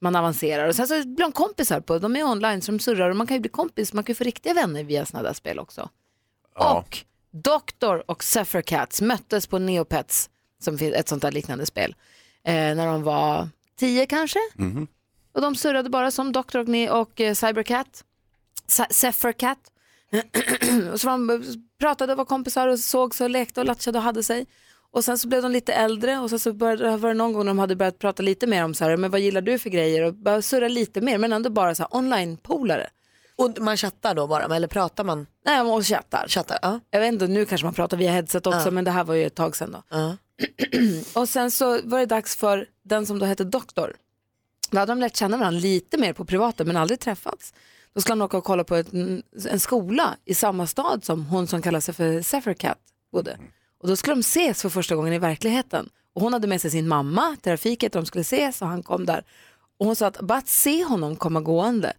Man 0.01 0.15
avancerar 0.15 0.67
och 0.67 0.75
sen 0.75 0.87
så 0.87 1.03
blir 1.03 1.25
de 1.25 1.31
kompisar 1.31 1.79
på, 1.79 1.99
de 1.99 2.15
är 2.15 2.23
online 2.23 2.61
så 2.61 2.71
de 2.71 2.79
surrar 2.79 3.09
och 3.09 3.15
man 3.15 3.27
kan 3.27 3.37
ju 3.37 3.41
bli 3.41 3.49
kompis, 3.49 3.93
man 3.93 4.03
kan 4.03 4.13
ju 4.13 4.15
få 4.17 4.23
riktiga 4.23 4.53
vänner 4.53 4.83
via 4.83 5.05
sådana 5.05 5.27
där 5.27 5.33
spel 5.33 5.59
också. 5.59 5.89
Och 6.55 6.97
Doktor 7.31 8.11
och 8.11 8.23
Zephyr 8.23 8.61
Cats 8.61 9.01
möttes 9.01 9.47
på 9.47 9.59
Neopets, 9.59 10.29
som 10.61 10.77
finns 10.77 10.95
ett 10.95 11.09
sånt 11.09 11.21
där 11.21 11.31
liknande 11.31 11.65
spel, 11.65 11.95
eh, 12.43 12.53
när 12.53 12.85
de 12.87 13.03
var 13.03 13.49
tio 13.79 14.05
kanske. 14.05 14.39
Mhm. 14.55 14.87
Och 15.33 15.41
de 15.41 15.55
surrade 15.55 15.89
bara 15.89 16.11
som 16.11 16.31
Doktor 16.31 16.59
och, 16.59 16.67
Ne- 16.67 16.89
och 16.89 17.21
eh, 17.21 17.33
Cybercat, 17.33 18.03
Sa- 18.67 18.87
Zephyr 18.91 19.31
Cat. 19.31 19.59
och 20.93 21.01
så 21.01 21.07
de, 21.07 21.43
pratade 21.79 22.11
och 22.13 22.17
var 22.17 22.25
kompisar 22.25 22.67
och 22.67 22.79
såg 22.79 23.13
och 23.21 23.29
lekte 23.29 23.59
och 23.59 23.65
latchade 23.65 23.97
och 23.97 24.03
hade 24.03 24.23
sig. 24.23 24.45
Och 24.91 25.03
sen 25.03 25.17
så 25.17 25.27
blev 25.27 25.41
de 25.41 25.51
lite 25.51 25.73
äldre 25.73 26.19
och 26.19 26.29
sen 26.29 26.39
så 26.39 26.53
började, 26.53 26.97
var 26.97 27.09
det 27.09 27.15
någon 27.15 27.33
gång 27.33 27.45
när 27.45 27.49
de 27.49 27.59
hade 27.59 27.75
börjat 27.75 27.99
prata 27.99 28.23
lite 28.23 28.47
mer 28.47 28.63
om 28.63 28.73
så 28.73 28.85
här, 28.85 28.97
men 28.97 29.11
vad 29.11 29.19
gillar 29.19 29.41
du 29.41 29.59
för 29.59 29.69
grejer 29.69 30.03
och 30.03 30.13
började 30.13 30.41
surra 30.41 30.67
lite 30.67 31.01
mer 31.01 31.17
men 31.17 31.33
ändå 31.33 31.49
bara 31.49 31.75
så 31.75 31.83
här 31.83 31.95
online-polare. 31.95 32.89
Och 33.35 33.59
man 33.59 33.77
chattar 33.77 34.15
då 34.15 34.27
bara, 34.27 34.55
eller 34.55 34.67
pratar 34.67 35.03
man? 35.03 35.27
Nej, 35.45 35.63
man 35.63 35.83
chattar. 35.83 36.27
Chattar, 36.27 36.59
ja. 36.61 36.79
Jag 36.91 36.99
vet 36.99 37.13
inte, 37.13 37.27
nu 37.27 37.45
kanske 37.45 37.65
man 37.65 37.73
pratar 37.73 37.97
via 37.97 38.11
headset 38.11 38.47
också 38.47 38.67
Ja. 38.67 38.71
men 38.71 38.83
det 38.83 38.91
här 38.91 39.03
var 39.03 39.13
ju 39.15 39.25
ett 39.25 39.35
tag 39.35 39.55
sedan 39.55 39.71
då. 39.71 39.83
Ja. 39.89 40.17
och 41.13 41.29
sen 41.29 41.51
så 41.51 41.81
var 41.83 41.99
det 41.99 42.05
dags 42.05 42.35
för 42.35 42.67
den 42.83 43.05
som 43.05 43.19
då 43.19 43.25
hette 43.25 43.43
doktor. 43.43 43.95
Då 44.71 44.79
hade 44.79 44.91
de 44.91 44.99
lärt 44.99 45.15
känna 45.15 45.37
varandra 45.37 45.59
lite 45.59 45.97
mer 45.97 46.13
på 46.13 46.25
privaten 46.25 46.67
men 46.67 46.77
aldrig 46.77 46.99
träffats. 46.99 47.53
Då 47.93 48.01
skulle 48.01 48.11
han 48.11 48.21
åka 48.21 48.37
och 48.37 48.43
kolla 48.43 48.63
på 48.63 48.75
ett, 48.75 48.93
mm, 48.93 49.23
en 49.49 49.59
skola 49.59 50.17
i 50.25 50.33
samma 50.33 50.67
stad 50.67 51.03
som 51.03 51.25
hon 51.25 51.47
som 51.47 51.61
kallar 51.61 51.79
sig 51.79 51.93
för 51.93 52.21
Zephyrcat 52.21 52.77
bodde. 53.11 53.37
Och 53.81 53.87
då 53.87 53.95
skulle 53.95 54.15
de 54.15 54.19
ses 54.19 54.61
för 54.61 54.69
första 54.69 54.95
gången 54.95 55.13
i 55.13 55.19
verkligheten. 55.19 55.89
Och 56.13 56.21
hon 56.21 56.33
hade 56.33 56.47
med 56.47 56.61
sig 56.61 56.71
sin 56.71 56.87
mamma 56.87 57.31
till 57.31 57.41
trafiket 57.41 57.95
och 57.95 58.01
de 58.01 58.05
skulle 58.05 58.21
ses 58.21 58.61
och 58.61 58.67
han 58.67 58.83
kom 58.83 59.05
där. 59.05 59.23
Och 59.77 59.85
hon 59.85 59.95
sa 59.95 60.07
att 60.07 60.19
bara 60.19 60.37
att 60.37 60.47
se 60.47 60.83
honom 60.83 61.15
komma 61.15 61.41
gående, 61.41 61.93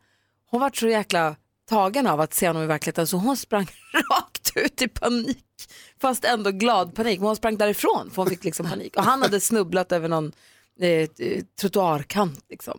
hon 0.51 0.61
var 0.61 0.71
så 0.75 0.89
jäkla 0.89 1.37
tagen 1.69 2.07
av 2.07 2.21
att 2.21 2.35
se 2.35 2.47
honom 2.47 2.63
i 2.63 2.67
verkligheten 2.67 3.07
så 3.07 3.17
hon 3.17 3.37
sprang 3.37 3.67
rakt 3.93 4.36
ut 4.57 4.83
i 4.83 4.89
panik. 4.89 5.45
Fast 6.01 6.25
ändå 6.25 6.51
glad 6.51 6.95
panik. 6.95 7.19
Men 7.19 7.27
hon 7.27 7.37
sprang 7.37 7.57
därifrån 7.57 8.11
för 8.11 8.23
hon 8.23 8.31
fick 8.31 8.45
liksom 8.45 8.67
panik. 8.67 8.97
Och 8.97 9.05
han 9.05 9.23
hade 9.23 9.41
snubblat 9.41 9.93
över 9.93 10.09
någon 10.09 10.33
eh, 10.81 11.09
trottoarkant. 11.61 12.45
Liksom. 12.49 12.79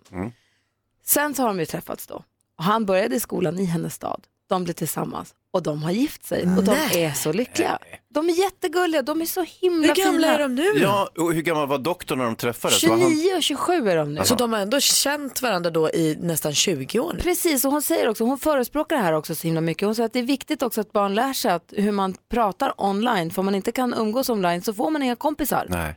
Sen 1.04 1.36
så 1.36 1.42
har 1.42 1.48
de 1.48 1.60
ju 1.60 1.66
träffats 1.66 2.08
då. 2.08 2.24
Och 2.58 2.64
han 2.64 2.86
började 2.86 3.16
i 3.16 3.20
skolan 3.20 3.60
i 3.60 3.66
hennes 3.66 3.94
stad. 3.94 4.28
De 4.50 4.64
blev 4.64 4.74
tillsammans 4.74 5.34
och 5.54 5.64
de 5.64 5.84
har 5.84 5.92
gift 5.92 6.26
sig 6.26 6.44
och 6.58 6.64
de 6.64 6.72
Nej. 6.72 7.04
är 7.04 7.14
så 7.14 7.34
lyckliga. 7.34 7.80
De 8.10 8.30
är 8.30 8.34
jättegulliga, 8.34 9.02
de 9.02 9.22
är 9.22 9.26
så 9.26 9.46
himla 9.62 9.88
Hur 9.88 9.96
gamla 9.96 10.12
fina. 10.28 10.34
är 10.34 10.40
de 10.40 10.56
nu? 10.56 10.72
Ja, 10.82 11.10
och 11.18 11.34
hur 11.34 11.42
gammal 11.42 11.68
var 11.68 11.78
doktorn 11.78 12.18
när 12.18 12.26
de 12.26 12.36
träffades? 12.36 12.84
Var 12.84 12.98
han... 12.98 13.00
29 13.00 13.36
och 13.36 13.44
27 13.44 13.90
är 13.90 13.96
de 13.96 14.14
nu. 14.14 14.22
Så 14.24 14.36
de 14.36 14.54
har 14.54 14.60
ändå 14.60 14.80
känt 14.80 15.42
varandra 15.42 15.70
då 15.70 15.90
i 15.90 16.18
nästan 16.22 16.54
20 16.54 17.00
år 17.00 17.14
nu? 17.14 17.20
Precis, 17.20 17.66
och 17.66 17.72
hon 17.72 17.82
säger 17.82 18.10
också, 18.10 18.24
hon 18.24 18.40
förespråkar 18.40 18.96
det 18.96 19.02
här 19.02 19.14
också 19.14 19.36
så 19.36 19.48
himla 19.48 19.62
mycket. 19.62 19.86
Hon 19.86 19.96
säger 19.96 20.06
att 20.06 20.14
det 20.14 20.20
är 20.20 20.24
viktigt 20.24 20.62
också 20.62 20.82
att 20.82 20.92
barn 20.92 21.16
lär 21.16 21.34
sig 21.34 21.52
att 21.52 21.74
hur 21.78 21.92
man 21.92 22.16
pratar 22.32 22.74
online. 22.78 23.32
För 23.32 23.40
om 23.40 23.46
man 23.46 23.56
inte 23.56 23.72
kan 23.72 23.94
umgås 23.94 24.30
online 24.30 24.62
så 24.62 24.74
får 24.74 24.90
man 24.90 25.04
inga 25.04 25.16
kompisar. 25.16 25.66
Nej. 25.70 25.96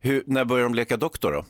Hur, 0.00 0.22
när 0.26 0.44
började 0.44 0.68
de 0.68 0.74
leka 0.74 0.96
doktor 0.96 1.32
då? 1.32 1.44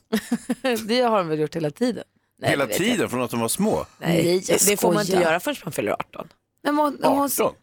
det 0.87 1.01
har 1.01 1.19
de 1.19 1.29
väl 1.29 1.39
gjort 1.39 1.57
hela 1.57 1.71
tiden. 1.71 2.05
Nej, 2.43 2.51
Hela 2.51 2.65
det 2.67 2.69
vet 2.69 2.79
tiden, 2.79 3.09
från 3.11 3.23
att 3.23 3.31
de 3.31 3.41
var 3.41 3.49
små? 3.49 3.87
Nej, 3.99 4.43
jag 4.49 4.59
det, 4.67 4.81
får 4.81 4.93
man 4.93 5.01
inte 5.01 5.13
skojar. 5.13 5.29
göra 5.31 5.41
förrän 5.41 5.57
man 5.65 5.73
fyller 5.73 5.93
18. 5.93 6.29
Men 6.65 6.77
hon, 6.77 6.99
hon, 7.03 7.23
18? 7.25 7.55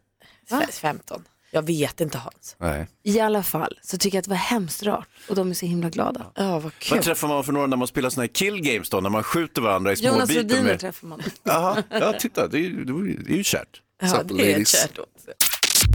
Va? 0.50 0.62
15. 0.72 1.24
Jag 1.52 1.62
vet 1.62 2.02
inte 2.02 2.18
Hans. 2.18 2.56
Nej. 2.60 2.88
I 3.04 3.20
alla 3.20 3.44
fall 3.44 3.80
så 3.82 3.98
tycker 3.98 4.16
jag 4.16 4.20
att 4.20 4.26
det 4.26 4.30
var 4.30 4.38
hemskt 4.38 4.84
rart 4.84 5.08
och 5.30 5.36
de 5.36 5.50
är 5.50 5.54
så 5.54 5.66
himla 5.66 5.90
glada. 5.90 6.26
Ja, 6.36 6.60
vad 6.60 6.74
kul. 6.80 6.96
Vad 6.98 7.06
träffar 7.06 7.28
man 7.28 7.44
för 7.44 7.52
några 7.54 7.68
när 7.68 7.78
man 7.78 7.88
spelar 7.88 8.10
såna 8.10 8.24
här 8.24 8.28
kill 8.28 8.62
games 8.62 8.90
då, 8.90 9.00
när 9.00 9.10
man 9.10 9.24
skjuter 9.24 9.62
varandra 9.62 9.92
i 9.92 9.96
små 9.96 10.08
Jonas 10.08 10.30
bitar? 10.30 10.42
Rhodiner 10.44 10.64
Med... 10.64 10.80
träffar 10.80 11.08
man. 11.08 11.22
Jaha, 11.44 11.84
ja 11.90 12.14
titta, 12.20 12.48
det 12.48 12.58
är, 12.58 12.62
ju- 12.62 12.86
det 12.86 12.92
är 12.94 12.96
ju- 13.08 13.24
det 13.24 13.34
är 13.34 13.38
ju 13.38 13.44
kärt. 13.44 13.82
Ja, 14.02 14.24
det 14.24 14.54
är 14.54 14.66
kärt 14.66 14.98
också. 15.00 15.32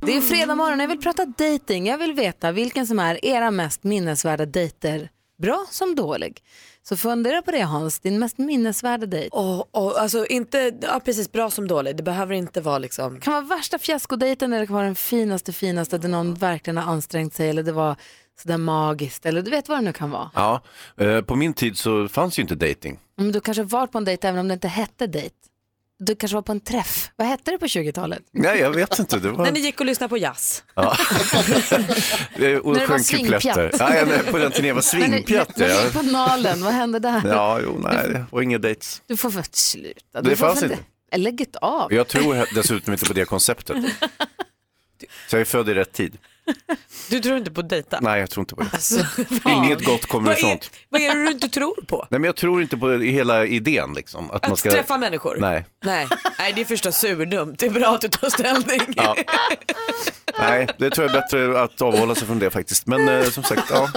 Det 0.06 0.16
är 0.16 0.20
fredag 0.20 0.54
morgon, 0.54 0.80
jag 0.80 0.88
vill 0.88 1.00
prata 1.00 1.24
dating. 1.26 1.86
Jag 1.86 1.98
vill 1.98 2.12
veta 2.12 2.52
vilken 2.52 2.86
som 2.86 2.98
är 2.98 3.24
era 3.24 3.50
mest 3.50 3.84
minnesvärda 3.84 4.46
dejter. 4.46 5.10
Bra 5.38 5.66
som 5.70 5.94
dålig. 5.94 6.40
Så 6.88 6.96
fundera 6.96 7.42
på 7.42 7.50
det 7.50 7.62
Hans, 7.62 7.98
din 8.00 8.18
mest 8.18 8.38
minnesvärda 8.38 9.06
dejt. 9.06 9.28
Och, 9.32 9.76
och, 9.76 10.00
alltså 10.00 10.26
inte, 10.26 10.72
ja, 10.82 11.00
precis 11.04 11.32
bra 11.32 11.50
som 11.50 11.68
dålig. 11.68 11.96
Det 11.96 12.02
behöver 12.02 12.34
inte 12.34 12.60
vara 12.60 12.78
liksom. 12.78 13.14
Det 13.14 13.20
kan 13.20 13.32
vara 13.32 13.56
värsta 13.56 13.78
fiaskodejten 13.78 14.52
eller 14.52 14.60
det 14.60 14.66
kan 14.66 14.74
vara 14.74 14.86
den 14.86 14.94
finaste 14.94 15.52
finaste 15.52 15.98
där 15.98 16.08
någon 16.08 16.34
verkligen 16.34 16.76
har 16.76 16.92
ansträngt 16.92 17.34
sig 17.34 17.50
eller 17.50 17.62
det 17.62 17.72
var 17.72 17.96
sådär 18.42 18.58
magiskt 18.58 19.26
eller 19.26 19.42
du 19.42 19.50
vet 19.50 19.68
vad 19.68 19.78
det 19.78 19.82
nu 19.82 19.92
kan 19.92 20.10
vara. 20.10 20.30
Ja, 20.34 20.62
eh, 20.96 21.20
på 21.20 21.36
min 21.36 21.54
tid 21.54 21.78
så 21.78 22.08
fanns 22.08 22.38
ju 22.38 22.42
inte 22.42 22.54
dating. 22.54 22.98
Men 23.16 23.32
du 23.32 23.40
kanske 23.40 23.62
varit 23.62 23.92
på 23.92 23.98
en 23.98 24.04
dejt 24.04 24.28
även 24.28 24.40
om 24.40 24.48
det 24.48 24.54
inte 24.54 24.68
hette 24.68 25.06
dejt. 25.06 25.34
Du 25.98 26.14
kanske 26.14 26.34
var 26.34 26.42
på 26.42 26.52
en 26.52 26.60
träff. 26.60 27.10
Vad 27.16 27.26
hette 27.28 27.50
det 27.50 27.58
på 27.58 27.66
20-talet? 27.66 28.22
Nej, 28.32 28.58
jag 28.60 28.70
vet 28.70 28.98
inte. 28.98 29.18
Det 29.18 29.30
var... 29.30 29.44
När 29.44 29.52
ni 29.52 29.60
gick 29.60 29.80
och 29.80 29.86
lyssnade 29.86 30.08
på 30.08 30.16
jazz. 30.18 30.64
Ja. 30.74 30.82
Och 32.62 32.76
sjöng 32.76 32.98
kupletter. 33.02 33.70
ja, 33.78 33.88
nej, 34.06 34.18
på 34.30 34.38
den 34.38 34.52
tiden 34.52 34.68
jag 34.68 34.74
var 34.74 34.82
svingpjatt. 34.82 35.56
När 35.56 35.68
Ja. 35.68 35.84
gick 35.84 35.92
på 35.92 36.02
Nalen, 36.02 36.62
vad 36.64 36.72
hände 36.72 36.98
där? 36.98 37.22
ja, 37.24 37.60
jo, 37.62 37.80
nej, 37.84 38.08
det 38.08 38.26
var 38.30 38.42
inga 38.42 38.58
dates. 38.58 39.02
Du 39.06 39.16
får 39.16 39.30
väl 39.30 39.44
sluta. 39.50 40.22
Du 40.22 40.30
Det 40.30 40.36
fanns 40.36 40.62
inte. 40.62 40.78
Eller 41.12 41.24
lägg 41.24 41.46
av. 41.60 41.92
Jag 41.92 42.08
tror 42.08 42.54
dessutom 42.54 42.92
inte 42.92 43.06
på 43.06 43.12
det 43.12 43.24
konceptet. 43.24 43.76
Så 45.28 45.36
jag 45.36 45.40
är 45.40 45.44
född 45.44 45.68
i 45.68 45.74
rätt 45.74 45.92
tid. 45.92 46.18
Du 47.10 47.20
tror 47.20 47.36
inte 47.36 47.50
på 47.50 47.62
dejta? 47.62 47.98
Nej, 48.00 48.20
jag 48.20 48.30
tror 48.30 48.42
inte 48.42 48.54
på 48.54 48.62
det. 48.62 48.68
Alltså, 48.72 49.04
Inget 49.48 49.84
gott 49.84 50.06
kommer 50.06 50.26
vad, 50.28 50.38
ifrån. 50.38 50.50
är, 50.50 50.60
vad 50.88 51.00
är 51.00 51.14
det 51.14 51.24
du 51.24 51.30
inte 51.30 51.48
tror 51.48 51.84
på? 51.86 52.06
Nej, 52.10 52.20
men 52.20 52.24
jag 52.24 52.36
tror 52.36 52.62
inte 52.62 52.76
på 52.76 52.90
hela 52.90 53.46
idén. 53.46 53.94
Liksom, 53.94 54.30
att, 54.30 54.42
man 54.42 54.52
Att 54.52 54.58
ska... 54.58 54.70
träffa 54.70 54.98
människor? 54.98 55.36
Nej. 55.40 55.66
Nej. 55.84 56.08
Nej, 56.38 56.52
det 56.52 56.60
är 56.60 56.64
förstås 56.64 56.96
surdumt. 56.96 57.58
Det 57.58 57.66
är 57.66 57.70
bra 57.70 57.94
att 57.94 58.00
du 58.00 58.08
tar 58.08 58.30
ställning. 58.30 58.94
Ja. 58.96 59.16
Nej, 60.38 60.68
det 60.78 60.90
tror 60.90 61.06
jag 61.06 61.16
är 61.16 61.20
bättre 61.20 61.62
att 61.62 61.82
avhålla 61.82 62.14
sig 62.14 62.26
från 62.26 62.38
det 62.38 62.50
faktiskt. 62.50 62.86
Men 62.86 63.08
eh, 63.08 63.24
som 63.24 63.42
sagt, 63.42 63.70
ja. 63.70 63.88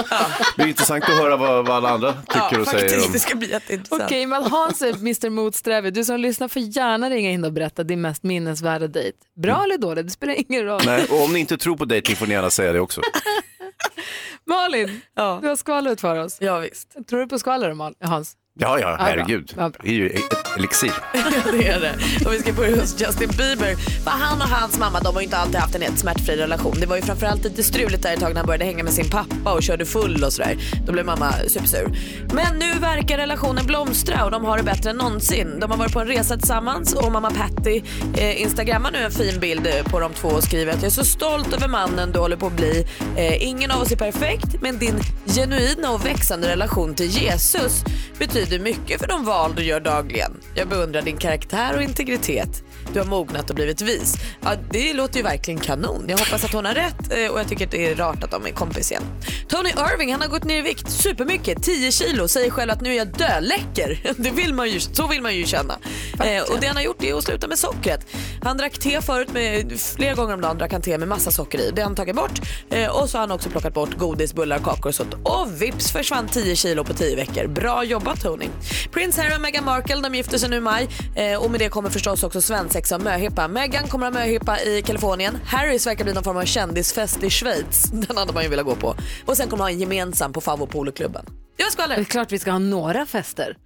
det 0.55 0.63
är 0.63 0.67
intressant 0.67 1.03
att 1.03 1.09
höra 1.09 1.37
vad, 1.37 1.67
vad 1.67 1.75
alla 1.77 1.89
andra 1.89 2.13
tycker 2.13 2.47
ja, 2.51 2.59
och 2.59 2.67
säger. 2.67 2.79
faktiskt. 2.79 3.05
Om... 3.05 3.13
Det 3.13 3.19
ska 3.19 3.35
bli 3.35 3.51
jätteintressant. 3.51 4.03
Okej, 4.03 4.25
men 4.25 4.43
Hans 4.43 4.81
är 4.81 4.93
Mr 4.93 5.29
Motsträvig. 5.29 5.93
Du 5.93 6.03
som 6.03 6.19
lyssnar 6.19 6.47
får 6.47 6.61
gärna 6.61 7.09
ringa 7.09 7.31
in 7.31 7.45
och 7.45 7.53
berätta 7.53 7.83
din 7.83 8.01
mest 8.01 8.23
minnesvärda 8.23 8.87
dejt. 8.87 9.17
Bra 9.41 9.63
eller 9.63 9.77
dålig, 9.77 10.05
det 10.05 10.11
spelar 10.11 10.35
ingen 10.49 10.65
roll. 10.65 10.81
Nej, 10.85 11.05
och 11.09 11.23
om 11.23 11.33
ni 11.33 11.39
inte 11.39 11.57
tror 11.57 11.77
på 11.77 11.85
dating 11.85 12.15
får 12.15 12.27
ni 12.27 12.35
gärna 12.37 12.49
säga 12.49 12.73
det 12.73 12.79
också. 12.79 13.01
Malin, 14.45 15.01
Ja. 15.15 15.39
du 15.41 15.47
har 15.47 15.55
skvallret 15.55 16.01
för 16.01 16.19
oss. 16.19 16.37
Ja, 16.41 16.59
visst. 16.59 16.95
Tror 17.09 17.19
du 17.19 17.27
på 17.27 17.39
skvaller 17.39 17.73
Mal- 17.73 17.95
Hans? 18.01 18.35
Ja, 18.59 18.79
ja, 18.79 18.97
herregud. 18.99 19.53
Ja. 19.57 19.71
Det 19.81 19.89
är 19.89 19.93
ju 19.93 20.09
ett 20.09 20.57
elixir. 20.57 20.91
det 21.51 21.67
är 21.67 21.79
det. 21.79 22.25
Och 22.25 22.33
vi 22.33 22.39
ska 22.39 22.53
börja 22.53 22.75
hos 22.75 23.01
Justin 23.01 23.29
Bieber. 23.37 23.75
För 24.03 24.11
han 24.11 24.41
och 24.41 24.47
hans 24.47 24.79
mamma 24.79 24.99
de 24.99 25.13
har 25.13 25.21
ju 25.21 25.25
inte 25.25 25.37
alltid 25.37 25.55
haft 25.55 25.75
en 25.75 25.81
helt 25.81 25.99
smärtfri 25.99 26.35
relation. 26.35 26.75
Det 26.79 26.85
var 26.85 26.95
ju 26.95 27.01
framförallt 27.01 27.43
lite 27.43 27.63
struligt 27.63 28.03
där 28.03 28.13
ett 28.13 28.19
tag 28.19 28.29
när 28.29 28.37
han 28.37 28.45
började 28.45 28.65
hänga 28.65 28.83
med 28.83 28.93
sin 28.93 29.09
pappa 29.09 29.53
och 29.53 29.63
körde 29.63 29.85
full 29.85 30.23
och 30.23 30.33
sådär. 30.33 30.57
Då 30.85 30.91
blev 30.91 31.05
mamma 31.05 31.33
supersur. 31.47 31.97
Men 32.33 32.59
nu 32.59 32.73
verkar 32.79 33.17
relationen 33.17 33.65
blomstra 33.65 34.25
och 34.25 34.31
de 34.31 34.45
har 34.45 34.57
det 34.57 34.63
bättre 34.63 34.89
än 34.89 34.97
någonsin. 34.97 35.59
De 35.59 35.71
har 35.71 35.77
varit 35.77 35.93
på 35.93 35.99
en 35.99 36.07
resa 36.07 36.37
tillsammans 36.37 36.93
och 36.93 37.11
mamma 37.11 37.31
Patty 37.31 37.81
eh, 38.17 38.41
instagrammar 38.41 38.91
nu 38.91 38.97
en 38.97 39.11
fin 39.11 39.39
bild 39.39 39.67
eh, 39.67 39.83
på 39.83 39.99
de 39.99 40.13
två 40.13 40.27
och 40.27 40.43
skriver 40.43 40.73
att 40.73 40.81
jag 40.81 40.85
är 40.85 40.89
så 40.89 41.05
stolt 41.05 41.53
över 41.53 41.67
mannen 41.67 42.11
du 42.11 42.19
håller 42.19 42.37
på 42.37 42.47
att 42.47 42.55
bli. 42.55 42.85
Eh, 43.17 43.47
ingen 43.47 43.71
av 43.71 43.81
oss 43.81 43.91
är 43.91 43.95
perfekt 43.95 44.61
men 44.61 44.79
din 44.79 44.99
genuina 45.25 45.91
och 45.91 46.05
växande 46.05 46.47
relation 46.47 46.95
till 46.95 47.09
Jesus 47.09 47.83
betyder 48.19 48.46
betyder 48.47 48.63
mycket 48.63 48.99
för 49.01 49.07
de 49.07 49.25
val 49.25 49.53
du 49.55 49.63
gör 49.63 49.79
dagligen. 49.79 50.31
Jag 50.55 50.67
beundrar 50.67 51.01
din 51.01 51.17
karaktär 51.17 51.75
och 51.75 51.83
integritet. 51.83 52.63
Du 52.93 52.99
har 52.99 53.05
mognat 53.05 53.49
och 53.49 53.55
blivit 53.55 53.81
vis. 53.81 54.15
Ja, 54.41 54.55
det 54.71 54.93
låter 54.93 55.17
ju 55.17 55.23
verkligen 55.23 55.59
kanon. 55.59 56.05
Jag 56.07 56.17
hoppas 56.17 56.43
att 56.43 56.53
hon 56.53 56.65
har 56.65 56.73
rätt 56.73 57.11
eh, 57.11 57.31
och 57.31 57.39
jag 57.39 57.47
tycker 57.47 57.65
att 57.65 57.71
det 57.71 57.91
är 57.91 57.95
rart 57.95 58.23
att 58.23 58.31
de 58.31 58.45
är 58.45 58.51
kompis 58.51 58.91
igen. 58.91 59.03
Tony 59.47 59.69
Irving 59.69 60.11
han 60.11 60.21
har 60.21 60.27
gått 60.27 60.43
ner 60.43 60.59
i 60.59 60.61
vikt 60.61 60.91
supermycket, 60.91 61.63
10 61.63 61.91
kilo. 61.91 62.27
Säger 62.27 62.49
själv 62.49 62.71
att 62.71 62.81
nu 62.81 62.89
är 62.89 62.97
jag 62.97 63.07
döläcker. 63.07 64.13
Det 64.17 64.31
vill 64.31 64.53
man 64.53 64.69
ju, 64.69 64.79
så 64.79 65.07
vill 65.07 65.21
man 65.21 65.35
ju 65.35 65.45
känna. 65.45 65.79
Eh, 66.25 66.43
och 66.43 66.59
det 66.61 66.67
han 66.67 66.75
har 66.75 66.83
gjort 66.83 67.03
är 67.03 67.17
att 67.17 67.23
sluta 67.23 67.47
med 67.47 67.59
sockret. 67.59 68.07
Han 68.41 68.57
drack 68.57 68.77
te 68.79 69.01
förut, 69.01 69.33
med, 69.33 69.79
flera 69.79 70.13
gånger 70.13 70.33
om 70.33 70.41
dagen 70.41 70.57
drack 70.57 70.71
han 70.71 70.81
te 70.81 70.97
med 70.97 71.07
massa 71.07 71.31
socker 71.31 71.59
i. 71.59 71.71
Det 71.71 71.81
har 71.81 71.87
han 71.87 71.95
tagit 71.95 72.15
bort. 72.15 72.41
Eh, 72.69 72.89
och 72.89 73.09
så 73.09 73.17
har 73.17 73.19
han 73.19 73.31
också 73.31 73.49
plockat 73.49 73.73
bort 73.73 73.97
godis, 73.97 74.33
bullar, 74.33 74.59
kakor 74.59 74.87
och 74.87 74.95
sånt. 74.95 75.13
Och 75.23 75.61
vips 75.61 75.91
försvann 75.91 76.27
10 76.27 76.55
kilo 76.55 76.83
på 76.83 76.93
10 76.93 77.15
veckor. 77.15 77.47
Bra 77.47 77.83
jobbat 77.83 78.21
Tony. 78.21 78.45
Prins 78.91 79.17
Harry 79.17 79.35
och 79.35 79.41
Meghan 79.41 79.65
Markle 79.65 79.95
de 79.95 80.15
gifter 80.15 80.37
sig 80.37 80.49
nu 80.49 80.55
i 80.55 80.61
maj. 80.61 80.87
Eh, 81.15 81.43
och 81.43 81.51
med 81.51 81.59
det 81.59 81.69
kommer 81.69 81.89
förstås 81.89 82.23
också 82.23 82.41
svensexa 82.77 82.95
och 82.95 83.01
möhippa. 83.01 83.47
Meghan 83.47 83.87
kommer 83.87 84.07
att 84.07 84.13
ha 84.13 84.19
möhippa 84.19 84.61
i 84.61 84.81
Kalifornien. 84.81 85.37
Harrys 85.45 85.87
verkar 85.87 86.03
bli 86.03 86.13
någon 86.13 86.23
form 86.23 86.37
av 86.37 86.45
kändisfest 86.45 87.23
i 87.23 87.29
Schweiz. 87.29 87.83
Den 87.91 88.17
hade 88.17 88.33
man 88.33 88.43
ju 88.43 88.49
velat 88.49 88.65
gå 88.65 88.75
på. 88.75 88.95
Och 89.25 89.37
sen 89.37 89.49
kommer 89.49 89.63
ha 89.63 89.69
en 89.69 89.79
gemensam 89.79 90.33
på 90.33 90.41
Favopoloklubben. 90.41 91.25
Jag 91.57 91.89
Det 91.89 91.95
är 91.95 92.03
klart 92.03 92.31
vi 92.31 92.39
ska 92.39 92.51
ha 92.51 92.59
några 92.59 93.05
fester. 93.05 93.57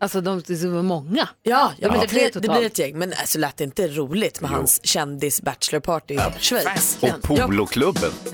Alltså 0.00 0.20
de 0.20 0.42
det 0.46 0.62
är 0.62 0.82
många. 0.82 1.28
Ja, 1.42 1.72
ja, 1.78 1.90
men 1.90 2.00
det, 2.00 2.06
blir, 2.06 2.30
det 2.40 2.48
blir 2.48 2.66
ett 2.66 2.78
gäng. 2.78 2.98
Men 2.98 3.12
alltså, 3.12 3.38
lät 3.38 3.56
det 3.56 3.64
inte 3.64 3.88
roligt 3.88 4.40
med 4.40 4.50
hans 4.50 4.86
kändis 4.86 5.42
bachelorparty 5.42 6.14
i 6.14 6.20
Schweiz? 6.40 6.98
Och 7.00 7.22
poloklubben. 7.22 8.12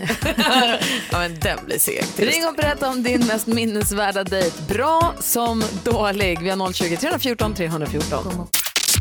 Ja, 1.11 1.19
men 1.19 1.41
den 1.41 1.59
blir 1.65 1.79
seg. 1.79 2.05
Ring 2.17 2.47
och 2.49 2.55
berätta 2.55 2.89
om 2.91 3.03
din 3.03 3.27
mest 3.27 3.47
minnesvärda 3.47 4.25
dejt. 4.25 4.63
Bra 4.69 5.15
som 5.21 5.63
dålig. 5.85 6.41
Vi 6.43 6.51
har 6.51 6.73
020 6.73 6.97
314 6.97 7.55
314. 7.55 8.49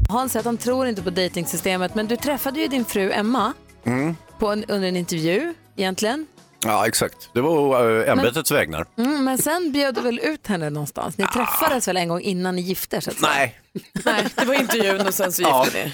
Hans 0.09 0.31
säger 0.31 0.41
att 0.41 0.45
han 0.45 0.57
tror 0.57 0.87
inte 0.87 1.01
på 1.01 1.09
dejtingsystemet 1.09 1.95
men 1.95 2.07
du 2.07 2.15
träffade 2.17 2.59
ju 2.59 2.67
din 2.67 2.85
fru 2.85 3.11
Emma 3.11 3.53
Mm. 3.85 4.15
på 4.39 4.47
en, 4.47 4.65
under 4.67 4.87
en 4.87 4.95
intervju 4.95 5.53
egentligen. 5.75 6.27
Ja, 6.65 6.87
exakt. 6.87 7.29
Det 7.33 7.41
var 7.41 7.89
äh, 8.05 8.09
ämbetets 8.11 8.51
vägnar. 8.51 8.85
Mm, 8.97 9.23
men 9.23 9.37
sen 9.37 9.71
bjöd 9.71 9.95
du 9.95 10.01
väl 10.01 10.19
ut 10.19 10.47
henne 10.47 10.69
någonstans? 10.69 11.17
Ni 11.17 11.27
träffades 11.27 11.87
väl 11.87 11.97
en 11.97 12.07
gång 12.07 12.21
innan 12.21 12.55
ni 12.55 12.61
gifte 12.61 12.95
er? 12.97 13.03
Nej, 13.21 13.59
Nej, 14.05 14.27
det 14.35 14.45
var 14.45 14.53
intervjun 14.53 15.07
och 15.07 15.13
sen 15.13 15.31
så 15.31 15.41
Ja. 15.41 15.63
gifte 15.65 15.83
ni 15.85 15.93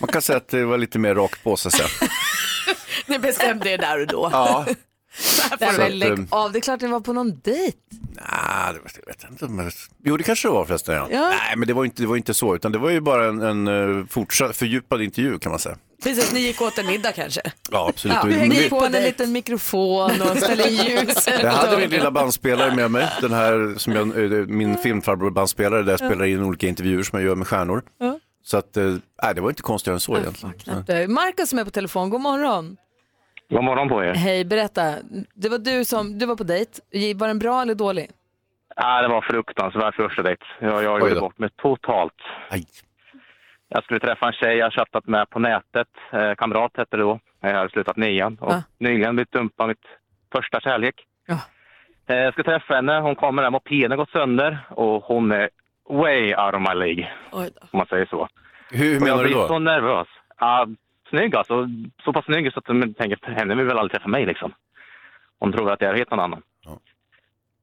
man 0.00 0.08
kan 0.08 0.22
säga 0.22 0.36
att 0.36 0.48
det 0.48 0.64
var 0.64 0.78
lite 0.78 0.98
mer 0.98 1.14
rakt 1.14 1.44
på 1.44 1.56
sig 1.56 1.72
sen. 1.72 1.86
Ni 3.06 3.18
bestämde 3.18 3.70
er 3.70 3.78
där 3.78 4.00
och 4.00 4.06
då. 4.06 4.28
Ja. 4.32 4.66
Nej, 5.60 5.72
men 5.78 5.86
att, 5.86 5.94
lägg 5.94 6.26
av, 6.30 6.52
det 6.52 6.58
är 6.58 6.60
klart 6.60 6.80
ni 6.80 6.88
var 6.88 7.00
på 7.00 7.12
någon 7.12 7.40
dejt. 7.44 7.78
Nej, 8.12 8.74
det 8.74 9.00
jag 9.04 9.06
vet 9.06 9.30
inte. 9.30 9.48
Men, 9.48 9.70
jo, 10.04 10.16
det 10.16 10.24
kanske 10.24 10.48
det 10.48 10.52
var 10.52 10.64
förresten. 10.64 10.94
Ja. 10.94 11.08
Ja. 11.10 11.28
Nej, 11.28 11.56
men 11.56 11.68
det 11.68 11.74
var, 11.74 11.84
inte, 11.84 12.02
det 12.02 12.08
var 12.08 12.16
inte 12.16 12.34
så, 12.34 12.56
utan 12.56 12.72
det 12.72 12.78
var 12.78 12.90
ju 12.90 13.00
bara 13.00 13.28
en, 13.28 13.42
en 13.42 13.68
eh, 13.98 14.06
fortsatt 14.06 14.56
fördjupad 14.56 15.02
intervju 15.02 15.38
kan 15.38 15.52
man 15.52 15.58
säga. 15.58 15.76
Precis, 16.02 16.32
ni 16.32 16.40
gick 16.40 16.60
åt 16.62 16.78
en 16.78 16.86
middag 16.86 17.12
kanske. 17.12 17.40
Ja, 17.70 17.88
absolut. 17.88 18.16
Ja, 18.16 18.26
vi 18.26 18.34
hängde 18.34 18.68
På 18.68 18.84
en 18.84 18.92
liten 18.92 19.32
mikrofon 19.32 20.10
och 20.22 20.38
ställde 20.38 20.70
in 20.70 20.84
ljuset. 20.84 21.42
Jag 21.42 21.50
hade 21.50 21.76
min 21.76 21.90
lilla 21.90 22.10
bandspelare 22.10 22.76
med 22.76 22.90
mig, 22.90 23.08
den 23.20 23.32
här 23.32 23.74
som 23.76 23.92
jag, 23.92 24.32
eh, 24.32 24.46
min 24.46 24.78
filmfarbror 24.78 25.30
bandspelare 25.30 25.82
där 25.82 25.92
jag 25.92 25.98
spelar 25.98 26.24
in 26.24 26.42
olika 26.42 26.68
intervjuer 26.68 27.02
som 27.02 27.18
jag 27.18 27.28
gör 27.28 27.34
med 27.34 27.46
stjärnor. 27.46 27.82
Ja. 27.98 28.18
Så 28.44 28.56
att, 28.56 28.76
eh, 28.76 28.84
nej, 29.22 29.34
det 29.34 29.40
var 29.40 29.50
inte 29.50 29.62
konstigare 29.62 29.96
än 29.96 30.00
så 30.00 30.16
egentligen. 30.16 31.12
Marcus 31.12 31.50
som 31.50 31.58
är 31.58 31.64
på 31.64 31.70
telefon, 31.70 32.10
god 32.10 32.20
morgon. 32.20 32.76
God 33.50 33.64
morgon 33.64 33.88
på 33.88 34.04
er. 34.04 34.14
Hej, 34.14 34.44
berätta. 34.44 34.82
Det 35.34 35.48
var 35.48 35.58
du 35.58 35.84
som, 35.84 36.18
du 36.18 36.26
var 36.26 36.36
på 36.36 36.44
dejt. 36.44 36.80
Var 37.16 37.26
den 37.28 37.38
bra 37.38 37.62
eller 37.62 37.74
dålig? 37.74 38.10
Ja, 38.76 39.02
det 39.02 39.08
var 39.08 39.20
fruktansvärt 39.20 39.94
första 39.94 40.22
dejt. 40.22 40.44
Jag, 40.60 40.82
jag 40.84 41.00
gjorde 41.00 41.14
då. 41.14 41.20
bort 41.20 41.38
mig 41.38 41.50
totalt. 41.56 42.14
Aj. 42.50 42.64
Jag 43.68 43.84
skulle 43.84 44.00
träffa 44.00 44.26
en 44.26 44.32
tjej 44.32 44.56
jag 44.56 44.72
chattat 44.72 45.06
med 45.06 45.30
på 45.30 45.38
nätet. 45.38 45.88
Eh, 46.12 46.34
kamrat 46.34 46.72
hette 46.76 46.96
det 46.96 47.02
då. 47.02 47.20
Jag 47.40 47.54
hade 47.54 47.70
slutat 47.70 47.96
nian 47.96 48.36
och 48.40 48.52
Ah. 48.52 48.62
nyligen 48.78 49.14
blivit 49.16 49.32
dumpad 49.32 49.68
mitt 49.68 49.84
första 50.32 50.60
kärlek. 50.60 50.94
Ja. 51.26 51.38
Eh, 52.06 52.16
jag 52.16 52.32
ska 52.32 52.42
träffa 52.42 52.74
henne. 52.74 53.00
Hon 53.00 53.14
kommer 53.16 53.42
där, 53.42 53.50
mopeden 53.50 53.90
har 53.90 53.96
gått 53.98 54.10
sönder 54.10 54.58
och 54.70 55.04
hon 55.04 55.32
är 55.32 55.50
way 55.88 56.34
out 56.34 56.54
of 56.54 56.60
my 56.68 56.74
league, 56.74 57.08
då. 57.30 57.38
om 57.38 57.46
man 57.72 57.86
säger 57.86 58.06
så. 58.06 58.28
Hur, 58.70 58.84
hur 58.84 58.96
Och 58.96 59.02
menar 59.02 59.16
jag 59.16 59.24
du 59.24 59.28
blir 59.28 59.34
då? 59.42 59.48
så 59.48 59.58
nervös. 59.58 60.08
Ja, 60.38 60.66
snygg 61.10 61.36
alltså. 61.36 61.68
Så 62.04 62.12
pass 62.12 62.24
snygg 62.24 62.52
så 62.52 62.58
att 62.58 62.64
jag 62.68 62.96
tänker, 62.96 63.30
henne 63.30 63.54
vill 63.54 63.66
väl 63.66 63.78
aldrig 63.78 63.92
träffa 63.92 64.08
mig 64.08 64.26
liksom. 64.26 64.52
Hon 65.38 65.52
tror 65.52 65.70
att 65.72 65.80
jag 65.80 65.90
är 65.90 65.96
helt 65.96 66.10
någon 66.10 66.20
annan. 66.20 66.42
Ja. 66.64 66.78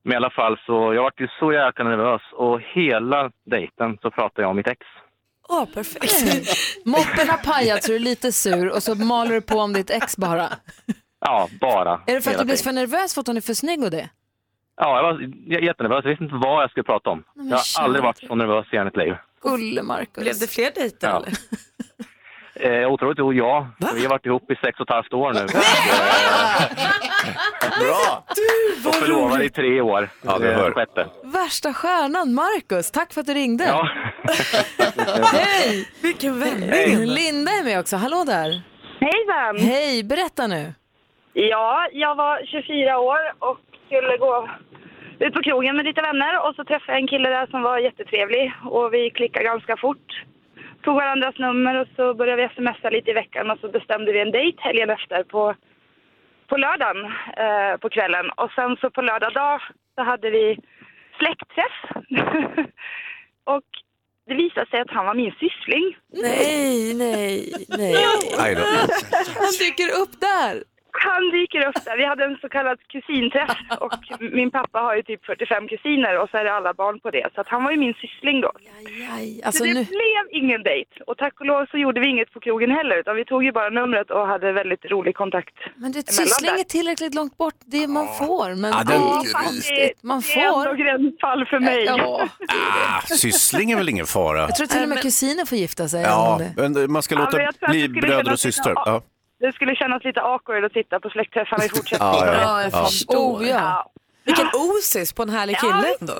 Men 0.03 0.13
i 0.13 0.15
alla 0.15 0.29
fall 0.29 0.59
så, 0.65 0.93
jag 0.93 1.03
vart 1.03 1.19
ju 1.21 1.27
så 1.39 1.53
jäkla 1.53 1.85
nervös 1.85 2.21
och 2.33 2.61
hela 2.61 3.31
dejten 3.45 3.97
så 4.01 4.11
pratade 4.11 4.41
jag 4.41 4.49
om 4.49 4.55
mitt 4.55 4.67
ex. 4.67 4.79
Åh, 5.49 5.65
perfekt. 5.73 6.57
Moppen 6.85 7.29
har 7.29 7.37
pajat 7.53 7.83
så 7.83 7.91
du 7.91 7.95
är 7.95 7.99
lite 7.99 8.31
sur 8.31 8.69
och 8.75 8.83
så 8.83 8.95
maler 8.95 9.31
du 9.31 9.41
på 9.41 9.55
om 9.59 9.73
ditt 9.73 9.89
ex 9.89 10.17
bara. 10.17 10.49
Ja, 11.19 11.49
bara. 11.61 12.01
Är 12.07 12.13
det 12.15 12.21
för 12.21 12.31
att 12.31 12.37
du 12.39 12.45
blir 12.45 12.63
för 12.63 12.71
nervös 12.71 13.13
för 13.13 13.21
att 13.21 13.27
hon 13.27 13.37
är 13.37 13.41
för 13.41 13.53
snygg 13.53 13.83
och 13.83 13.91
det? 13.91 14.09
Ja, 14.77 14.95
jag 14.95 15.03
var 15.03 15.21
jättenervös. 15.63 16.03
Jag 16.03 16.09
visste 16.09 16.23
inte 16.23 16.35
vad 16.35 16.63
jag 16.63 16.69
skulle 16.71 16.83
prata 16.83 17.09
om. 17.09 17.23
men 17.35 17.47
jag 17.49 17.57
har 17.57 17.83
aldrig 17.83 18.03
varit 18.03 18.17
så 18.27 18.35
nervös 18.35 18.65
i 18.65 18.69
hela 18.71 18.85
mitt 18.85 18.97
liv. 18.97 19.15
Gulle 19.41 19.83
Marcus. 19.83 20.23
Blev 20.23 20.39
det 20.39 20.47
fler 20.51 20.71
dejter 20.75 21.07
Ja. 21.07 21.17
eller? 21.17 21.31
Eh, 22.59 22.91
otroligt 22.91 23.17
nog, 23.17 23.33
ja. 23.35 23.67
Vi 23.95 24.01
har 24.03 24.09
varit 24.09 24.25
ihop 24.25 24.51
i 24.51 24.55
sex 24.55 24.79
och 24.79 24.89
ett 24.89 24.93
halvt 24.95 25.13
år 25.13 25.33
nu. 25.33 25.39
Bra! 27.79 28.23
och 28.89 28.95
förlovade 28.95 29.45
i 29.45 29.49
tre 29.49 29.81
år. 29.81 30.09
Ja, 30.21 30.37
du 30.39 30.49
Eh, 30.51 30.57
hör. 30.57 30.71
Sjätte. 30.71 31.07
Värsta 31.23 31.73
stjärnan, 31.73 32.33
Marcus. 32.33 32.91
Tack 32.91 33.13
för 33.13 33.21
att 33.21 33.27
du 33.27 33.33
ringde. 33.33 33.63
Ja. 33.65 33.89
Hej! 35.33 35.89
Vilken 36.03 36.39
vändning. 36.39 37.05
Linda 37.05 37.51
är 37.51 37.63
med 37.63 37.79
också. 37.79 37.95
Hallå 37.95 38.23
där. 38.25 38.61
Hejsan! 38.99 39.57
Hej, 39.69 40.03
berätta 40.03 40.47
nu. 40.47 40.73
Ja, 41.33 41.87
jag 41.91 42.15
var 42.15 42.45
24 42.45 42.99
år 42.99 43.19
och 43.39 43.57
skulle 43.87 44.17
gå 44.17 44.49
ut 45.19 45.33
på 45.33 45.41
krogen 45.41 45.75
med 45.75 45.85
lite 45.85 46.01
vänner 46.01 46.47
och 46.47 46.55
så 46.55 46.63
träffade 46.63 46.91
jag 46.91 47.01
en 47.01 47.07
kille 47.07 47.29
där 47.29 47.47
som 47.47 47.61
var 47.61 47.77
jättetrevlig 47.79 48.53
och 48.63 48.93
vi 48.93 49.09
klickade 49.09 49.45
ganska 49.45 49.77
fort. 49.77 50.23
Tog 50.85 50.95
varandras 50.95 51.37
nummer 51.37 51.81
och 51.81 51.87
så 51.95 52.13
började 52.13 52.41
vi 52.41 52.49
smsa 52.55 52.89
lite 52.89 53.11
i 53.11 53.13
veckan 53.13 53.51
och 53.51 53.59
så 53.59 53.67
bestämde 53.67 54.11
vi 54.11 54.19
en 54.19 54.31
dejt 54.31 54.61
helgen 54.61 54.89
efter 54.89 55.23
på, 55.23 55.55
på 56.49 56.57
lördagen 56.57 57.05
eh, 57.43 57.77
på 57.81 57.89
kvällen. 57.89 58.25
Och 58.29 58.51
sen 58.51 58.77
så 58.81 58.89
på 58.89 59.01
lördag 59.01 59.33
dag 59.33 59.61
så 59.95 60.03
hade 60.03 60.29
vi 60.29 60.59
släktträff. 61.17 61.77
och 63.43 63.69
det 64.27 64.33
visade 64.33 64.69
sig 64.69 64.79
att 64.81 64.91
han 64.91 65.05
var 65.05 65.13
min 65.13 65.31
syssling. 65.31 65.97
Nej, 66.07 66.93
nej, 66.93 67.53
nej. 67.69 67.95
Han 69.41 69.53
dyker 69.59 70.01
upp 70.01 70.19
där. 70.19 70.74
Han 70.99 71.29
dyker 71.31 71.67
upp 71.67 71.85
där. 71.85 71.97
Vi 71.97 72.05
hade 72.05 72.23
en 72.25 72.37
så 72.41 72.49
kallad 72.49 72.77
kusinträff 72.87 73.57
och 73.79 73.93
min 74.19 74.51
pappa 74.51 74.79
har 74.79 74.95
ju 74.95 75.03
typ 75.03 75.25
45 75.25 75.67
kusiner 75.67 76.19
och 76.19 76.29
så 76.29 76.37
är 76.37 76.43
det 76.43 76.53
alla 76.53 76.73
barn 76.73 76.99
på 76.99 77.09
det. 77.11 77.27
Så 77.35 77.41
att 77.41 77.47
han 77.47 77.63
var 77.63 77.71
ju 77.71 77.77
min 77.77 77.93
syssling 77.93 78.41
då. 78.41 78.51
Aj, 78.77 79.09
aj. 79.17 79.39
Så 79.41 79.45
Alltså, 79.47 79.63
det 79.63 79.73
nu... 79.73 79.83
blev 79.83 80.23
ingen 80.43 80.63
dejt. 80.63 80.89
Och 81.07 81.17
tack 81.17 81.39
och 81.39 81.45
lov 81.45 81.65
så 81.71 81.77
gjorde 81.77 81.99
vi 82.01 82.07
inget 82.07 82.31
på 82.33 82.39
krogen 82.39 82.71
heller 82.71 82.95
utan 82.99 83.15
vi 83.15 83.25
tog 83.25 83.43
ju 83.43 83.51
bara 83.51 83.69
numret 83.69 84.11
och 84.11 84.27
hade 84.27 84.51
väldigt 84.51 84.85
rolig 84.85 85.15
kontakt. 85.15 85.55
Men 85.75 85.91
det 85.91 85.99
emellan 85.99 86.27
syssling 86.27 86.51
där. 86.53 86.59
är 86.59 86.63
tillräckligt 86.63 87.13
långt 87.13 87.37
bort. 87.37 87.53
Det 87.65 87.83
är 87.83 87.87
man 87.87 88.07
får. 88.07 88.55
Men 88.55 88.71
Ja, 88.71 88.83
den- 88.83 89.01
Ja, 89.01 89.23
fast 89.33 89.69
det, 89.69 89.91
Man 90.01 90.21
det 90.21 90.33
är 90.41 90.47
ändå 90.47 90.63
får. 90.63 90.75
gränsfall 90.75 91.45
för 91.45 91.59
mig. 91.59 91.83
Ja. 91.85 92.27
Ah, 92.47 93.01
syssling 93.01 93.71
är 93.71 93.75
väl 93.77 93.89
ingen 93.89 94.05
fara? 94.05 94.39
Jag 94.39 94.55
tror 94.55 94.67
till 94.67 94.83
och 94.83 94.89
med 94.89 95.01
kusiner 95.01 95.45
får 95.45 95.57
gifta 95.57 95.87
sig. 95.87 96.01
Ja, 96.01 96.41
man 96.89 97.03
ska 97.03 97.15
Ja, 97.15 97.21
låta 97.21 97.47
att 97.65 97.71
bli 97.71 97.89
bröder 97.89 98.33
och 98.33 98.45
lite- 98.45 98.71
Ja. 98.75 99.01
Det 99.45 99.53
skulle 99.53 99.75
kännas 99.75 100.03
lite 100.03 100.21
awkward 100.21 100.63
att 100.65 100.73
sitta 100.73 100.99
på 100.99 101.09
släktträffarna 101.09 101.65
i 101.65 101.69
fortsättningen. 101.69 102.15
Ja, 102.17 102.25
ja. 102.27 102.41
Ja, 102.41 102.61
jag 102.63 102.71
Ja. 102.73 102.85
förstår. 102.85 103.15
Oh, 103.37 103.47
ja. 103.47 103.55
Ja. 103.55 103.91
Vilken 104.23 104.47
osis 104.53 105.13
på 105.13 105.23
en 105.23 105.29
härlig 105.29 105.57
kille 105.59 105.73
Ja, 105.87 105.95
ändå. 105.99 106.13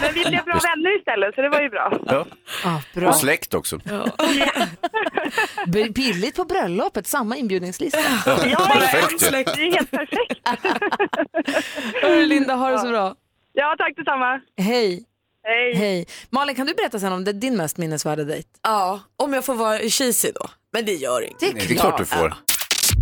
Men 0.00 0.14
vi 0.14 0.24
blev 0.24 0.44
bra 0.44 0.54
vänner 0.68 0.98
istället 0.98 1.34
så 1.34 1.40
det 1.42 1.48
var 1.48 1.60
ju 1.60 1.68
bra. 1.68 1.92
Ja. 2.06 2.26
Ah, 2.64 2.78
bra. 2.94 3.08
Och 3.08 3.14
släkt 3.16 3.54
också. 3.54 3.78
B- 5.66 5.88
Billigt 5.94 6.36
på 6.36 6.44
bröllopet, 6.44 7.06
samma 7.06 7.36
inbjudningslista. 7.36 7.98
Ja, 8.26 8.36
Perfekt 8.72 9.22
ju. 9.22 9.30
det 9.30 9.36
är 9.66 9.72
helt 9.72 9.90
perfekt. 9.90 10.48
Hörru, 12.02 12.26
Linda, 12.26 12.54
ha 12.54 12.70
det 12.70 12.78
så 12.78 12.88
bra. 12.88 13.14
Ja, 13.52 13.74
tack 13.78 13.96
detsamma. 13.96 14.40
Hej. 14.56 15.04
Hej. 15.44 15.74
Hej. 15.74 16.06
Malin, 16.30 16.56
kan 16.56 16.66
du 16.66 16.74
berätta 16.74 16.98
sen 16.98 17.12
om 17.12 17.24
det, 17.24 17.32
din 17.32 17.56
mest 17.56 17.76
minnesvärda 17.78 18.24
dejt? 18.24 18.48
Ja, 18.62 19.00
om 19.16 19.32
jag 19.32 19.44
får 19.44 19.54
vara 19.54 19.78
cheesy 19.78 20.32
då. 20.34 20.46
Men 20.72 20.84
det 20.84 20.94
gör 20.94 21.22
inget. 21.22 21.40
Det 21.40 21.46
är 21.46 21.54
Nej, 21.54 21.66
det 21.68 21.74
är 21.74 21.78
klart 21.78 21.98
du 21.98 22.04
får. 22.04 22.34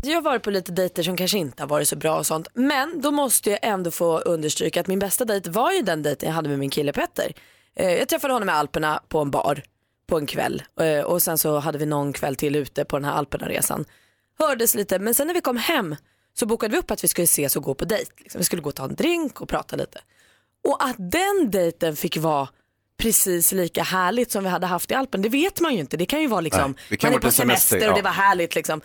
Jag 0.03 0.15
har 0.15 0.23
varit 0.23 0.43
på 0.43 0.51
lite 0.51 0.73
dejter 0.73 1.03
som 1.03 1.17
kanske 1.17 1.39
inte 1.39 1.63
har 1.63 1.69
varit 1.69 1.89
så 1.89 1.97
bra 1.97 2.19
och 2.19 2.27
sånt. 2.27 2.49
Men 2.55 3.01
då 3.01 3.11
måste 3.11 3.51
jag 3.51 3.59
ändå 3.63 3.91
få 3.91 4.19
understryka 4.19 4.81
att 4.81 4.87
min 4.87 4.99
bästa 4.99 5.25
dejt 5.25 5.51
var 5.51 5.73
ju 5.73 5.83
den 5.83 6.03
dejten 6.03 6.29
jag 6.29 6.35
hade 6.35 6.49
med 6.49 6.59
min 6.59 6.71
kille 6.71 6.93
Petter. 6.93 7.33
Eh, 7.77 7.93
Jag 7.93 8.09
träffade 8.09 8.33
honom 8.33 8.49
i 8.49 8.53
Alperna 8.53 9.03
på 9.09 9.19
en 9.19 9.31
bar 9.31 9.63
på 10.09 10.19
en 10.19 10.27
kväll 10.27 10.63
Eh, 10.81 11.01
och 11.05 11.23
sen 11.23 11.39
så 11.39 11.59
hade 11.59 11.79
vi 11.79 11.87
någon 11.87 12.13
kväll 12.13 12.37
till 12.37 12.57
ute 12.57 12.85
på 12.85 12.97
den 12.97 13.05
här 13.05 13.13
Alperna-resan. 13.13 13.85
Hördes 14.39 14.75
lite 14.75 14.99
men 14.99 15.15
sen 15.15 15.27
när 15.27 15.35
vi 15.35 15.41
kom 15.41 15.57
hem 15.57 15.97
så 16.35 16.47
bokade 16.47 16.73
vi 16.73 16.79
upp 16.79 16.91
att 16.91 17.05
vi 17.05 17.09
skulle 17.09 17.25
ses 17.25 17.57
och 17.57 17.63
gå 17.63 17.75
på 17.75 17.85
dejt. 17.85 18.11
Liksom. 18.19 18.39
Vi 18.39 18.45
skulle 18.45 18.63
gå 18.63 18.69
och 18.69 18.75
ta 18.75 18.85
en 18.85 18.95
drink 18.95 19.41
och 19.41 19.49
prata 19.49 19.77
lite. 19.77 19.99
Och 20.69 20.85
att 20.85 20.97
den 20.99 21.51
dejten 21.51 21.97
fick 21.97 22.17
vara 22.17 22.49
precis 22.97 23.53
lika 23.53 23.83
härligt 23.83 24.31
som 24.31 24.45
vi 24.45 24.51
hade 24.51 24.67
haft 24.67 24.91
i 24.91 24.95
Alpen, 24.95 25.23
det 25.23 25.29
vet 25.29 25.61
man 25.61 25.75
ju 25.75 25.81
inte. 25.81 25.97
Det 25.97 26.07
kan 26.07 26.21
ju 26.21 26.27
vara 26.27 26.41
liksom, 26.41 26.71
Nej, 26.71 26.85
det 26.89 26.97
kan 26.97 27.11
man 27.11 27.19
är 27.19 27.23
på 27.23 27.31
semester, 27.31 27.69
semester 27.69 27.89
och 27.89 27.93
ja. 27.93 27.97
det 27.97 28.03
var 28.03 28.11
härligt 28.11 28.55
liksom. 28.55 28.81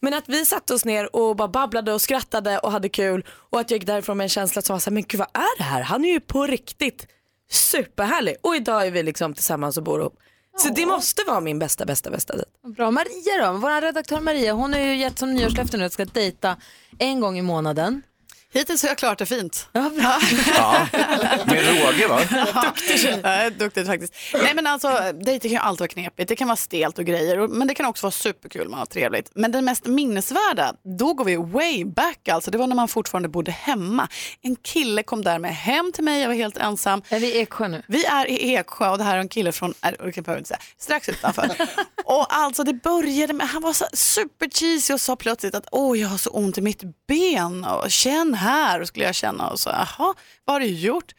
Men 0.00 0.14
att 0.14 0.28
vi 0.28 0.46
satte 0.46 0.74
oss 0.74 0.84
ner 0.84 1.16
och 1.16 1.36
bara 1.36 1.48
babblade 1.48 1.92
och 1.92 2.00
skrattade 2.00 2.58
och 2.58 2.72
hade 2.72 2.88
kul 2.88 3.24
och 3.28 3.60
att 3.60 3.70
jag 3.70 3.78
gick 3.78 3.86
därifrån 3.86 4.16
med 4.16 4.24
en 4.24 4.28
känsla 4.28 4.62
som 4.62 4.74
var 4.74 4.80
så 4.80 4.90
här, 4.90 4.94
men 4.94 5.02
gud 5.02 5.18
vad 5.18 5.28
är 5.32 5.58
det 5.58 5.64
här? 5.64 5.82
Han 5.82 6.04
är 6.04 6.12
ju 6.12 6.20
på 6.20 6.46
riktigt 6.46 7.06
superhärlig 7.50 8.36
och 8.42 8.56
idag 8.56 8.86
är 8.86 8.90
vi 8.90 9.02
liksom 9.02 9.34
tillsammans 9.34 9.76
och 9.76 9.82
bor 9.82 10.00
ihop. 10.00 10.18
Så 10.58 10.68
det 10.68 10.86
måste 10.86 11.22
vara 11.26 11.40
min 11.40 11.58
bästa, 11.58 11.84
bästa, 11.84 12.10
bästa 12.10 12.32
dejt. 12.36 12.50
Bra. 12.76 12.90
Maria 12.90 13.46
då? 13.46 13.58
Vår 13.58 13.80
redaktör 13.80 14.20
Maria, 14.20 14.52
hon 14.52 14.72
har 14.72 14.80
ju 14.80 14.96
gett 14.96 15.18
som 15.18 15.34
nyårslöfte 15.34 15.76
nu 15.76 15.84
att 15.84 15.92
ska 15.92 16.04
dejta 16.04 16.56
en 16.98 17.20
gång 17.20 17.38
i 17.38 17.42
månaden. 17.42 18.02
Hittills 18.56 18.82
har 18.82 18.88
jag 18.88 18.98
klarat 18.98 19.18
det 19.18 19.26
fint. 19.26 19.68
Ja, 19.72 19.90
bra. 19.96 20.18
Ja. 20.56 20.86
Med 21.46 21.64
råge 21.66 22.06
va? 22.06 22.20
Duktig 22.62 23.00
tjej. 23.00 23.20
Ja, 23.22 23.50
duktigt 23.50 23.86
faktiskt. 23.86 24.14
Nej 24.32 24.54
men 24.54 24.66
alltså 24.66 24.88
dejting 25.24 25.50
kan 25.50 25.50
ju 25.50 25.58
alltid 25.58 25.80
vara 25.80 25.88
knepigt. 25.88 26.28
Det 26.28 26.36
kan 26.36 26.48
vara 26.48 26.56
stelt 26.56 26.98
och 26.98 27.04
grejer. 27.04 27.48
Men 27.48 27.68
det 27.68 27.74
kan 27.74 27.86
också 27.86 28.06
vara 28.06 28.12
superkul, 28.12 28.68
man 28.68 28.78
har 28.78 28.86
trevligt. 28.86 29.30
Men 29.34 29.52
den 29.52 29.64
mest 29.64 29.86
minnesvärda, 29.86 30.74
då 30.98 31.14
går 31.14 31.24
vi 31.24 31.36
way 31.36 31.84
back 31.84 32.28
alltså. 32.28 32.50
Det 32.50 32.58
var 32.58 32.66
när 32.66 32.76
man 32.76 32.88
fortfarande 32.88 33.28
bodde 33.28 33.50
hemma. 33.50 34.08
En 34.42 34.56
kille 34.56 35.02
kom 35.02 35.22
där 35.22 35.38
med 35.38 35.56
hem 35.56 35.92
till 35.92 36.04
mig, 36.04 36.20
jag 36.20 36.28
var 36.28 36.34
helt 36.34 36.56
ensam. 36.56 37.02
Är 37.08 37.20
vi 37.20 37.34
i 37.34 37.40
Eksjö 37.40 37.68
nu? 37.68 37.82
Vi 37.88 38.04
är 38.04 38.30
i 38.30 38.54
Eksjö 38.54 38.88
och 38.88 38.98
det 38.98 39.04
här 39.04 39.16
är 39.16 39.20
en 39.20 39.28
kille 39.28 39.52
från, 39.52 39.74
äh, 39.84 39.90
det 39.90 40.12
kan 40.12 40.24
jag 40.26 40.38
inte 40.38 40.48
säga, 40.48 40.60
strax 40.78 41.08
utanför. 41.08 41.50
och 42.04 42.26
alltså 42.28 42.64
det 42.64 42.74
började 42.74 43.32
med, 43.32 43.48
han 43.48 43.62
var 43.62 43.72
så 43.72 43.86
super 43.92 44.48
cheesy 44.48 44.94
och 44.94 45.00
sa 45.00 45.16
plötsligt 45.16 45.54
att 45.54 45.66
åh 45.72 46.00
jag 46.00 46.08
har 46.08 46.18
så 46.18 46.30
ont 46.30 46.58
i 46.58 46.60
mitt 46.60 46.82
ben 47.08 47.64
och 47.64 47.90
känn 47.90 48.34
här 48.34 48.45
och 48.80 48.88
skulle 48.88 49.04
jag 49.04 49.14
känna 49.14 49.48
och 49.48 49.60
så 49.60 49.70
jaha 49.70 50.14
vad 50.44 50.54
har 50.54 50.60
du 50.60 50.66
gjort? 50.66 51.12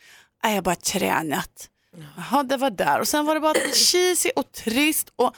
Jag 0.44 0.50
har 0.50 0.62
bara 0.62 0.76
tränat. 0.76 1.70
Jaha 2.18 2.44
det 2.44 2.58
var 2.58 2.70
där 2.70 3.00
och 3.00 3.08
sen 3.08 3.26
var 3.26 3.34
det 3.34 3.40
bara 3.42 3.54
cheesy 3.74 4.30
och 4.36 4.52
trist 4.52 5.10
och 5.16 5.36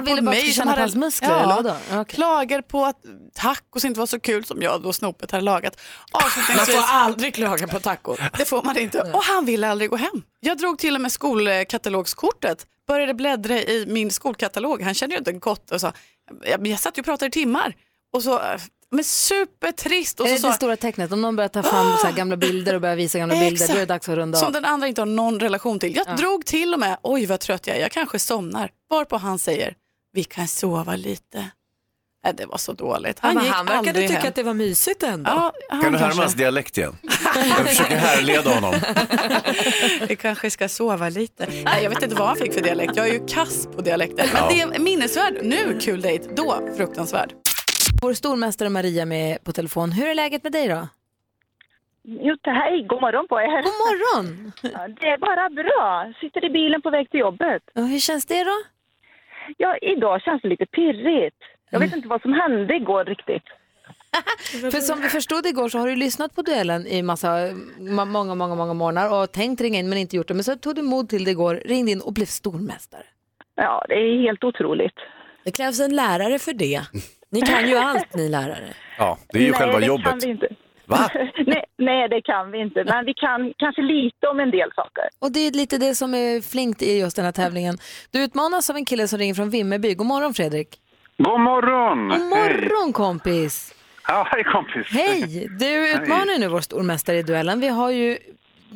ville 0.00 0.16
på 0.16 0.22
mig 0.22 0.52
som 0.52 0.68
hade- 0.68 0.80
hans 0.80 0.94
muskler? 0.94 1.28
Ja, 1.30 1.76
okej. 1.92 2.14
Klagar 2.14 2.62
på 2.62 2.84
att 2.84 2.96
tacos 3.34 3.84
inte 3.84 4.00
var 4.00 4.06
så 4.06 4.20
kul 4.20 4.44
som 4.44 4.62
jag 4.62 4.82
då 4.82 4.92
snopet 4.92 5.30
hade 5.30 5.44
lagat. 5.44 5.80
Man 6.56 6.66
får 6.66 6.84
aldrig 6.88 7.34
klaga 7.34 7.68
på 7.68 7.80
taco. 7.80 8.16
det 8.38 8.44
får 8.44 8.62
man 8.62 8.78
inte. 8.78 9.00
Och 9.00 9.24
han 9.24 9.44
ville 9.46 9.68
aldrig 9.68 9.90
gå 9.90 9.96
hem. 9.96 10.22
Jag 10.40 10.58
drog 10.58 10.78
till 10.78 10.94
och 10.94 11.00
med 11.00 11.12
skolkatalogskortet, 11.12 12.66
började 12.88 13.14
bläddra 13.14 13.54
i 13.58 13.84
min 13.88 14.10
skolkatalog. 14.10 14.82
Han 14.82 14.94
kände 14.94 15.14
ju 15.14 15.18
inte 15.18 15.30
en 15.30 15.40
kotte 15.40 15.74
och 15.74 15.80
sa, 15.80 15.92
jag, 16.44 16.78
satt 16.80 16.98
ju 16.98 17.00
och 17.00 17.06
pratade 17.06 17.26
i 17.26 17.30
timmar. 17.30 17.76
Och 18.12 18.22
så, 18.22 18.40
eh, 18.40 18.60
Men 18.94 19.04
supertrist. 19.04 20.20
Och 20.20 20.26
är 20.26 20.30
så 20.30 20.34
det 20.34 20.40
sa, 20.40 20.48
det 20.48 20.54
stora 20.54 20.76
tecknet? 20.76 21.12
Om 21.12 21.20
någon 21.20 21.36
börjar 21.36 21.48
ta 21.48 21.62
fram 21.62 21.96
så 22.00 22.06
här 22.06 22.12
gamla 22.14 22.36
bilder 22.36 22.74
och 22.74 22.80
börjar 22.80 22.96
visa 22.96 23.18
gamla 23.18 23.34
bilder, 23.40 23.68
då 23.68 23.74
är 23.74 23.78
det 23.78 23.86
dags 23.86 24.08
att 24.08 24.16
runda 24.16 24.38
Som 24.38 24.46
av. 24.46 24.52
den 24.52 24.64
andra 24.64 24.88
inte 24.88 25.00
har 25.00 25.06
någon 25.06 25.40
relation 25.40 25.78
till. 25.78 25.96
Jag 25.96 26.16
drog 26.16 26.46
till 26.46 26.74
och 26.74 26.80
med, 26.80 26.96
oj 27.02 27.26
vad 27.26 27.40
trött 27.40 27.66
jag 27.66 27.76
är, 27.76 27.80
jag 27.80 27.90
kanske 27.90 28.18
somnar. 28.18 28.70
Varpå 28.90 29.16
han 29.16 29.38
säger, 29.38 29.74
vi 30.12 30.24
kan 30.24 30.48
sova 30.48 30.96
lite. 30.96 31.50
Nej, 32.24 32.34
det 32.36 32.46
var 32.46 32.58
så 32.58 32.72
dåligt. 32.72 33.18
Han, 33.20 33.42
gick 33.44 33.52
han 33.52 33.66
verkade 33.66 34.00
tycka 34.00 34.18
hem. 34.18 34.28
att 34.28 34.34
det 34.34 34.42
var 34.42 34.54
mysigt 34.54 35.02
ändå. 35.02 35.30
Ja, 35.30 35.52
han 35.68 35.82
Kan 35.82 35.92
du 35.92 35.98
härma 35.98 36.08
kanske- 36.08 36.22
hans 36.22 36.34
dialekt 36.34 36.78
igen? 36.78 36.96
Jag 37.58 37.68
försöker 37.68 37.96
härleda 37.96 38.50
honom. 38.54 38.74
Vi 40.08 40.16
kanske 40.16 40.50
ska 40.50 40.68
sova 40.68 41.08
lite. 41.08 41.46
Nej, 41.64 41.82
jag 41.82 41.90
vet 41.90 42.02
inte 42.02 42.14
vad 42.14 42.28
han 42.28 42.36
fick 42.36 42.52
för 42.54 42.60
dialekt. 42.60 42.92
Jag 42.96 43.08
är 43.08 43.12
ju 43.12 43.26
kass 43.26 43.68
på 43.76 43.82
dialekter. 43.82 44.30
Men 44.32 44.42
Ja. 44.42 44.48
det 44.68 44.76
är 44.76 44.78
minnesvärd. 44.78 45.34
Nu 45.42 45.78
kul 45.82 46.00
dejt, 46.02 46.28
då 46.36 46.60
fruktansvärd. 46.76 47.32
Vår 48.04 48.12
stormästare 48.14 48.68
Maria 48.68 49.04
med 49.06 49.44
på 49.44 49.52
telefon. 49.52 49.92
Hur 49.92 50.06
är 50.08 50.14
läget 50.14 50.42
med 50.42 50.52
dig 50.52 50.68
då? 50.68 50.88
Jo, 52.02 52.36
hej, 52.42 52.82
god 52.88 53.00
morgon 53.00 53.28
på 53.28 53.40
er. 53.40 53.62
God 53.68 53.78
morgon! 53.84 54.52
Ja, 54.62 54.88
Det 55.00 55.06
är 55.08 55.18
bara 55.18 55.50
bra. 55.50 56.12
Sitter 56.20 56.44
i 56.44 56.50
bilen 56.50 56.82
på 56.82 56.90
väg 56.90 57.10
till 57.10 57.20
jobbet. 57.20 57.62
Och 57.74 57.88
hur 57.88 57.98
känns 57.98 58.26
det 58.26 58.44
då? 58.44 58.56
Ja, 59.56 59.76
idag 59.82 60.22
känns 60.22 60.42
det 60.42 60.48
lite 60.48 60.66
pirrigt. 60.66 61.36
Jag 61.70 61.78
Mm. 61.78 61.88
vet 61.88 61.96
inte 61.96 62.08
vad 62.08 62.22
som 62.22 62.32
hände 62.32 62.74
igår 62.76 63.04
riktigt. 63.04 63.42
För 64.72 64.80
som 64.80 65.00
vi 65.00 65.08
förstod 65.08 65.46
igår 65.46 65.68
så 65.68 65.78
har 65.78 65.86
du 65.88 65.96
lyssnat 65.96 66.34
på 66.34 66.42
duellen 66.42 66.86
i 66.86 67.02
massa, 67.02 67.28
ma- 67.96 68.04
många, 68.06 68.34
många, 68.34 68.54
många 68.54 68.74
månader 68.74 69.22
och 69.22 69.32
tänkt 69.32 69.60
ringa 69.60 69.78
in 69.78 69.88
men 69.88 69.98
inte 69.98 70.16
gjort 70.16 70.28
det. 70.28 70.34
Men 70.34 70.44
så 70.44 70.56
tog 70.56 70.74
du 70.74 70.82
mod 70.82 71.08
till 71.08 71.24
det 71.24 71.30
igår, 71.30 71.54
ringde 71.64 71.90
in 71.92 72.00
och 72.00 72.12
blev 72.12 72.26
stormästare. 72.26 73.06
Ja, 73.54 73.84
det 73.88 73.94
är 73.94 74.22
helt 74.22 74.44
otroligt. 74.44 74.98
Det 75.44 75.50
krävs 75.50 75.80
en 75.80 75.96
lärare 75.96 76.38
för 76.38 76.52
det. 76.52 76.82
Ni 77.30 77.40
kan 77.40 77.68
ju 77.68 77.76
allt 77.76 78.14
ni 78.14 78.28
lärare. 78.28 78.74
Ja, 78.98 79.18
det 79.28 79.38
är 79.38 79.42
ju 79.42 79.50
Nej, 79.50 79.60
själva 79.60 79.80
det 79.80 79.86
jobbet. 79.86 80.06
Kan 80.06 80.18
vi 80.18 80.28
inte. 80.28 80.48
Va? 80.86 81.10
nej, 81.46 81.64
nej, 81.78 82.08
det 82.08 82.22
kan 82.22 82.50
vi 82.50 82.60
inte. 82.60 82.84
Men 82.84 83.04
vi 83.04 83.14
kan 83.14 83.52
kanske 83.56 83.82
lite 83.82 84.26
om 84.26 84.40
en 84.40 84.50
del 84.50 84.72
saker. 84.74 85.04
Och 85.18 85.32
det 85.32 85.40
är 85.40 85.50
lite 85.50 85.78
det 85.78 85.94
som 85.94 86.14
är 86.14 86.40
flinkt 86.50 86.82
i 86.82 86.98
just 86.98 87.16
den 87.16 87.24
här 87.24 87.32
tävlingen. 87.32 87.78
Du 88.10 88.22
utmanas 88.24 88.70
av 88.70 88.76
en 88.76 88.84
kille 88.84 89.08
som 89.08 89.18
ringer 89.18 89.34
från 89.34 89.50
Vimmerby. 89.50 89.94
God 89.94 90.06
morgon 90.06 90.34
Fredrik. 90.34 90.68
God 91.18 91.40
morgon! 91.40 92.08
God 92.08 92.20
morgon 92.28 92.92
kompis. 92.92 93.74
Ja, 94.08 94.28
hej 94.30 94.44
kompis. 94.44 94.86
Hej! 94.90 95.48
Du 95.60 95.92
utmanar 95.92 96.32
ju 96.32 96.38
nu 96.38 96.48
vår 96.48 96.60
stormästare 96.60 97.18
i 97.18 97.22
duellen. 97.22 97.60
Vi 97.60 97.68
har 97.68 97.90
ju 97.90 98.18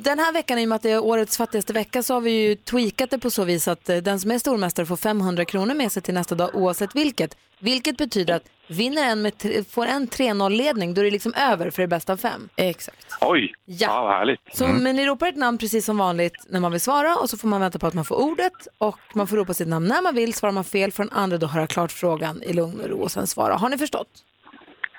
den 0.05 0.19
här 0.19 0.33
veckan, 0.33 0.59
i 0.59 0.65
och 0.65 0.69
med 0.69 0.77
att 0.77 0.83
det 0.83 0.91
är 0.91 1.05
årets 1.05 1.37
fattigaste 1.37 1.73
vecka, 1.73 2.03
så 2.03 2.15
har 2.15 2.21
vi 2.21 2.31
ju 2.31 2.55
tweakat 2.55 3.11
det 3.11 3.19
på 3.19 3.31
så 3.31 3.45
vis 3.45 3.69
att 3.69 3.89
eh, 3.89 3.97
den 3.97 4.21
som 4.21 4.31
är 4.31 4.39
stormästare 4.39 4.87
får 4.87 4.97
500 4.97 5.45
kronor 5.45 5.75
med 5.75 5.93
sig 5.93 6.03
till 6.03 6.15
nästa 6.15 6.35
dag 6.35 6.51
oavsett 6.55 6.95
vilket. 6.95 7.37
Vilket 7.61 7.97
betyder 7.97 8.35
att 8.35 8.43
vinner 8.69 9.05
en 9.05 9.23
med 9.23 9.39
tre, 9.39 9.65
får 9.65 9.87
en 9.87 10.09
3-0-ledning, 10.09 10.95
då 10.95 11.01
är 11.01 11.05
det 11.05 11.11
liksom 11.11 11.35
över 11.35 11.71
för 11.71 11.83
det 11.83 11.89
bästa 11.89 12.13
av 12.13 12.17
fem. 12.17 12.49
Exakt. 12.57 13.07
Oj, 13.21 13.55
Ja. 13.65 13.75
ja. 13.87 14.03
vad 14.03 14.13
härligt. 14.17 14.41
Så, 14.55 14.67
Men 14.67 14.97
ni 14.97 15.07
ropar 15.07 15.27
ett 15.29 15.37
namn 15.37 15.59
precis 15.59 15.85
som 15.85 15.99
vanligt 15.99 16.47
när 16.49 16.61
man 16.61 16.73
vill 16.73 16.81
svara 16.81 17.17
och 17.17 17.31
så 17.31 17.39
får 17.39 17.49
man 17.49 17.61
vänta 17.61 17.79
på 17.79 17.87
att 17.87 17.95
man 17.95 18.05
får 18.05 18.17
ordet 18.17 18.53
och 18.79 18.99
man 19.15 19.27
får 19.27 19.37
ropa 19.37 19.55
sitt 19.55 19.69
namn 19.69 19.87
när 19.89 20.03
man 20.03 20.15
vill. 20.15 20.35
Svarar 20.35 20.53
man 20.53 20.65
fel 20.65 20.93
får 20.93 21.03
den 21.05 21.13
andra 21.13 21.39
då 21.39 21.47
höra 21.47 21.67
klart 21.67 21.93
frågan 21.93 22.43
i 22.43 22.53
lugn 22.53 22.81
och 22.81 22.89
ro 22.89 23.03
och 23.03 23.11
sen 23.13 23.27
svara. 23.27 23.55
Har 23.57 23.69
ni 23.69 23.79
förstått? 23.79 24.09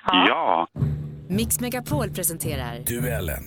Ja. 0.05 0.67
Mix 1.29 1.59
Megapol 1.59 2.09
presenterar 2.11 2.79
Duellen. 2.79 3.43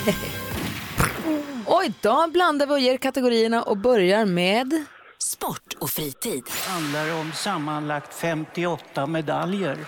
Och 1.66 1.84
idag 1.84 2.32
blandar 2.32 2.66
vi 2.66 2.72
och 2.72 2.80
ger 2.80 2.96
kategorierna 2.96 3.62
och 3.62 3.76
börjar 3.76 4.24
med 4.24 4.84
sport 5.18 5.74
och 5.78 5.90
fritid. 5.90 6.42
handlar 6.68 7.20
om 7.20 7.32
sammanlagt 7.32 8.14
58 8.14 9.06
medaljer. 9.06 9.78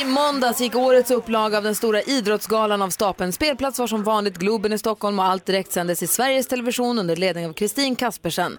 I 0.00 0.04
måndags 0.04 0.60
gick 0.60 0.76
årets 0.76 1.10
upplaga 1.10 1.56
av 1.56 1.64
den 1.64 1.74
stora 1.74 2.02
idrottsgalan 2.02 2.82
av 2.82 2.90
stapeln. 2.90 3.32
Spelplats 3.32 3.78
var 3.78 3.86
som 3.86 4.02
vanligt 4.02 4.38
Globen 4.38 4.72
i 4.72 4.78
Stockholm 4.78 5.18
och 5.18 5.24
allt 5.24 5.46
direktsändes 5.46 6.02
i 6.02 6.06
Sveriges 6.06 6.46
Television 6.46 6.98
under 6.98 7.16
ledning 7.16 7.46
av 7.46 7.52
Kristin 7.52 7.96
Kaspersen. 7.96 8.58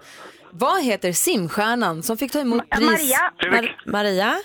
Vad 0.57 0.83
heter 0.83 1.11
simstjärnan 1.11 2.03
som 2.03 2.17
fick 2.17 2.31
ta 2.31 2.39
emot 2.39 2.69
pris? 2.69 2.85
Maria. 2.85 3.31
Mar- 3.51 3.91
Maria. 3.91 4.35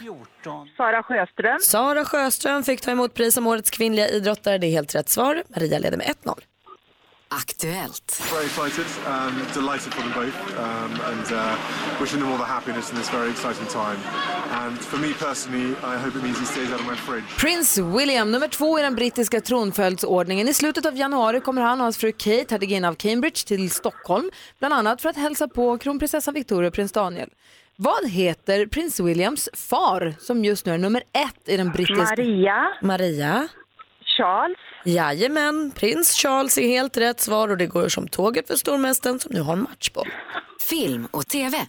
Sara 0.77 1.03
Sjöström. 1.03 1.59
Sara 1.61 2.05
Sjöström 2.05 2.63
fick 2.63 2.81
ta 2.81 2.91
emot 2.91 3.15
pris 3.15 3.35
som 3.35 3.47
årets 3.47 3.71
kvinnliga 3.71 4.09
idrottare. 4.09 4.59
Det 4.59 4.67
är 4.67 4.71
helt 4.71 4.95
rätt 4.95 5.09
svar. 5.09 5.43
Maria 5.49 5.79
leder 5.79 5.97
med 5.99 6.07
1-0. 6.25 6.41
Aktuellt. 7.33 8.09
Very 8.35 8.47
excited, 8.47 8.87
um, 9.07 9.35
delighted 9.55 9.95
for 9.95 10.03
them 10.03 10.13
both, 10.15 10.39
um, 10.59 10.93
and 11.11 11.27
uh, 11.33 11.57
wishing 12.01 12.21
them 12.21 12.29
all 12.33 12.39
the 12.39 12.45
happiness 12.57 12.91
in 12.91 12.97
this 12.99 13.11
very 13.11 13.31
exciting 13.31 13.67
time. 13.67 13.99
And 14.51 14.79
for 14.79 14.99
me 14.99 15.13
personally, 15.15 15.69
I 15.83 15.97
hope 16.05 16.19
it 16.19 16.23
means 16.25 16.39
he 16.41 16.47
stays 16.47 16.73
out 16.73 16.81
of 16.81 16.87
my 16.87 16.97
fridge. 16.97 17.25
Prince 17.39 17.81
William, 17.83 18.31
nummer 18.33 18.49
två 18.49 18.79
i 18.79 18.83
den 18.83 18.95
brittiska 18.95 19.41
tronföljdsordningen. 19.41 20.49
I 20.49 20.55
slutet 20.55 20.87
av 20.87 20.97
januari 20.97 21.41
kommer 21.41 21.63
han 21.63 21.79
och 21.79 21.85
hans 21.85 21.99
fru 21.99 22.13
Kate, 22.13 22.47
hertiginna 22.51 22.89
av 22.89 22.95
Cambridge, 22.95 23.47
till 23.47 23.71
Stockholm. 23.71 24.31
Bland 24.59 24.75
annat 24.75 25.03
för 25.03 25.09
att 25.09 25.17
hälsa 25.17 25.49
på 25.49 25.79
kronprinsessan 25.79 26.35
Victoria 26.35 26.69
och 26.69 26.75
prins 26.75 26.93
Daniel. 26.93 27.29
Vad 27.77 28.11
heter 28.11 28.67
prins 28.67 29.01
Williams 29.01 29.49
far, 29.53 30.15
som 30.19 30.45
just 30.45 30.67
nu 30.67 30.73
är 30.73 30.79
nummer 30.79 31.03
ett 31.13 31.49
i 31.49 31.57
den 31.57 31.71
brittiska... 31.71 32.03
Maria. 32.03 32.69
Maria. 32.83 33.49
Charles. 34.17 34.59
Jajamän, 34.85 35.71
prins 35.71 36.13
Charles 36.13 36.59
är 36.59 36.69
helt 36.69 36.97
rätt 36.97 37.21
svar 37.21 37.49
och 37.49 37.57
det 37.57 37.67
går 37.67 37.89
som 37.89 38.09
tåget 38.09 38.47
för 38.47 38.57
stormästaren 38.57 39.21
som 39.21 39.33
nu 39.35 39.41
har 39.41 39.53
en 39.53 39.63
matchboll. 39.63 40.09
Film 40.71 41.09
och 41.11 41.27
TV. 41.27 41.67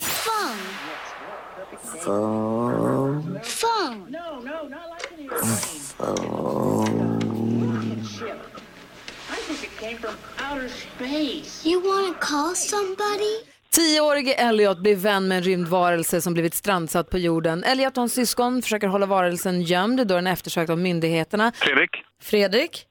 You 11.64 11.82
want 11.82 12.08
to 12.08 12.20
call 12.20 12.56
somebody? 12.56 13.52
Tioårige 13.70 14.34
Elliot 14.34 14.80
blir 14.80 14.96
vän 14.96 15.28
med 15.28 15.38
en 15.38 15.44
rymdvarelse 15.44 16.22
som 16.22 16.34
blivit 16.34 16.54
strandsatt 16.54 17.10
på 17.10 17.18
jorden. 17.18 17.64
Elliot 17.64 17.98
och 17.98 18.02
hans 18.02 18.14
syskon 18.14 18.62
försöker 18.62 18.88
hålla 18.88 19.06
varelsen 19.06 19.62
gömd 19.62 20.08
då 20.08 20.16
den 20.16 20.28
är 20.28 20.34
eftersökt 20.34 20.70
av 20.70 20.78
myndigheterna. 20.78 21.52
Fredrik? 21.56 21.90
Fredrik? 22.22 22.88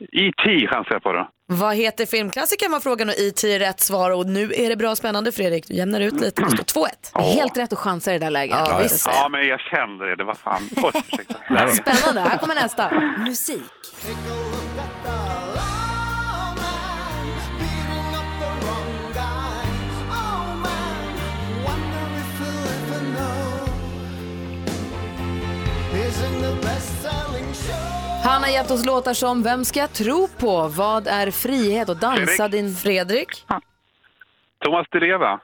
E.T. 0.00 0.66
chansar 0.66 0.92
jag 0.94 1.02
på 1.02 1.12
då. 1.12 1.28
Vad 1.48 1.76
heter 1.76 2.06
filmklassikern 2.06 2.72
var 2.72 2.80
frågan 2.80 3.08
och 3.08 3.14
IT 3.18 3.44
är 3.44 3.58
rätt 3.58 3.80
svar 3.80 4.10
och 4.10 4.26
nu 4.26 4.52
är 4.54 4.68
det 4.68 4.76
bra 4.76 4.96
spännande 4.96 5.32
Fredrik. 5.32 5.68
Du 5.68 5.74
jämnar 5.74 6.00
ut 6.00 6.20
lite. 6.20 6.42
Det 6.42 6.50
står 6.50 6.86
2-1. 7.14 7.34
Helt 7.34 7.56
rätt 7.56 7.72
att 7.72 7.78
chansa 7.78 8.14
i 8.14 8.18
det 8.18 8.24
där 8.24 8.30
läget. 8.30 8.56
Ja, 8.58 8.78
visst. 8.82 9.06
Ja, 9.06 9.28
men 9.28 9.46
jag 9.48 9.60
kände 9.60 10.06
det. 10.06 10.16
Det 10.16 10.24
var 10.24 10.34
fan... 10.34 10.62
Oj, 10.76 10.90
ursäkta. 11.12 11.34
Spännande, 11.68 12.20
här 12.30 12.38
kommer 12.38 12.54
nästa. 12.54 12.90
Musik. 13.18 13.62
Han 28.26 28.42
har 28.42 28.50
gett 28.50 28.70
oss 28.70 28.86
låtar 28.86 29.14
som 29.14 29.42
Vem 29.42 29.64
ska 29.64 29.80
jag 29.80 29.92
tro 29.92 30.28
på? 30.28 30.68
Vad 30.68 31.06
är 31.06 31.30
frihet? 31.30 31.88
Och 31.88 31.96
dansa 31.96 32.26
Fredrik? 32.26 32.50
din... 32.52 32.74
Fredrik? 32.74 33.28
Thomas 34.64 34.86
Di 34.92 35.00
Leva. 35.00 35.40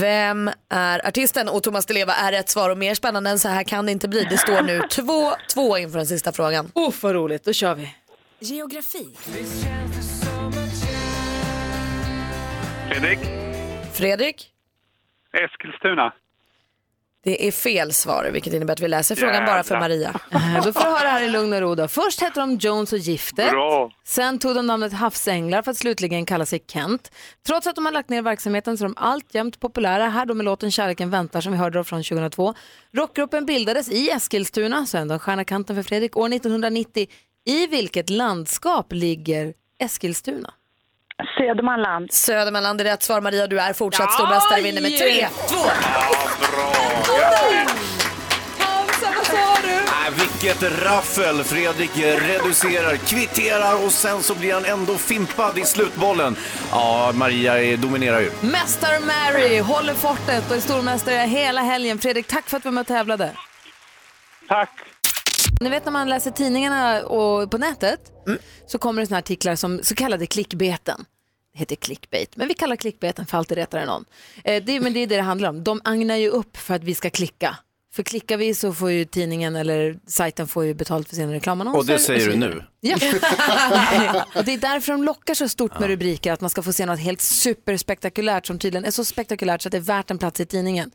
Vem 0.00 0.50
är 0.68 1.06
artisten? 1.08 1.48
Och 1.48 1.62
Thomas 1.62 1.86
Di 1.86 1.94
Leva 1.94 2.12
är 2.12 2.32
rätt 2.32 2.48
svar 2.48 2.70
och 2.70 2.78
mer 2.78 2.94
spännande 2.94 3.30
än 3.30 3.38
så 3.38 3.48
här 3.48 3.64
kan 3.64 3.86
det 3.86 3.92
inte 3.92 4.08
bli. 4.08 4.24
Det 4.30 4.38
står 4.38 4.62
nu 4.62 4.78
2-2 5.54 5.78
inför 5.78 5.96
den 5.98 6.06
sista 6.06 6.32
frågan. 6.32 6.72
Uff 6.74 7.02
vad 7.02 7.14
roligt, 7.14 7.44
då 7.44 7.52
kör 7.52 7.74
vi. 7.74 7.94
Geografi. 8.38 9.16
Fredrik? 12.88 13.18
Fredrik? 13.92 14.50
Eskilstuna. 15.32 16.12
Det 17.22 17.46
är 17.48 17.52
fel 17.52 17.92
svar 17.92 18.30
vilket 18.32 18.52
innebär 18.54 18.72
att 18.72 18.80
vi 18.80 18.88
läser 18.88 19.14
frågan 19.14 19.46
bara 19.46 19.62
för 19.62 19.74
Jävlar. 19.74 19.88
Maria. 19.88 20.20
Eh, 20.30 20.64
Då 20.64 20.72
får 20.72 20.80
du 20.80 20.86
höra 20.86 21.08
här 21.08 21.22
i 21.22 21.28
lugn 21.28 21.52
och 21.52 21.60
ro 21.60 21.74
då. 21.74 21.88
Först 21.88 22.20
hette 22.20 22.40
de 22.40 22.56
Jones 22.56 22.92
och 22.92 22.98
Giftet. 22.98 23.50
Bra. 23.50 23.90
Sen 24.04 24.38
tog 24.38 24.54
de 24.54 24.66
namnet 24.66 24.92
Havsänglar 24.92 25.62
för 25.62 25.70
att 25.70 25.76
slutligen 25.76 26.26
kalla 26.26 26.46
sig 26.46 26.64
Kent. 26.66 27.10
Trots 27.46 27.66
att 27.66 27.74
de 27.76 27.84
har 27.84 27.92
lagt 27.92 28.08
ner 28.10 28.22
verksamheten 28.22 28.78
så 28.78 28.84
är 28.84 28.88
de 28.88 28.94
alltjämt 28.96 29.60
populära. 29.60 30.08
Här 30.08 30.26
då 30.26 30.34
med 30.34 30.44
låten 30.44 30.70
Kärleken 30.70 31.10
väntar 31.10 31.40
som 31.40 31.52
vi 31.52 31.58
hörde 31.58 31.78
då 31.78 31.84
från 31.84 32.02
2002. 32.02 32.54
Rockgruppen 32.92 33.46
bildades 33.46 33.88
i 33.90 34.10
Eskilstuna, 34.10 34.86
så 34.86 34.98
ändå 34.98 35.12
en 35.14 35.18
stjärna 35.20 35.44
kanten 35.44 35.76
för 35.76 35.82
Fredrik, 35.82 36.16
år 36.16 36.32
1990. 36.32 37.06
I 37.46 37.66
vilket 37.66 38.10
landskap 38.10 38.92
ligger 38.92 39.54
Eskilstuna? 39.78 40.54
Södermanland. 41.38 42.12
Södermanland 42.12 42.80
är 42.80 42.84
rätt 42.84 43.02
svar. 43.02 43.20
Maria, 43.20 43.46
du 43.46 43.60
är 43.60 43.72
fortsatt 43.72 44.12
stormästare. 44.12 44.60
Vinner 44.62 44.82
med 44.82 44.90
3-2. 44.90 45.26
Ja, 45.50 45.70
bra. 46.40 46.72
Hamza, 48.58 49.06
vad 49.16 49.26
sa 49.26 49.56
du? 49.62 49.68
Nej, 49.68 50.10
vilket 50.18 50.82
raffel! 50.82 51.44
Fredrik 51.44 51.90
reducerar, 51.98 52.96
kvitterar 52.96 53.84
och 53.84 53.92
sen 53.92 54.22
så 54.22 54.34
blir 54.34 54.54
han 54.54 54.64
ändå 54.64 54.94
fimpad 54.94 55.58
i 55.58 55.64
slutbollen. 55.64 56.36
Ja, 56.70 57.12
Maria 57.14 57.62
är- 57.62 57.76
dominerar 57.76 58.20
ju. 58.20 58.30
Mästare 58.40 58.98
Mary 59.00 59.60
håller 59.60 59.94
fortet 59.94 60.50
och 60.50 60.56
är 60.56 60.60
stormästare 60.60 61.14
hela 61.26 61.60
helgen. 61.60 61.98
Fredrik, 61.98 62.26
tack 62.26 62.48
för 62.50 62.56
att 62.56 62.64
vi 62.64 62.68
var 62.68 62.72
med 62.74 62.80
och 62.80 62.86
tävlade. 62.86 63.30
Tack. 64.48 64.70
Ni 65.60 65.68
vet 65.68 65.84
när 65.84 65.92
man 65.92 66.08
läser 66.08 66.30
tidningarna 66.30 67.00
och 67.02 67.50
på 67.50 67.58
nätet 67.58 68.00
så 68.66 68.78
kommer 68.78 69.02
det 69.02 69.06
såna 69.06 69.16
här 69.16 69.22
artiklar 69.22 69.56
som 69.56 69.80
så 69.82 69.94
kallade 69.94 70.26
klickbeten. 70.26 71.04
Heter 71.54 71.76
clickbait, 71.76 72.36
men 72.36 72.48
vi 72.48 72.54
kallar 72.54 72.76
clickbaiten 72.76 73.26
för 73.26 73.38
alltid 73.38 73.58
retar 73.58 73.86
någon. 73.86 74.04
Eh, 74.44 74.62
det, 74.64 74.80
men 74.80 74.92
det 74.92 75.00
är 75.00 75.06
det 75.06 75.16
det 75.16 75.22
handlar 75.22 75.48
om. 75.48 75.64
De 75.64 75.80
agnar 75.84 76.16
ju 76.16 76.28
upp 76.28 76.56
för 76.56 76.74
att 76.74 76.84
vi 76.84 76.94
ska 76.94 77.10
klicka. 77.10 77.56
För 77.92 78.02
klickar 78.02 78.36
vi 78.36 78.54
så 78.54 78.72
får 78.72 78.90
ju 78.90 79.04
tidningen 79.04 79.56
eller 79.56 79.98
sajten 80.06 80.48
får 80.48 80.64
ju 80.64 80.74
betalt 80.74 81.08
för 81.08 81.16
sina 81.16 81.32
reklamannonser. 81.32 81.78
Och 81.78 81.86
det 81.86 81.98
säger 81.98 82.20
så 82.20 82.30
du 82.30 82.36
nu. 82.36 82.64
Ja. 82.80 82.96
och 84.34 84.44
det 84.44 84.52
är 84.52 84.58
därför 84.58 84.92
de 84.92 85.04
lockar 85.04 85.34
så 85.34 85.48
stort 85.48 85.80
med 85.80 85.88
rubriker, 85.88 86.32
att 86.32 86.40
man 86.40 86.50
ska 86.50 86.62
få 86.62 86.72
se 86.72 86.86
något 86.86 87.00
helt 87.00 87.20
superspektakulärt 87.20 88.46
som 88.46 88.58
tydligen 88.58 88.84
är 88.84 88.90
så 88.90 89.04
spektakulärt 89.04 89.62
så 89.62 89.68
att 89.68 89.72
det 89.72 89.78
är 89.78 89.82
värt 89.82 90.10
en 90.10 90.18
plats 90.18 90.40
i 90.40 90.46
tidningen. 90.46 90.90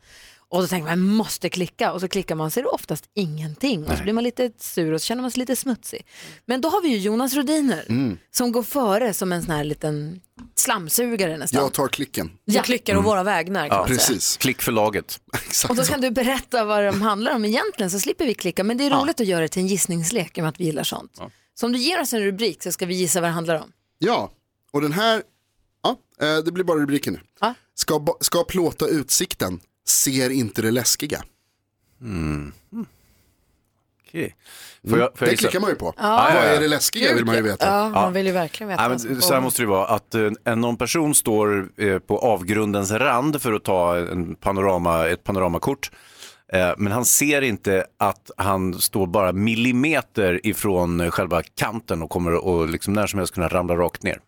Och 0.48 0.60
då 0.62 0.68
tänker 0.68 0.84
man, 0.84 0.90
jag 0.90 1.08
måste 1.16 1.48
klicka 1.48 1.92
och 1.92 2.00
så 2.00 2.08
klickar 2.08 2.34
man 2.34 2.50
så 2.50 2.60
är 2.60 2.64
det 2.64 2.68
oftast 2.70 3.04
ingenting. 3.14 3.84
Och 3.86 3.96
så 3.96 4.02
blir 4.02 4.12
man 4.12 4.24
lite 4.24 4.50
sur 4.58 4.92
och 4.92 5.00
så 5.00 5.04
känner 5.06 5.22
man 5.22 5.30
sig 5.30 5.38
lite 5.40 5.56
smutsig. 5.56 6.06
Men 6.46 6.60
då 6.60 6.68
har 6.68 6.82
vi 6.82 6.88
ju 6.88 6.98
Jonas 6.98 7.34
Rodiner 7.34 7.84
Mm. 7.88 8.18
som 8.30 8.52
går 8.52 8.62
före 8.62 9.14
som 9.14 9.32
en 9.32 9.42
sån 9.42 9.50
här 9.50 9.64
liten 9.64 10.20
slamsugare 10.54 11.36
nästan. 11.38 11.62
Jag 11.62 11.72
tar 11.72 11.88
klicken. 11.88 12.30
Jag 12.44 12.64
klickar 12.64 12.96
å 12.96 13.00
våra 13.00 13.22
vägnar 13.22 13.68
kan 13.68 13.76
Ja, 13.76 13.78
man 13.78 13.88
säga. 13.88 13.98
precis. 13.98 14.36
Klick 14.36 14.62
för 14.62 14.72
laget. 14.72 15.20
Och 15.68 15.76
då 15.76 15.82
kan 15.84 16.00
du 16.00 16.10
berätta 16.10 16.64
vad 16.64 16.84
de 16.84 17.02
handlar 17.02 17.34
om 17.34 17.44
egentligen 17.44 17.90
så 17.90 18.00
slipper 18.00 18.26
vi 18.26 18.34
klicka. 18.34 18.64
Men 18.64 18.78
det 18.78 18.84
är 18.86 18.90
roligt 18.90 19.20
att 19.20 19.26
göra 19.26 19.40
det 19.40 19.48
till 19.48 19.62
en 19.62 19.68
gissningslek 19.68 20.38
i 20.38 20.40
och 20.40 20.42
med 20.42 20.48
att 20.48 20.60
vi 20.60 20.64
gillar 20.64 20.84
sånt. 20.84 21.20
Så 21.54 21.66
om 21.66 21.72
du 21.72 21.78
ger 21.78 22.00
oss 22.00 22.12
en 22.12 22.20
rubrik 22.22 22.62
så 22.62 22.72
ska 22.72 22.86
vi 22.86 22.94
gissa 22.94 23.20
vad 23.20 23.30
det 23.30 23.34
handlar 23.34 23.54
om. 23.62 23.72
Ja, 23.98 24.30
och 24.72 24.80
den 24.80 24.92
här, 24.92 25.22
ja, 25.82 25.96
eh, 26.26 26.36
det 26.44 26.52
blir 26.52 26.64
bara 26.64 26.78
rubriken 26.80 27.12
nu. 27.12 27.20
Ska, 27.74 27.98
ba- 27.98 28.16
ska 28.20 28.44
plåta 28.44 28.86
utsikten, 28.86 29.60
ser 29.88 30.30
inte 30.30 30.62
det 30.62 30.70
läskiga. 30.70 31.22
Mm. 32.00 32.52
Okej. 34.08 34.36
Får 34.90 34.98
jag, 34.98 35.18
får 35.18 35.28
jag 35.28 35.32
Det 35.32 35.36
klickar 35.36 35.60
man 35.60 35.70
ju 35.70 35.76
på. 35.76 35.94
Ja, 35.96 36.08
Vad 36.08 36.30
ja, 36.30 36.34
ja. 36.34 36.56
är 36.56 36.60
det 36.60 36.68
läskiga 36.68 37.14
vill 37.14 37.24
man 37.24 37.34
ju 37.36 37.42
veta. 37.42 37.66
Ja, 37.66 37.88
man 37.88 38.12
vill 38.12 38.26
ju 38.26 38.32
verkligen 38.32 38.68
veta. 38.68 38.82
Ja, 38.82 38.88
men, 38.88 39.22
så 39.22 39.34
här 39.34 39.40
måste 39.40 39.62
det 39.62 39.66
vara 39.66 39.86
att 39.86 40.14
eh, 40.14 40.30
en 40.44 40.60
någon 40.60 40.76
person 40.76 41.14
står 41.14 41.68
eh, 41.76 41.98
på 41.98 42.18
avgrundens 42.18 42.90
rand 42.90 43.42
för 43.42 43.52
att 43.52 43.64
ta 43.64 43.96
en 43.96 44.34
panorama, 44.34 45.08
ett 45.08 45.24
panoramakort. 45.24 45.90
Eh, 46.52 46.72
men 46.78 46.92
han 46.92 47.04
ser 47.04 47.42
inte 47.42 47.86
att 47.98 48.30
han 48.36 48.74
står 48.74 49.06
bara 49.06 49.32
millimeter 49.32 50.46
ifrån 50.46 51.10
själva 51.10 51.42
kanten 51.42 52.02
och 52.02 52.10
kommer 52.10 52.62
att 52.64 52.70
liksom 52.70 52.92
när 52.94 53.06
som 53.06 53.18
helst 53.18 53.34
kunna 53.34 53.48
ramla 53.48 53.76
rakt 53.76 54.02
ner. 54.02 54.20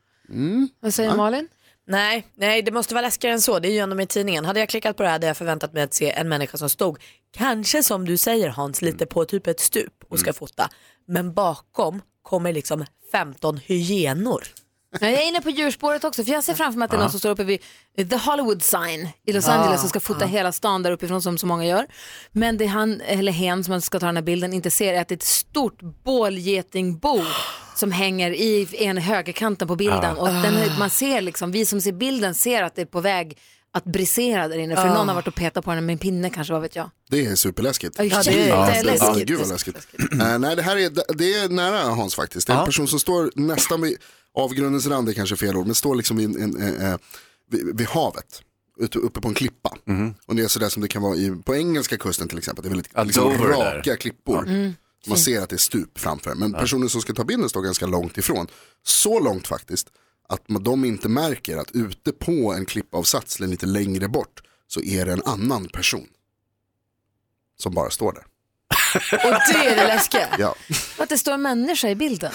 Vad 0.81 0.95
säger 0.95 1.17
Malin? 1.17 1.49
Nej, 1.91 2.27
nej, 2.35 2.63
det 2.63 2.71
måste 2.71 2.95
vara 2.95 3.03
läskigare 3.03 3.35
än 3.35 3.41
så. 3.41 3.59
Det 3.59 3.69
är 3.69 3.73
ju 3.73 3.79
ändå 3.79 3.97
med 3.97 4.05
i 4.05 4.07
tidningen. 4.07 4.45
Hade 4.45 4.61
jag 4.61 4.69
klickat 4.69 4.97
på 4.97 5.03
det 5.03 5.09
här 5.09 5.13
hade 5.13 5.27
jag 5.27 5.37
förväntat 5.37 5.73
mig 5.73 5.83
att 5.83 5.95
se 5.95 6.11
en 6.11 6.29
människa 6.29 6.59
som 6.59 6.71
stod, 6.71 6.99
kanske 7.33 7.83
som 7.83 8.05
du 8.05 8.17
säger 8.17 8.49
Hans, 8.49 8.83
lite 8.83 9.07
på 9.07 9.25
typ 9.25 9.47
ett 9.47 9.61
stup 9.61 10.05
och 10.09 10.21
ska 10.21 10.33
fota. 10.33 10.71
Men 11.07 11.35
bakom 11.35 12.03
kommer 12.23 12.53
liksom 12.53 12.85
15 13.13 13.57
hyenor. 13.57 14.45
Jag 15.01 15.11
är 15.11 15.29
inne 15.29 15.41
på 15.41 15.51
djurspåret 15.51 16.05
också 16.05 16.25
för 16.25 16.33
jag 16.33 16.45
ser 16.45 16.55
framför 16.55 16.79
mig 16.79 16.85
att 16.85 16.91
det 16.91 16.97
är 16.97 17.01
någon 17.01 17.11
som 17.11 17.19
står 17.21 17.31
uppe 17.31 17.45
vid 17.45 17.61
The 18.11 18.17
Hollywood 18.17 18.63
sign 18.63 19.09
i 19.27 19.33
Los 19.33 19.49
Angeles 19.49 19.83
och 19.85 19.89
ska 19.91 20.01
fota 20.01 20.27
hela 20.27 20.53
stan 20.53 20.83
där 20.83 20.91
uppifrån 20.93 21.23
som 21.23 21.39
så 21.39 21.47
många 21.47 21.67
gör. 21.67 21.87
Men 22.33 22.57
det 22.59 22.67
han 22.67 23.01
eller 23.01 23.33
hen 23.33 23.65
som 23.65 23.81
ska 23.81 24.01
ta 24.01 24.07
den 24.07 24.17
här 24.17 24.23
bilden 24.23 24.53
inte 24.53 24.71
ser 24.71 24.95
är 24.95 25.01
att 25.01 25.09
det 25.09 25.13
är 25.15 25.17
ett 25.17 25.23
stort 25.23 25.81
bålgetingbo 26.05 27.25
som 27.75 27.93
hänger 27.93 28.31
i 28.31 28.69
ena 28.73 29.01
högerkanten 29.01 29.69
på 29.69 29.77
bilden 29.77 30.17
och 30.17 30.29
den, 30.29 30.79
man 30.79 30.91
ser 30.91 31.21
liksom, 31.21 31.53
vi 31.53 31.67
som 31.67 31.81
ser 31.81 31.93
bilden 31.93 32.35
ser 32.35 32.63
att 32.63 32.75
det 32.75 32.83
är 32.83 32.87
på 32.87 33.01
väg 33.01 33.39
att 33.73 33.85
brisera 33.85 34.49
där 34.49 34.59
inne 34.59 34.77
för 34.77 34.87
Ja. 34.87 34.95
någon 34.95 35.09
har 35.09 35.15
varit 35.15 35.29
och 35.29 35.35
petat 35.35 35.65
på 35.65 35.75
den 35.75 35.87
med 35.87 35.93
en 35.93 35.99
pinne 35.99 36.31
kanske, 36.31 36.53
vad 36.53 36.63
vet 36.63 36.77
jag. 36.77 36.91
Det 37.11 37.27
är 37.27 37.35
superläskigt. 37.35 37.95
Ja, 37.99 38.23
det 38.25 38.31
är 38.31 38.49
Ja. 38.49 38.73
Ja, 39.01 39.15
gud 39.25 39.39
vad 39.39 39.49
läskigt. 39.49 39.77
Eh, 40.21 40.39
nej, 40.39 40.57
det 40.57 40.63
här 40.63 40.77
är, 40.77 40.91
det 41.19 41.35
är 41.35 41.49
nära 41.49 41.79
Hans 41.79 42.15
faktiskt. 42.15 42.47
Det 42.47 42.53
är 42.53 42.59
en 42.59 42.65
person 42.67 42.89
som 42.89 42.99
står 43.01 43.31
nästan 43.35 43.81
vid 43.83 43.97
avgrundens 44.35 44.87
rand, 44.87 45.09
är 45.09 45.13
kanske 45.13 45.37
fel 45.37 45.57
ord, 45.57 45.67
men 45.67 45.75
står 45.75 45.95
liksom 45.95 46.17
vid, 46.17 46.37
en, 46.37 46.63
en, 46.63 46.81
eh, 46.81 46.99
vid, 47.51 47.79
vid 47.79 47.87
havet. 47.87 48.43
Uppe 48.95 49.21
på 49.21 49.29
en 49.29 49.35
klippa. 49.35 49.77
Och 50.27 50.37
det 50.37 50.43
är 50.43 50.49
sådär 50.49 50.69
som 50.69 50.83
det 50.83 50.89
kan 50.89 51.03
vara 51.03 51.17
i, 51.17 51.31
på 51.45 51.57
engelska 51.57 51.97
kusten 51.99 52.29
till 52.29 52.39
exempel. 52.39 52.63
Det 52.63 52.69
är 52.69 52.71
väldigt 52.71 52.91
Ja, 52.95 53.03
liksom, 53.05 53.25
Dover 53.25 53.49
där. 53.49 53.77
raka 53.77 53.97
klippor. 53.97 54.49
Mm. 54.49 54.73
Man 55.07 55.19
ser 55.19 55.41
att 55.41 55.49
det 55.49 55.57
är 55.57 55.59
stup 55.59 55.99
framför. 55.99 56.35
Men 56.35 56.53
personen 56.53 56.89
som 56.89 57.01
ska 57.01 57.13
ta 57.13 57.25
bilden 57.25 57.49
står 57.49 57.63
ganska 57.63 57.87
långt 57.87 58.19
ifrån. 58.19 58.47
Så 58.83 59.21
långt 59.21 59.47
faktiskt 59.47 59.89
att 60.29 60.43
de 60.61 60.85
inte 60.85 61.09
märker 61.09 61.57
att 61.57 61.71
ute 61.73 62.13
på 62.13 62.53
en 62.55 62.67
klippavsats 62.67 63.41
lite 63.41 63.67
längre 63.67 64.09
bort 64.09 64.41
så 64.67 64.81
är 64.83 65.07
det 65.07 65.13
en 65.13 65.23
annan 65.25 65.69
person. 65.69 66.07
Som 67.59 67.75
bara 67.75 67.91
står 67.91 68.13
där. 68.13 68.25
Och 69.13 69.53
det 69.53 69.67
är 69.67 69.77
det 69.77 69.87
läskiga. 69.87 70.29
Ja. 70.39 70.55
Att 70.99 71.09
det 71.09 71.19
står 71.19 71.33
en 71.33 71.43
människa 71.43 71.89
i 71.89 71.95
bilden. 71.95 72.33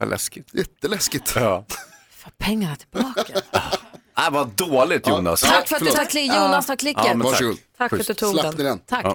Vad 0.00 0.08
läskigt. 0.08 0.54
Jätteläskigt. 0.54 1.32
Ja. 1.36 1.64
Få 2.16 2.30
pengarna 2.38 2.76
tillbaka. 2.76 3.40
Ah, 4.14 4.30
vad 4.30 4.48
dåligt 4.48 5.08
Jonas. 5.08 5.40
Tack 5.40 5.68
för 5.68 5.76
att 5.76 5.82
du 5.84 5.90
tar 5.90 6.04
klick. 6.04 6.32
Jonas 6.34 6.66
tar 6.66 6.76
klicket. 6.76 7.04
Ja, 7.06 7.14
men 7.14 7.22
tack. 7.26 7.32
Varsågod. 7.32 7.56
Tack 7.78 7.90
för 7.90 8.00
att 8.00 8.06
du 8.06 8.14
tog 8.14 8.32
Slapp 8.32 8.44
den. 8.44 8.54
ni 8.56 8.64
den. 8.64 8.78
Tack. 8.78 9.04
Ja. 9.04 9.14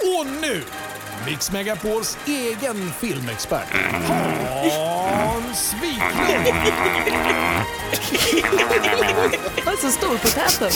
Och 0.00 0.26
nu, 0.40 0.62
Mix 1.26 1.50
Megapols 1.52 2.18
egen 2.26 2.92
filmexpert, 3.00 3.68
Hans 5.26 5.74
Wiklund. 5.82 6.46
Vad 9.64 9.74
är 9.74 9.78
så 9.80 9.90
stor 9.90 10.18
på 10.18 10.28
täten? 10.28 10.70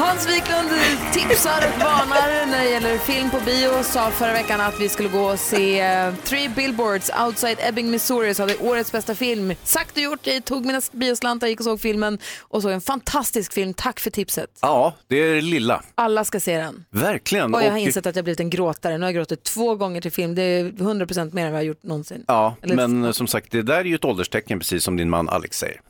Hans 0.00 0.28
Wiklund 0.28 0.68
tipsar 1.12 1.58
och 1.74 1.80
varnar 1.80 2.46
när 2.46 2.64
det 2.64 2.70
gäller 2.70 2.98
film 2.98 3.30
på 3.30 3.40
bio. 3.40 3.82
Sa 3.82 4.10
förra 4.10 4.32
veckan 4.32 4.60
att 4.60 4.80
vi 4.80 4.88
skulle 4.88 5.08
gå 5.08 5.20
och 5.20 5.38
se 5.38 5.80
eh, 5.80 6.14
Three 6.24 6.48
Billboards 6.48 7.10
Outside 7.26 7.56
Ebbing, 7.68 7.90
Missouri. 7.90 8.34
Så 8.34 8.42
hade 8.42 8.56
årets 8.56 8.92
bästa 8.92 9.14
film. 9.14 9.54
Sagt 9.64 9.96
och 9.96 10.02
gjort, 10.02 10.26
jag 10.26 10.44
tog 10.44 10.66
mina 10.66 10.80
bioslantar, 10.92 11.46
gick 11.46 11.60
och 11.60 11.64
såg 11.64 11.80
filmen 11.80 12.18
och 12.40 12.62
såg 12.62 12.72
en 12.72 12.80
fantastisk 12.80 13.52
film. 13.52 13.74
Tack 13.74 14.00
för 14.00 14.10
tipset. 14.10 14.50
Ja, 14.62 14.94
det 15.08 15.16
är 15.16 15.34
det 15.34 15.40
lilla. 15.40 15.82
Alla 15.94 16.24
ska 16.24 16.40
se 16.40 16.58
den. 16.58 16.84
Verkligen. 16.90 17.54
Och 17.54 17.60
jag 17.62 17.66
har 17.66 17.72
Och- 17.72 17.78
insett 17.78 18.06
att 18.06 18.16
jag 18.16 18.24
blivit 18.24 18.40
en 18.40 18.50
gråtare. 18.50 18.98
Nu 18.98 19.00
har 19.04 19.08
jag 19.08 19.14
gråtit 19.14 19.42
två 19.44 19.74
gånger 19.74 20.00
till 20.00 20.12
film. 20.12 20.34
Det 20.34 20.42
är 20.42 20.64
100% 20.64 21.32
mer 21.34 21.46
än 21.46 21.52
vad 21.52 21.60
jag 21.60 21.64
har 21.64 21.68
gjort 21.68 21.82
någonsin. 21.82 22.24
Ja, 22.28 22.56
Eller- 22.62 22.86
men 22.88 23.14
som 23.14 23.26
sagt, 23.26 23.50
det 23.50 23.62
där 23.62 23.76
är 23.76 23.84
ju 23.84 23.94
ett 23.94 24.04
ålderstecken, 24.04 24.58
precis 24.58 24.84
som 24.84 24.96
din 24.96 25.10
man 25.10 25.28
Alex 25.28 25.58
säger. 25.58 25.80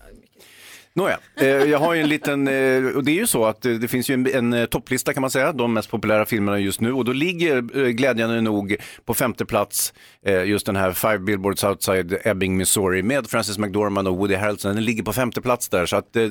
Nåja, 0.94 1.18
eh, 1.36 1.46
jag 1.46 1.78
har 1.78 1.94
ju 1.94 2.00
en 2.00 2.08
liten, 2.08 2.48
eh, 2.48 2.96
och 2.96 3.04
det 3.04 3.10
är 3.10 3.14
ju 3.14 3.26
så 3.26 3.44
att 3.44 3.66
eh, 3.66 3.72
det 3.72 3.88
finns 3.88 4.10
ju 4.10 4.14
en, 4.14 4.26
en 4.26 4.52
eh, 4.52 4.64
topplista 4.66 5.12
kan 5.12 5.20
man 5.20 5.30
säga, 5.30 5.52
de 5.52 5.72
mest 5.72 5.90
populära 5.90 6.26
filmerna 6.26 6.58
just 6.58 6.80
nu 6.80 6.92
och 6.92 7.04
då 7.04 7.12
ligger 7.12 7.78
eh, 7.78 7.88
glädjande 7.88 8.40
nog 8.40 8.76
på 9.04 9.14
femte 9.14 9.46
plats 9.46 9.92
eh, 10.26 10.44
just 10.44 10.66
den 10.66 10.76
här 10.76 10.92
Five 10.92 11.18
Billboards 11.18 11.64
Outside 11.64 12.18
Ebbing, 12.24 12.56
Missouri 12.56 13.02
med 13.02 13.26
Frances 13.26 13.58
McDormand 13.58 14.08
och 14.08 14.16
Woody 14.16 14.34
Harrelson. 14.34 14.74
Den 14.74 14.84
ligger 14.84 15.02
på 15.02 15.12
femte 15.12 15.40
plats 15.40 15.68
där 15.68 15.86
så 15.86 15.96
att 15.96 16.16
eh, 16.16 16.28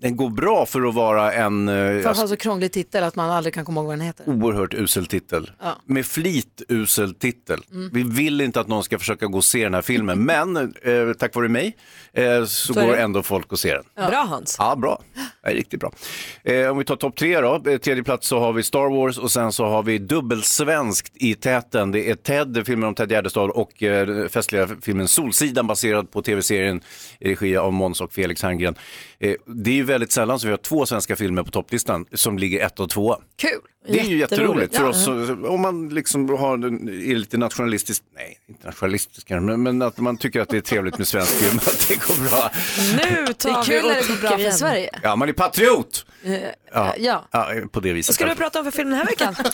den 0.00 0.16
går 0.16 0.30
bra 0.30 0.66
för 0.66 0.88
att 0.88 0.94
vara 0.94 1.32
en 1.32 1.68
eh, 1.68 1.74
För 2.02 2.10
att 2.10 2.16
ha 2.18 2.28
så 2.28 2.36
krånglig 2.36 2.72
titel 2.72 3.04
att 3.04 3.16
man 3.16 3.30
aldrig 3.30 3.54
kan 3.54 3.64
komma 3.64 3.80
ihåg 3.80 3.86
vad 3.86 3.98
den 3.98 4.06
heter. 4.06 4.28
oerhört 4.28 4.74
usel 4.74 5.06
titel. 5.06 5.50
Ja. 5.62 5.76
Med 5.86 6.06
flit 6.06 6.62
usel 6.68 7.14
titel. 7.14 7.60
Mm. 7.72 7.90
Vi 7.92 8.02
vill 8.02 8.40
inte 8.40 8.60
att 8.60 8.68
någon 8.68 8.84
ska 8.84 8.98
försöka 8.98 9.26
gå 9.26 9.36
och 9.38 9.44
se 9.44 9.64
den 9.64 9.74
här 9.74 9.82
filmen, 9.82 10.24
men 10.24 10.56
eh, 10.56 11.12
tack 11.18 11.34
vare 11.34 11.48
mig 11.48 11.76
eh, 12.12 12.44
så, 12.44 12.46
Så 12.46 12.80
går 12.80 12.92
det. 12.92 12.96
ändå 13.02 13.22
folk 13.22 13.52
och 13.52 13.58
ser 13.58 13.74
den. 13.74 14.08
Bra 14.10 14.26
Hans. 14.28 14.56
Ja, 14.58 14.76
bra. 14.76 15.02
Ja, 15.42 15.50
riktigt 15.52 15.80
bra. 15.80 15.92
Eh, 16.44 16.68
om 16.70 16.78
vi 16.78 16.84
tar 16.84 16.96
topp 16.96 17.16
tre 17.16 17.40
då. 17.40 17.54
Eh, 17.66 17.78
Tredje 17.78 18.02
plats 18.04 18.28
så 18.28 18.38
har 18.38 18.52
vi 18.52 18.62
Star 18.62 18.90
Wars 18.96 19.18
och 19.18 19.30
sen 19.30 19.52
så 19.52 19.64
har 19.66 19.82
vi 19.82 19.98
dubbelsvenskt 19.98 21.12
i 21.14 21.34
täten. 21.34 21.92
Det 21.92 22.10
är 22.10 22.14
Ted, 22.14 22.62
filmen 22.66 22.88
om 22.88 22.94
Ted 22.94 23.10
Gärdestad 23.10 23.50
och 23.50 23.82
eh, 23.82 24.28
festliga 24.28 24.68
filmen 24.82 25.08
Solsidan 25.08 25.66
baserad 25.66 26.10
på 26.10 26.22
tv-serien 26.22 26.80
i 27.20 27.30
regi 27.30 27.56
av 27.56 27.72
Måns 27.72 28.00
och 28.00 28.12
Felix 28.12 28.42
Herngren. 28.42 28.74
Det 29.48 29.70
är 29.70 29.74
ju 29.74 29.82
väldigt 29.82 30.12
sällan 30.12 30.38
som 30.38 30.48
vi 30.48 30.52
har 30.52 30.58
två 30.58 30.86
svenska 30.86 31.16
filmer 31.16 31.42
på 31.42 31.50
topplistan 31.50 32.06
som 32.12 32.38
ligger 32.38 32.66
ett 32.66 32.80
och 32.80 32.90
två. 32.90 33.16
Kul! 33.36 33.60
Det 33.88 34.00
är 34.00 34.04
ju 34.04 34.18
jätteroligt 34.18 34.76
för 34.76 34.84
oss 34.84 35.04
så- 35.04 35.46
om 35.46 35.60
man 35.60 35.88
liksom 35.88 36.28
har, 36.28 36.58
är 36.58 37.14
lite 37.14 37.38
nationalistisk, 37.38 38.02
nej 38.14 38.38
inte 38.48 38.66
nationalistisk 38.66 39.28
kanske, 39.28 39.44
men, 39.56 39.62
men 39.62 39.82
att 39.82 39.98
man 39.98 40.16
tycker 40.16 40.40
att 40.40 40.48
det 40.48 40.56
är 40.56 40.60
trevligt 40.60 40.98
med 40.98 41.06
svensk 41.08 41.32
film, 41.32 41.56
att 41.66 41.88
det 41.88 41.94
går 41.94 42.30
bra. 42.30 42.50
Nu 43.10 43.24
Det 43.26 43.34
tar 43.34 43.50
är 43.50 43.64
vi 43.64 43.66
kul 43.72 43.84
och 43.84 43.90
när 43.90 43.94
det 44.02 44.08
går 44.08 44.28
bra 44.28 44.38
för. 44.38 44.50
Sverige. 44.50 44.90
Ja, 45.02 45.16
man 45.16 45.28
är 45.28 45.32
patriot! 45.32 46.06
Eh, 46.24 46.32
Ja, 46.74 46.94
ja. 46.98 47.24
ja 47.30 47.50
på 47.72 47.80
det 47.80 47.92
viset. 47.92 48.08
Vad 48.10 48.14
ska 48.14 48.26
du 48.26 48.34
prata 48.34 48.58
om 48.58 48.64
för 48.64 48.72
film 48.72 48.90
den 48.90 48.98
här 48.98 49.06
veckan? 49.06 49.34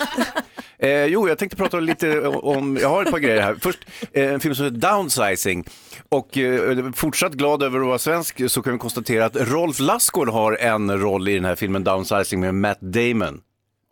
Eh, 0.79 1.05
jo, 1.05 1.29
jag 1.29 1.39
tänkte 1.39 1.57
prata 1.57 1.81
lite 1.81 2.21
om, 2.29 2.79
jag 2.81 2.89
har 2.89 3.03
ett 3.05 3.11
par 3.11 3.19
grejer 3.19 3.43
här. 3.43 3.57
Först 3.61 3.79
eh, 4.13 4.33
en 4.33 4.41
film 4.41 4.55
som 4.55 4.65
heter 4.65 4.79
Downsizing. 4.79 5.65
Och 6.09 6.39
eh, 6.39 6.93
fortsatt 6.93 7.33
glad 7.33 7.63
över 7.63 7.81
att 7.81 7.87
vara 7.87 7.99
svensk 7.99 8.51
så 8.51 8.63
kan 8.63 8.73
vi 8.73 8.79
konstatera 8.79 9.25
att 9.25 9.37
Rolf 9.37 9.79
Lassgård 9.81 10.29
har 10.29 10.53
en 10.57 10.99
roll 11.01 11.29
i 11.29 11.35
den 11.35 11.45
här 11.45 11.55
filmen 11.55 11.85
Downsizing 11.85 12.41
med 12.41 12.55
Matt 12.55 12.79
Damon. 12.81 13.41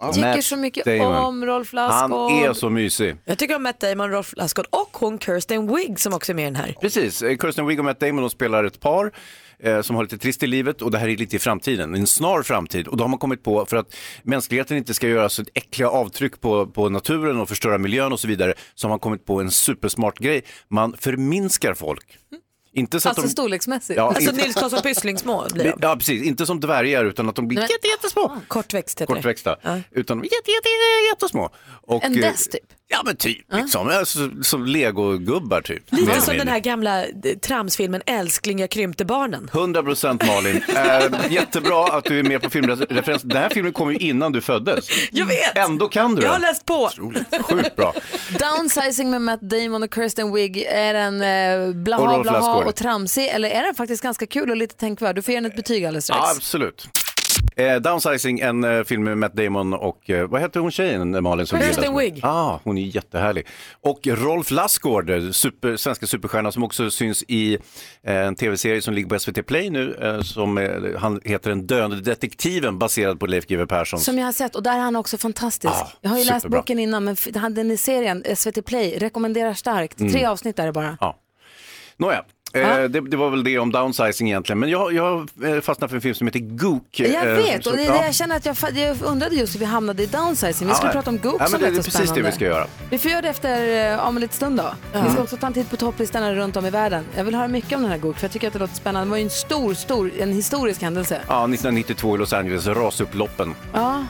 Tycker 0.00 0.20
Matt 0.36 0.44
så 0.44 0.56
mycket 0.56 0.84
Damon. 0.84 1.14
om 1.14 1.46
Rolf 1.46 1.72
Lassgård. 1.72 2.30
Han 2.30 2.44
är 2.44 2.52
så 2.52 2.70
mysig. 2.70 3.16
Jag 3.24 3.38
tycker 3.38 3.56
om 3.56 3.62
Matt 3.62 3.80
Damon, 3.80 4.10
Rolf 4.10 4.34
Lassgård 4.36 4.66
och 4.70 4.96
hon 4.96 5.18
Kirsten 5.18 5.74
Wigg 5.76 6.00
som 6.00 6.14
också 6.14 6.32
är 6.32 6.34
med 6.34 6.42
i 6.42 6.46
den 6.46 6.56
här. 6.56 6.74
Precis, 6.80 7.22
Eh, 7.22 7.36
Kirsten 7.36 7.66
Wigg 7.66 7.78
och 7.78 7.84
Matt 7.84 8.00
Damon 8.00 8.20
de 8.20 8.30
spelar 8.30 8.64
ett 8.64 8.80
par 8.80 9.12
eh, 9.58 9.80
som 9.80 9.96
har 9.96 10.02
lite 10.02 10.18
trist 10.18 10.42
i 10.42 10.46
livet 10.46 10.82
och 10.82 10.90
det 10.90 10.98
här 10.98 11.08
är 11.08 11.16
lite 11.16 11.36
i 11.36 11.38
framtiden, 11.38 11.94
en 11.94 12.06
snar 12.06 12.42
framtid. 12.42 12.88
Och 12.88 12.96
då 12.96 13.04
har 13.04 13.08
man 13.08 13.18
kommit 13.18 13.42
på, 13.42 13.66
för 13.66 13.76
att 13.76 13.94
mänskligheten 14.22 14.76
inte 14.76 14.94
ska 14.94 15.08
göra 15.08 15.28
så 15.28 15.44
äckliga 15.54 15.88
avtryck 15.88 16.40
på, 16.40 16.66
på 16.66 16.88
naturen 16.88 17.40
och 17.40 17.48
förstöra 17.48 17.78
miljön 17.78 18.12
och 18.12 18.20
så 18.20 18.28
vidare, 18.28 18.54
så 18.74 18.86
har 18.86 18.90
man 18.90 18.98
kommit 18.98 19.24
på 19.26 19.40
en 19.40 19.50
supersmart 19.50 20.18
grej. 20.18 20.42
Man 20.68 20.94
förminskar 20.98 21.74
folk. 21.74 22.18
Inte 22.72 23.00
så 23.00 23.08
att 23.08 23.10
Alltså 23.10 23.22
de... 23.26 23.32
storleksmässigt. 23.32 23.96
Ja, 23.96 24.08
Alltså 24.08 24.30
inte- 24.30 24.42
Nils 24.42 24.54
Karlsson 24.54 24.82
Pyssling 24.82 25.18
små 25.18 25.46
blir 25.52 25.64
de. 25.64 25.72
Ja, 25.82 25.96
precis. 25.96 26.22
Inte 26.22 26.46
som 26.46 26.60
dvärgar 26.60 27.04
utan 27.04 27.28
att 27.28 27.34
de 27.36 27.48
blir 27.48 27.60
jätte, 27.60 27.86
jättesmå. 27.88 28.36
Kortväxt 28.48 29.00
heter 29.00 29.14
det. 29.14 29.18
Kortväxta. 29.18 29.56
Utan 29.90 30.18
de 30.18 30.26
är 30.28 30.32
jätte, 30.32 30.50
jätte, 30.50 30.68
jättesmå. 31.10 31.50
Och, 31.82 32.04
En 32.04 32.14
eh, 32.14 32.20
dess 32.20 32.48
typ? 32.48 32.60
Ja, 32.92 33.02
men 33.04 33.16
typ. 33.16 33.38
Liksom. 33.52 33.88
Alltså, 33.88 34.18
som 34.42 34.66
legogubbar 34.66 35.60
typ. 35.60 35.82
Lite 35.92 36.20
som 36.20 36.36
den 36.36 36.48
här 36.48 36.58
gamla 36.58 37.04
eh, 37.04 37.10
tramsfilmen 37.42 38.02
Älskling 38.06 38.58
jag 38.58 38.70
krympte 38.70 39.04
barnen. 39.04 39.50
100 39.52 39.82
procent 39.82 40.26
Malin. 40.26 40.62
Eh, 40.68 41.32
jättebra 41.32 41.84
att 41.84 42.04
du 42.04 42.18
är 42.18 42.22
med 42.22 42.42
på 42.42 42.50
filmreferens. 42.50 43.22
Den 43.22 43.36
här 43.38 43.48
filmen 43.48 43.72
kom 43.72 43.90
ju 43.92 43.96
innan 43.98 44.32
du 44.32 44.40
föddes. 44.40 44.88
Jag 45.10 45.26
vet! 45.26 45.56
Ändå 45.58 45.88
kan 45.88 46.14
du 46.14 46.22
Jag 46.22 46.28
har 46.28 46.38
den. 46.38 46.42
läst 46.48 46.66
på. 46.66 46.90
Sjukt 47.42 47.76
bra. 47.76 47.94
Downsizing 48.38 49.10
med 49.10 49.22
Matt 49.22 49.40
Damon 49.40 49.82
och 49.82 49.94
Kirsten 49.94 50.32
Wigg, 50.32 50.56
är 50.68 50.94
den 50.94 51.22
eh, 51.22 51.68
Och 51.68 51.74
blaha 51.74 52.22
blaha 52.22 52.38
Lassgård. 52.38 52.66
och 52.66 52.74
tramsig 52.76 53.26
eller 53.28 53.50
är 53.50 53.62
den 53.62 53.74
faktiskt 53.74 54.02
ganska 54.02 54.26
kul 54.26 54.50
och 54.50 54.56
lite 54.56 54.74
tänkvärd? 54.74 55.14
Du 55.16 55.22
får 55.22 55.32
ge 55.34 55.40
den 55.40 55.50
ett 55.50 55.56
betyg 55.56 55.84
alldeles 55.84 56.04
strax. 56.04 56.20
Ja, 56.22 56.32
absolut. 56.36 56.88
Eh, 57.56 57.76
Downsizing, 57.76 58.40
en 58.40 58.64
eh, 58.64 58.84
film 58.84 59.04
med 59.04 59.18
Matt 59.18 59.34
Damon 59.34 59.74
och 59.74 60.10
eh, 60.10 60.28
vad 60.28 60.40
heter 60.40 60.60
hon 60.60 60.70
tjejen 60.70 61.14
eh, 61.14 61.20
Malin? 61.20 61.46
Som 61.46 61.58
gillar- 61.60 61.98
Wigg. 61.98 62.20
Ah, 62.22 62.60
hon 62.64 62.78
är 62.78 62.82
jättehärlig. 62.82 63.46
Och 63.80 63.98
Rolf 64.06 64.50
Lassgård, 64.50 65.10
eh, 65.10 65.30
super, 65.30 65.76
svenska 65.76 66.06
superstjärna 66.06 66.52
som 66.52 66.64
också 66.64 66.90
syns 66.90 67.24
i 67.28 67.54
eh, 68.02 68.16
en 68.16 68.34
tv-serie 68.34 68.82
som 68.82 68.94
ligger 68.94 69.08
på 69.08 69.18
SVT 69.18 69.42
Play 69.46 69.70
nu. 69.70 69.96
Som 70.24 70.56
han 70.98 71.20
heter 71.24 71.50
Den 71.50 71.66
döende 71.66 72.00
detektiven 72.00 72.78
baserad 72.78 73.20
på 73.20 73.26
Leif 73.26 73.46
GW 73.46 73.66
Persson. 73.66 74.00
Som 74.00 74.18
jag 74.18 74.24
har 74.24 74.32
sett 74.32 74.54
och 74.56 74.62
där 74.62 74.74
är 74.74 74.78
han 74.78 74.96
också 74.96 75.18
fantastisk. 75.18 75.74
Ja, 75.74 75.90
jag 76.00 76.10
har 76.10 76.18
ju 76.18 76.24
läst 76.24 76.36
superbra. 76.42 76.58
boken 76.60 76.78
innan 76.78 77.04
men 77.04 77.16
den 77.54 77.70
i 77.70 77.76
serien, 77.76 78.24
SVT 78.36 78.62
Play, 78.66 78.98
rekommenderar 78.98 79.54
starkt. 79.54 80.00
Mm. 80.00 80.12
Tre 80.12 80.24
avsnitt 80.24 80.58
är 80.58 80.66
det 80.66 80.72
bara. 80.72 80.96
Ja. 81.00 81.16
Nåja. 81.96 82.24
Eh, 82.52 82.82
det, 82.82 83.00
det 83.00 83.16
var 83.16 83.30
väl 83.30 83.44
det 83.44 83.58
om 83.58 83.72
downsizing 83.72 84.28
egentligen, 84.28 84.58
men 84.58 84.70
jag, 84.70 84.92
jag 84.92 85.28
eh, 85.44 85.60
fastnade 85.60 85.88
för 85.88 85.96
en 85.96 86.00
film 86.02 86.14
som 86.14 86.26
heter 86.26 86.40
Gook. 86.40 87.00
Jag 87.00 87.28
eh, 87.28 87.34
vet 87.34 87.66
och 87.66 87.76
det 87.76 87.82
ja. 87.82 88.04
jag 88.04 88.14
känner 88.14 88.36
att 88.36 88.46
jag, 88.46 88.56
jag 88.74 88.96
undrade 89.02 89.34
just 89.34 89.54
hur 89.54 89.60
vi 89.60 89.64
hamnade 89.64 90.02
i 90.02 90.06
downsizing. 90.06 90.68
Vi 90.68 90.74
skulle 90.74 90.88
Ja, 90.88 90.92
prata 90.92 91.10
om 91.10 91.18
Gook 91.18 91.36
ja, 91.40 91.46
som 91.46 91.60
det, 91.60 91.66
är 91.66 91.70
så 91.70 91.76
precis 91.76 91.92
spännande. 91.92 92.20
det 92.20 92.26
vi 92.26 92.32
ska 92.32 92.44
göra. 92.44 92.66
Vi 92.90 92.98
får 92.98 93.10
göra 93.10 93.22
det 93.22 93.28
efter, 93.28 94.00
om 94.00 94.16
en 94.16 94.20
liten 94.20 94.36
stund 94.36 94.56
då. 94.56 94.74
Vi 95.04 95.10
ska 95.10 95.22
också 95.22 95.36
ta 95.36 95.46
en 95.46 95.52
titt 95.52 95.70
på 95.70 95.76
topplistorna 95.76 96.34
runt 96.34 96.56
om 96.56 96.66
i 96.66 96.70
världen. 96.70 97.04
Jag 97.16 97.24
vill 97.24 97.34
höra 97.34 97.48
mycket 97.48 97.72
om 97.76 97.82
den 97.82 97.90
här 97.90 97.98
Gook 97.98 98.16
för 98.16 98.24
jag 98.24 98.32
tycker 98.32 98.46
att 98.46 98.52
det 98.52 98.58
låter 98.58 98.74
spännande. 98.74 99.06
Det 99.06 99.10
var 99.10 99.16
ju 99.16 99.24
en 99.24 99.30
stor, 99.30 99.74
stor, 99.74 100.10
en 100.18 100.32
historisk 100.32 100.82
händelse. 100.82 101.20
Ja, 101.28 101.44
1992 101.44 102.14
i 102.14 102.18
Los 102.18 102.32
Angeles, 102.32 102.66
rasupploppen. 102.66 103.54
Ja. 103.72 104.04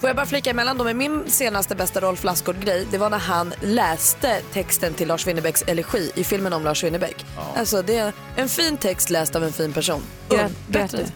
Får 0.00 0.08
jag 0.08 0.16
bara 0.16 0.26
flika 0.26 0.50
emellan 0.50 0.78
då 0.78 0.84
med 0.84 0.96
min 0.96 1.30
senaste 1.30 1.74
bästa 1.74 2.00
Rolf 2.00 2.24
Lassgård-grej. 2.24 2.86
Det 2.90 2.98
var 2.98 3.10
när 3.10 3.18
han 3.18 3.54
läste 3.62 4.40
texten 4.52 4.94
till 4.94 5.08
Lars 5.08 5.26
Winnerbäcks 5.26 5.62
elegi 5.66 6.10
i 6.14 6.24
filmen 6.24 6.52
om 6.52 6.64
Lars 6.64 6.84
Winnerbäck. 6.84 7.26
Alltså 7.56 7.82
det 7.82 7.96
är 7.96 8.12
en 8.36 8.48
fin 8.48 8.76
text 8.76 9.10
läst 9.10 9.36
av 9.36 9.44
en 9.44 9.52
fin 9.52 9.72
person. 9.72 10.02
Du? 10.28 10.36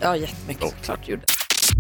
Ja, 0.01 0.17
jättemycket. 0.17 0.83
Klart 0.83 1.09
gjorde. 1.09 1.23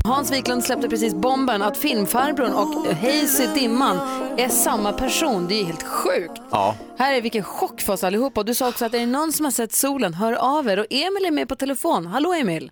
Hans 0.05 0.32
Wiklund 0.32 0.64
släppte 0.64 0.88
precis 0.88 1.14
bomben 1.14 1.62
att 1.62 1.76
filmfarbrorn 1.76 2.53
och 2.53 2.94
Hayes 2.96 3.40
i 3.40 3.46
Dimman 3.55 3.98
är 4.38 4.48
samma 4.48 4.92
person. 4.92 5.46
Det 5.48 5.61
är 5.61 5.64
helt 5.64 5.82
sjukt. 5.82 6.40
Ja. 6.51 6.76
Här 6.98 7.14
är 7.14 7.20
vilken 7.22 7.44
chock 7.44 7.80
för 7.80 7.92
oss 7.92 8.05
allihopa. 8.05 8.40
Och 8.40 8.46
Du 8.46 8.55
sa 8.55 8.68
också 8.68 8.84
att 8.84 8.94
är 8.94 8.98
det 8.98 9.07
någon 9.07 9.32
som 9.32 9.44
har 9.44 9.53
sett 9.53 9.72
solen, 9.72 10.14
hör 10.14 10.32
av 10.32 10.68
er. 10.68 10.78
Och 10.78 10.86
Emil 10.90 11.24
är 11.26 11.30
med 11.30 11.48
på 11.48 11.57
telefon. 11.57 12.07
Hallå 12.07 12.32
Emil. 12.34 12.70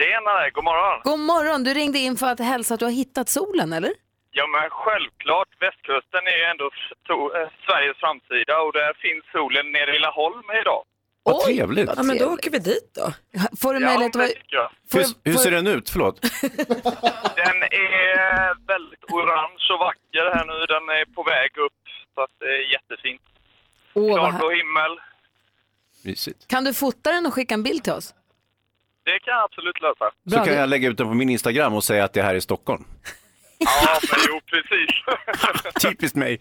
Tjenare, 0.00 0.50
god 0.50 0.64
morgon. 0.64 1.00
God 1.04 1.18
morgon. 1.32 1.64
Du 1.64 1.74
ringde 1.74 1.98
in 1.98 2.16
för 2.16 2.26
att 2.26 2.40
hälsa 2.40 2.74
att 2.74 2.80
du 2.80 2.86
har 2.86 2.92
hittat 2.92 3.28
solen, 3.28 3.72
eller? 3.72 3.92
Ja 4.30 4.46
men 4.46 4.70
självklart, 4.70 5.48
västkusten 5.60 6.22
är 6.32 6.36
ju 6.42 6.44
ändå 6.52 6.64
eh, 6.64 7.48
Sveriges 7.66 7.96
framsida 7.96 8.54
och 8.64 8.72
där 8.72 8.92
finns 9.04 9.24
solen 9.32 9.72
nere 9.72 9.96
i 9.96 9.98
Laholm 9.98 10.44
idag. 10.62 10.82
Vad 11.22 11.40
trevligt. 11.44 11.90
Ja, 11.96 12.02
men 12.02 12.18
då 12.18 12.26
åker 12.34 12.50
vi 12.50 12.58
dit 12.58 12.90
då. 12.94 13.06
Får 13.60 13.74
du 13.74 13.80
Ja, 13.80 13.86
möjlighet 13.86 14.12
det 14.12 14.24
att... 14.24 14.28
tycker 14.30 14.56
jag. 14.56 14.70
Hur, 14.92 15.04
hur 15.24 15.38
ser 15.38 15.50
den 15.50 15.66
ut? 15.66 15.90
Förlåt. 15.90 16.20
Den 17.42 17.58
är 17.62 18.66
väldigt 18.66 19.04
orange 19.04 19.64
och 19.74 19.78
vacker 19.78 20.24
här 20.34 20.44
nu. 20.44 20.66
Den 20.74 20.84
är 20.98 21.04
på 21.14 21.22
väg 21.22 21.58
upp 21.58 21.72
så 22.14 22.20
att 22.22 22.30
det 22.38 22.46
är 22.46 22.72
jättefint. 22.72 23.22
Åh, 23.94 24.02
vad 24.02 24.18
Klarblå 24.30 24.50
himmel. 24.50 24.92
Mysigt. 26.04 26.48
Kan 26.48 26.64
du 26.64 26.74
fota 26.74 27.12
den 27.12 27.26
och 27.26 27.34
skicka 27.34 27.54
en 27.54 27.62
bild 27.62 27.84
till 27.84 27.92
oss? 27.92 28.14
Det 29.12 29.18
kan 29.24 29.34
jag 29.34 29.44
absolut 29.44 29.80
lösa. 29.80 30.06
Så 30.30 30.44
kan 30.44 30.54
jag 30.60 30.68
lägga 30.68 30.88
ut 30.88 30.98
den 30.98 31.06
på 31.06 31.14
min 31.14 31.28
Instagram 31.30 31.74
och 31.74 31.84
säga 31.84 32.04
att 32.04 32.12
det 32.12 32.22
här 32.22 32.34
är 32.34 32.40
Stockholm. 32.40 32.84
Ja, 33.58 33.98
men 34.10 34.20
jo 34.28 34.40
precis. 34.52 34.90
Typiskt 35.82 36.16
mig. 36.16 36.38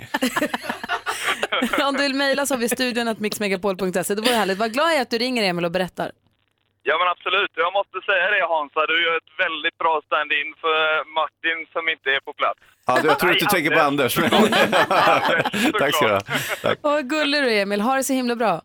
Om 1.88 1.93
du 1.93 2.03
vill 2.03 2.13
mejla 2.15 2.45
så 2.45 2.53
har 2.53 2.59
vi 2.59 2.70
studion 2.70 3.07
att 3.07 3.20
mixmegapol.se. 3.20 4.15
Det 4.15 4.22
vore 4.22 4.34
härligt. 4.34 4.57
Vad 4.57 4.74
glad 4.74 4.88
jag 4.88 4.97
är 4.97 5.01
att 5.01 5.09
du 5.09 5.17
ringer 5.17 5.43
Emil 5.43 5.65
och 5.65 5.72
berättar. 5.72 6.11
Ja 6.84 6.97
men 6.99 7.07
absolut, 7.07 7.51
jag 7.55 7.74
måste 7.74 7.97
säga 8.05 8.26
det 8.32 8.47
Hansa, 8.53 8.86
du 8.88 9.03
gör 9.05 9.17
ett 9.17 9.34
väldigt 9.38 9.78
bra 9.78 10.01
stand-in 10.05 10.53
för 10.61 10.78
Martin 11.20 11.67
som 11.74 11.89
inte 11.89 12.09
är 12.09 12.20
på 12.20 12.34
plats. 12.34 12.59
Ja, 12.88 12.99
jag 13.03 13.20
tror 13.20 13.32
att 13.32 13.39
du 13.39 13.45
tänker 13.55 13.72
på 13.72 13.82
Anders. 13.82 14.15
Tack 15.80 15.95
ska 15.95 16.07
du 16.07 16.13
ha. 16.13 16.22
Tack. 16.61 16.80
Vad 16.82 17.09
gullig 17.09 17.43
du 17.43 17.51
är 17.53 17.61
Emil. 17.61 17.82
Ha 17.82 17.95
det 17.95 18.03
så 18.03 18.13
himla 18.13 18.36
bra. 18.36 18.61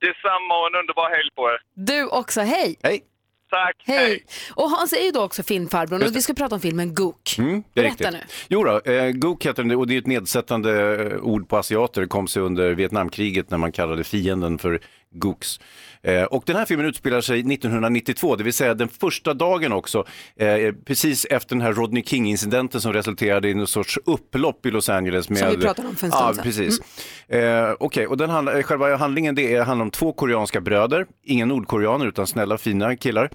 Detsamma 0.00 0.52
och 0.60 0.66
en 0.66 0.74
underbar 0.80 1.10
helg 1.10 1.30
på 1.34 1.50
er. 1.50 1.58
Du 1.74 2.06
också. 2.08 2.40
Hej! 2.40 2.76
Hej! 2.82 3.02
Tack, 3.50 3.76
Hej! 3.84 4.24
Och 4.54 4.70
Hans 4.70 4.92
är 4.92 5.04
ju 5.04 5.10
då 5.10 5.22
också 5.22 5.42
filmfarbrorn 5.42 6.02
och 6.02 6.16
vi 6.16 6.22
ska 6.22 6.34
prata 6.34 6.54
om 6.54 6.60
filmen 6.60 6.94
Gook. 6.94 7.34
Mm, 7.38 7.62
det 7.74 7.80
är 7.80 7.84
Berätta 7.84 8.10
riktigt. 8.10 8.46
Jo 8.48 8.64
då, 8.64 8.92
eh, 8.92 9.10
Gook 9.10 9.46
heter 9.46 9.62
den 9.62 9.76
och 9.76 9.86
det 9.86 9.94
är 9.94 9.98
ett 9.98 10.06
nedsättande 10.06 11.02
eh, 11.12 11.18
ord 11.18 11.48
på 11.48 11.56
asiater. 11.56 12.00
Det 12.00 12.06
kom 12.06 12.28
sig 12.28 12.42
under 12.42 12.70
Vietnamkriget 12.72 13.50
när 13.50 13.58
man 13.58 13.72
kallade 13.72 14.04
fienden 14.04 14.58
för 14.58 14.80
Gooks. 15.14 15.60
Eh, 16.02 16.24
och 16.24 16.42
den 16.46 16.56
här 16.56 16.64
filmen 16.64 16.86
utspelar 16.86 17.20
sig 17.20 17.38
1992, 17.38 18.36
det 18.36 18.44
vill 18.44 18.52
säga 18.52 18.74
den 18.74 18.88
första 18.88 19.34
dagen 19.34 19.72
också, 19.72 20.06
eh, 20.36 20.72
precis 20.84 21.24
efter 21.24 21.54
den 21.56 21.62
här 21.62 21.72
Rodney 21.72 22.02
King-incidenten 22.02 22.80
som 22.80 22.92
resulterade 22.92 23.48
i 23.48 23.52
en 23.52 23.66
sorts 23.66 23.98
upplopp 24.06 24.66
i 24.66 24.70
Los 24.70 24.88
Angeles. 24.88 25.28
Med, 25.28 25.38
Som 25.38 25.50
vi 25.50 25.56
pratade 25.56 25.88
om 25.88 25.96
för 25.96 26.06
en 26.06 26.12
stund 26.12 26.24
ja, 26.28 26.34
sedan. 26.34 26.44
precis. 26.44 26.80
Eh, 27.28 27.72
Okej, 27.80 28.06
och 28.06 28.16
den 28.16 28.30
handlar, 28.30 28.62
själva 28.62 28.96
handlingen 28.96 29.34
det 29.34 29.54
är, 29.54 29.62
handlar 29.62 29.84
om 29.84 29.90
två 29.90 30.12
koreanska 30.12 30.60
bröder, 30.60 31.06
inga 31.24 31.46
nordkoreaner 31.46 32.06
utan 32.06 32.26
snälla 32.26 32.58
fina 32.58 32.96
killar, 32.96 33.30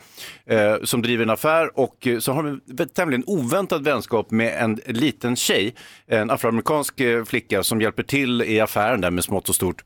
eh, 0.46 0.76
som 0.84 1.02
driver 1.02 1.24
en 1.24 1.30
affär 1.30 1.80
och 1.80 2.08
eh, 2.08 2.20
så 2.20 2.32
har 2.32 2.44
de 2.44 2.62
en 2.84 2.90
tämligen 2.90 3.24
oväntad 3.28 3.84
vänskap 3.84 4.32
med 4.32 4.64
en 4.64 4.80
liten 4.86 5.36
tjej, 5.36 5.76
en 6.08 6.30
afroamerikansk 6.30 7.00
eh, 7.00 7.24
flicka 7.24 7.64
som 7.64 7.82
hjälper 7.82 8.04
till 8.04 8.42
i 8.42 8.60
affären 8.60 9.02
där 9.02 9.12
med 9.12 9.24
smått 9.24 9.50
och 9.50 9.56
stort. 9.56 9.84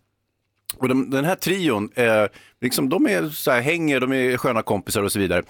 Och 0.77 0.87
de, 0.87 1.09
den 1.09 1.25
här 1.25 1.35
trion, 1.35 1.89
eh, 1.95 2.25
liksom, 2.61 2.89
de 2.89 3.07
är 3.07 3.29
så 3.29 3.51
här, 3.51 3.61
hänger, 3.61 3.99
de 3.99 4.13
är 4.13 4.37
sköna 4.37 4.61
kompisar 4.61 5.03
och 5.03 5.11
så 5.11 5.19
vidare. 5.19 5.43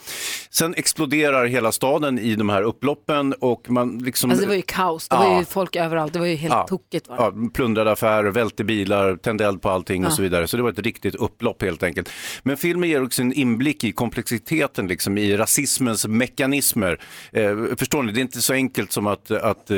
Sen 0.49 0.73
exploderar 0.77 1.45
hela 1.45 1.71
staden 1.71 2.19
i 2.19 2.35
de 2.35 2.49
här 2.49 2.61
upploppen 2.61 3.33
och 3.39 3.69
man 3.69 3.97
liksom... 3.97 4.29
Alltså 4.29 4.43
det 4.45 4.49
var 4.49 4.55
ju 4.55 4.61
kaos. 4.61 5.07
Det 5.09 5.15
var 5.15 5.23
Ja. 5.25 5.39
ju 5.39 5.45
folk 5.45 5.75
överallt. 5.75 6.13
Det 6.13 6.19
var 6.19 6.25
ju 6.25 6.35
helt 6.35 6.53
Ja. 6.53 6.67
tokigt. 6.69 7.07
Var 7.07 7.15
det. 7.31 7.41
Ja, 7.43 7.49
plundrade 7.53 7.91
affärer, 7.91 8.31
välte 8.31 8.63
bilar, 8.63 9.15
tände 9.15 9.45
eld 9.45 9.61
på 9.61 9.69
allting 9.69 10.05
och 10.05 10.11
Ja. 10.11 10.15
så 10.15 10.21
vidare. 10.21 10.47
Så 10.47 10.57
det 10.57 10.63
var 10.63 10.69
ett 10.69 10.79
riktigt 10.79 11.15
upplopp 11.15 11.61
helt 11.61 11.83
enkelt. 11.83 12.09
Men 12.43 12.57
filmen 12.57 12.89
ger 12.89 13.03
också 13.03 13.21
en 13.21 13.33
inblick 13.33 13.83
i 13.83 13.91
komplexiteten 13.91 14.87
liksom, 14.87 15.17
i 15.17 15.37
rasismens 15.37 16.07
mekanismer. 16.07 16.99
Eh, 17.31 17.57
förstår 17.77 18.03
ni, 18.03 18.11
det 18.11 18.19
är 18.19 18.21
inte 18.21 18.41
så 18.41 18.53
enkelt 18.53 18.91
som 18.91 19.07
att, 19.07 19.31
att 19.31 19.71
eh, 19.71 19.77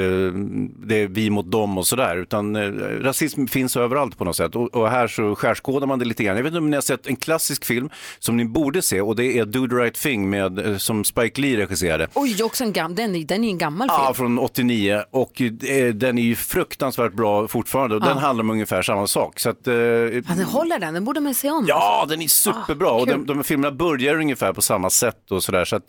det 0.85 0.95
är 1.01 1.07
vi 1.07 1.29
mot 1.29 1.51
dem 1.51 1.77
och 1.77 1.87
sådär. 1.87 2.17
Utan 2.17 2.55
eh, 2.55 2.61
rasism 3.01 3.45
finns 3.47 3.77
överallt 3.77 4.17
på 4.17 4.23
något 4.25 4.35
sätt. 4.35 4.55
Och, 4.55 4.75
och 4.75 4.89
här 4.89 5.07
så 5.07 5.35
skärskådar 5.35 5.87
man 5.87 5.99
det 5.99 6.05
lite 6.05 6.23
grann. 6.23 6.35
Jag 6.35 6.43
vet 6.43 6.51
inte 6.51 6.57
om 6.59 6.69
ni 6.69 6.77
har 6.77 6.81
sett 6.81 7.07
en 7.07 7.15
klassisk 7.21 7.65
film 7.65 7.89
som 8.19 8.37
ni 8.37 8.45
borde 8.45 8.81
se 8.81 9.01
och 9.01 9.15
det 9.15 9.37
är 9.39 9.45
Do 9.45 9.67
the 9.67 9.75
right 9.75 9.93
thing 9.95 10.29
med, 10.29 10.59
eh, 10.59 10.77
som 10.77 11.03
Spike 11.03 11.41
Lee 11.41 11.57
regisserade. 11.57 12.07
Oj, 12.13 12.43
också 12.43 12.63
en 12.63 12.73
gam... 12.73 12.95
den, 12.95 13.15
är- 13.15 13.25
den 13.25 13.43
är 13.43 13.47
ju 13.47 13.51
en 13.51 13.57
gammal 13.57 13.89
film. 13.89 13.99
Ja, 14.05 14.13
från 14.13 14.39
89 14.39 15.03
och 15.11 15.41
eh, 15.41 15.93
den 15.93 16.17
är 16.17 16.23
ju 16.23 16.35
fruktansvärt 16.35 17.13
bra 17.13 17.47
fortfarande 17.47 17.95
och 17.95 18.01
den 18.01 18.17
handlar 18.17 18.43
om 18.43 18.49
ungefär 18.49 18.81
samma 18.81 19.07
sak. 19.07 19.39
Så 19.39 19.49
att, 19.49 19.67
eh, 19.67 19.73
Fan, 19.73 20.37
den 20.37 20.43
håller 20.45 20.79
den, 20.79 20.93
den 20.93 21.05
borde 21.05 21.19
man 21.19 21.33
se 21.33 21.51
om. 21.51 21.65
Ja, 21.67 22.05
den 22.09 22.21
är 22.21 22.27
superbra 22.27 22.87
Ah, 22.87 22.91
och 23.01 23.07
kul. 23.07 23.17
de, 23.17 23.25
de 23.25 23.37
här 23.37 23.43
filmerna 23.43 23.71
börjar 23.75 24.15
ungefär 24.15 24.53
på 24.53 24.61
samma 24.61 24.89
sätt 24.89 25.31
och 25.31 25.43
sådär. 25.43 25.65
Så 25.65 25.75
att, 25.75 25.83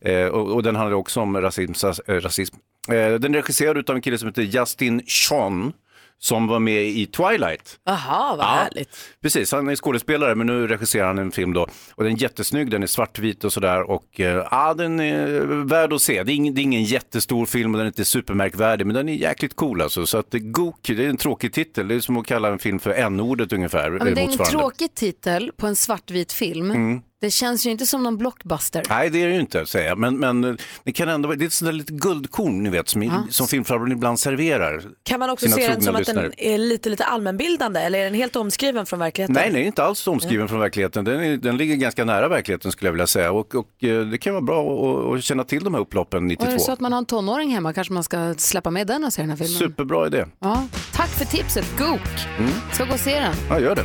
eh, 0.00 0.24
och, 0.24 0.54
och 0.54 0.62
den 0.62 0.76
handlar 0.76 0.96
också 0.96 1.20
om 1.20 1.36
rasism. 1.40 1.72
sas- 1.72 2.00
eh, 2.08 2.14
rasism. 2.20 2.56
Eh, 2.88 2.94
den 2.94 3.24
är 3.34 3.38
regisserad 3.38 3.90
av 3.90 3.96
en 3.96 4.02
kille 4.02 4.18
som 4.18 4.28
heter 4.28 4.42
Justin 4.42 5.02
Sean 5.06 5.72
som 6.18 6.46
var 6.46 6.58
med 6.58 6.84
i 6.86 7.06
Twilight. 7.06 7.76
Jaha, 7.84 8.36
vad 8.36 8.46
Ja. 8.46 8.50
härligt. 8.50 8.96
Precis, 9.22 9.52
han 9.52 9.68
är 9.68 9.76
skådespelare 9.76 10.34
men 10.34 10.46
nu 10.46 10.66
regisserar 10.66 11.06
han 11.06 11.18
en 11.18 11.30
film 11.30 11.52
då. 11.52 11.66
Och 11.94 12.04
den 12.04 12.12
är 12.12 12.22
jättesnygg, 12.22 12.70
den 12.70 12.82
är 12.82 12.86
svartvit 12.86 13.44
och 13.44 13.52
sådär. 13.52 13.90
Och 13.90 14.20
eh, 14.20 14.46
ja, 14.50 14.74
den 14.74 15.00
är 15.00 15.40
värd 15.64 15.92
att 15.92 16.02
se. 16.02 16.22
Det 16.22 16.32
är, 16.32 16.34
ingen, 16.34 16.54
det 16.54 16.60
är 16.60 16.62
ingen 16.62 16.84
jättestor 16.84 17.46
film 17.46 17.74
och 17.74 17.78
den 17.78 17.86
är 17.86 17.90
inte 17.90 18.04
supermärkvärdig 18.04 18.86
men 18.86 18.94
den 18.94 19.08
är 19.08 19.12
jäkligt 19.14 19.56
cool 19.56 19.80
alltså. 19.82 20.06
Så 20.06 20.18
att 20.18 20.34
eh, 20.34 20.40
Gok, 20.40 20.76
det 20.82 21.04
är 21.04 21.08
en 21.08 21.16
tråkig 21.16 21.52
titel. 21.52 21.88
Det 21.88 21.94
är 21.94 22.00
som 22.00 22.16
att 22.16 22.26
kalla 22.26 22.48
en 22.48 22.58
film 22.58 22.78
för 22.78 22.90
n-ordet 22.90 23.52
ungefär. 23.52 23.92
Ja, 23.98 24.04
men 24.04 24.14
det 24.14 24.20
är 24.20 24.28
en 24.30 24.38
tråkig 24.38 24.94
titel 24.94 25.50
på 25.56 25.66
en 25.66 25.76
svartvit 25.76 26.32
film. 26.32 26.70
Mm. 26.70 27.00
Det 27.20 27.30
känns 27.30 27.66
ju 27.66 27.70
inte 27.70 27.86
som 27.86 28.02
någon 28.02 28.16
blockbuster. 28.18 28.82
Nej, 28.88 29.10
det 29.10 29.22
är 29.22 29.26
det 29.26 29.34
ju 29.34 29.40
inte, 29.40 29.66
säger 29.66 29.88
jag. 29.88 29.98
Men, 29.98 30.18
men 30.18 30.44
eh, 30.44 30.54
det 30.84 30.92
kan 30.92 31.08
ändå 31.08 31.28
vara, 31.28 31.36
det 31.38 31.44
är 31.44 31.46
ett 31.46 31.52
sånt 31.52 31.66
där 31.68 31.72
litet 31.72 31.96
guldkorn, 31.96 32.62
ni 32.62 32.70
vet, 32.70 32.88
som, 32.88 33.02
Ja. 33.02 33.26
som 33.30 33.46
filmfarbrorn 33.46 33.92
ibland 33.92 34.20
serverar. 34.20 34.82
Kan 35.02 35.20
man 35.20 35.30
också 35.30 35.48
se 35.48 35.68
den 35.68 35.82
som 35.82 35.94
att 35.94 36.00
lyssnare. 36.00 36.28
den 36.28 36.32
är 36.38 36.58
lite, 36.58 36.88
lite 36.88 37.04
allmänbildande 37.04 37.80
eller 37.80 37.98
är 37.98 38.04
den 38.04 38.14
helt 38.14 38.36
omskriven 38.36 38.86
från 38.86 38.98
verkligheten? 38.98 39.34
Nej, 39.34 39.52
nej, 39.52 39.64
inte 39.64 39.84
alls 39.84 40.06
omskriven 40.06 40.48
från 40.48 40.60
verkligheten. 40.60 41.04
Den, 41.04 41.20
är, 41.20 41.36
den 41.36 41.56
ligger 41.56 41.76
ganska 41.76 42.04
nära 42.04 42.28
verkligheten 42.28 42.72
skulle 42.72 42.88
jag 42.88 42.92
vilja 42.92 43.06
säga. 43.06 43.32
Och, 43.32 43.54
och 43.54 43.84
eh, 43.84 44.00
det 44.06 44.18
kan 44.18 44.32
vara 44.34 44.42
bra 44.42 44.62
att, 45.12 45.18
att 45.18 45.24
känna 45.24 45.44
till 45.44 45.64
de 45.64 45.74
här 45.74 45.80
upploppen 45.80 46.18
Och 46.18 46.22
är 46.24 46.28
92. 46.28 46.50
det 46.52 46.58
så 46.60 46.72
att 46.72 46.80
man 46.80 46.92
har 46.92 46.98
en 46.98 47.06
tonåring 47.06 47.50
hemma 47.50 47.72
kanske 47.72 47.92
man 47.92 48.04
ska 48.04 48.34
släppa 48.38 48.70
med 48.70 48.86
den 48.86 49.04
och 49.04 49.12
se 49.12 49.22
den 49.22 49.30
här 49.30 49.36
filmen. 49.36 49.58
Superbra 49.58 50.06
idé. 50.06 50.24
Ja. 50.40 50.66
Tack 50.92 51.08
för 51.08 51.24
tipset, 51.24 51.78
Gook. 51.78 52.00
Mm. 52.38 52.50
Ska 52.72 52.84
gå 52.84 52.92
och 52.92 53.00
se 53.00 53.20
den. 53.20 53.34
Ja, 53.50 53.60
gör 53.60 53.74
det. 53.74 53.84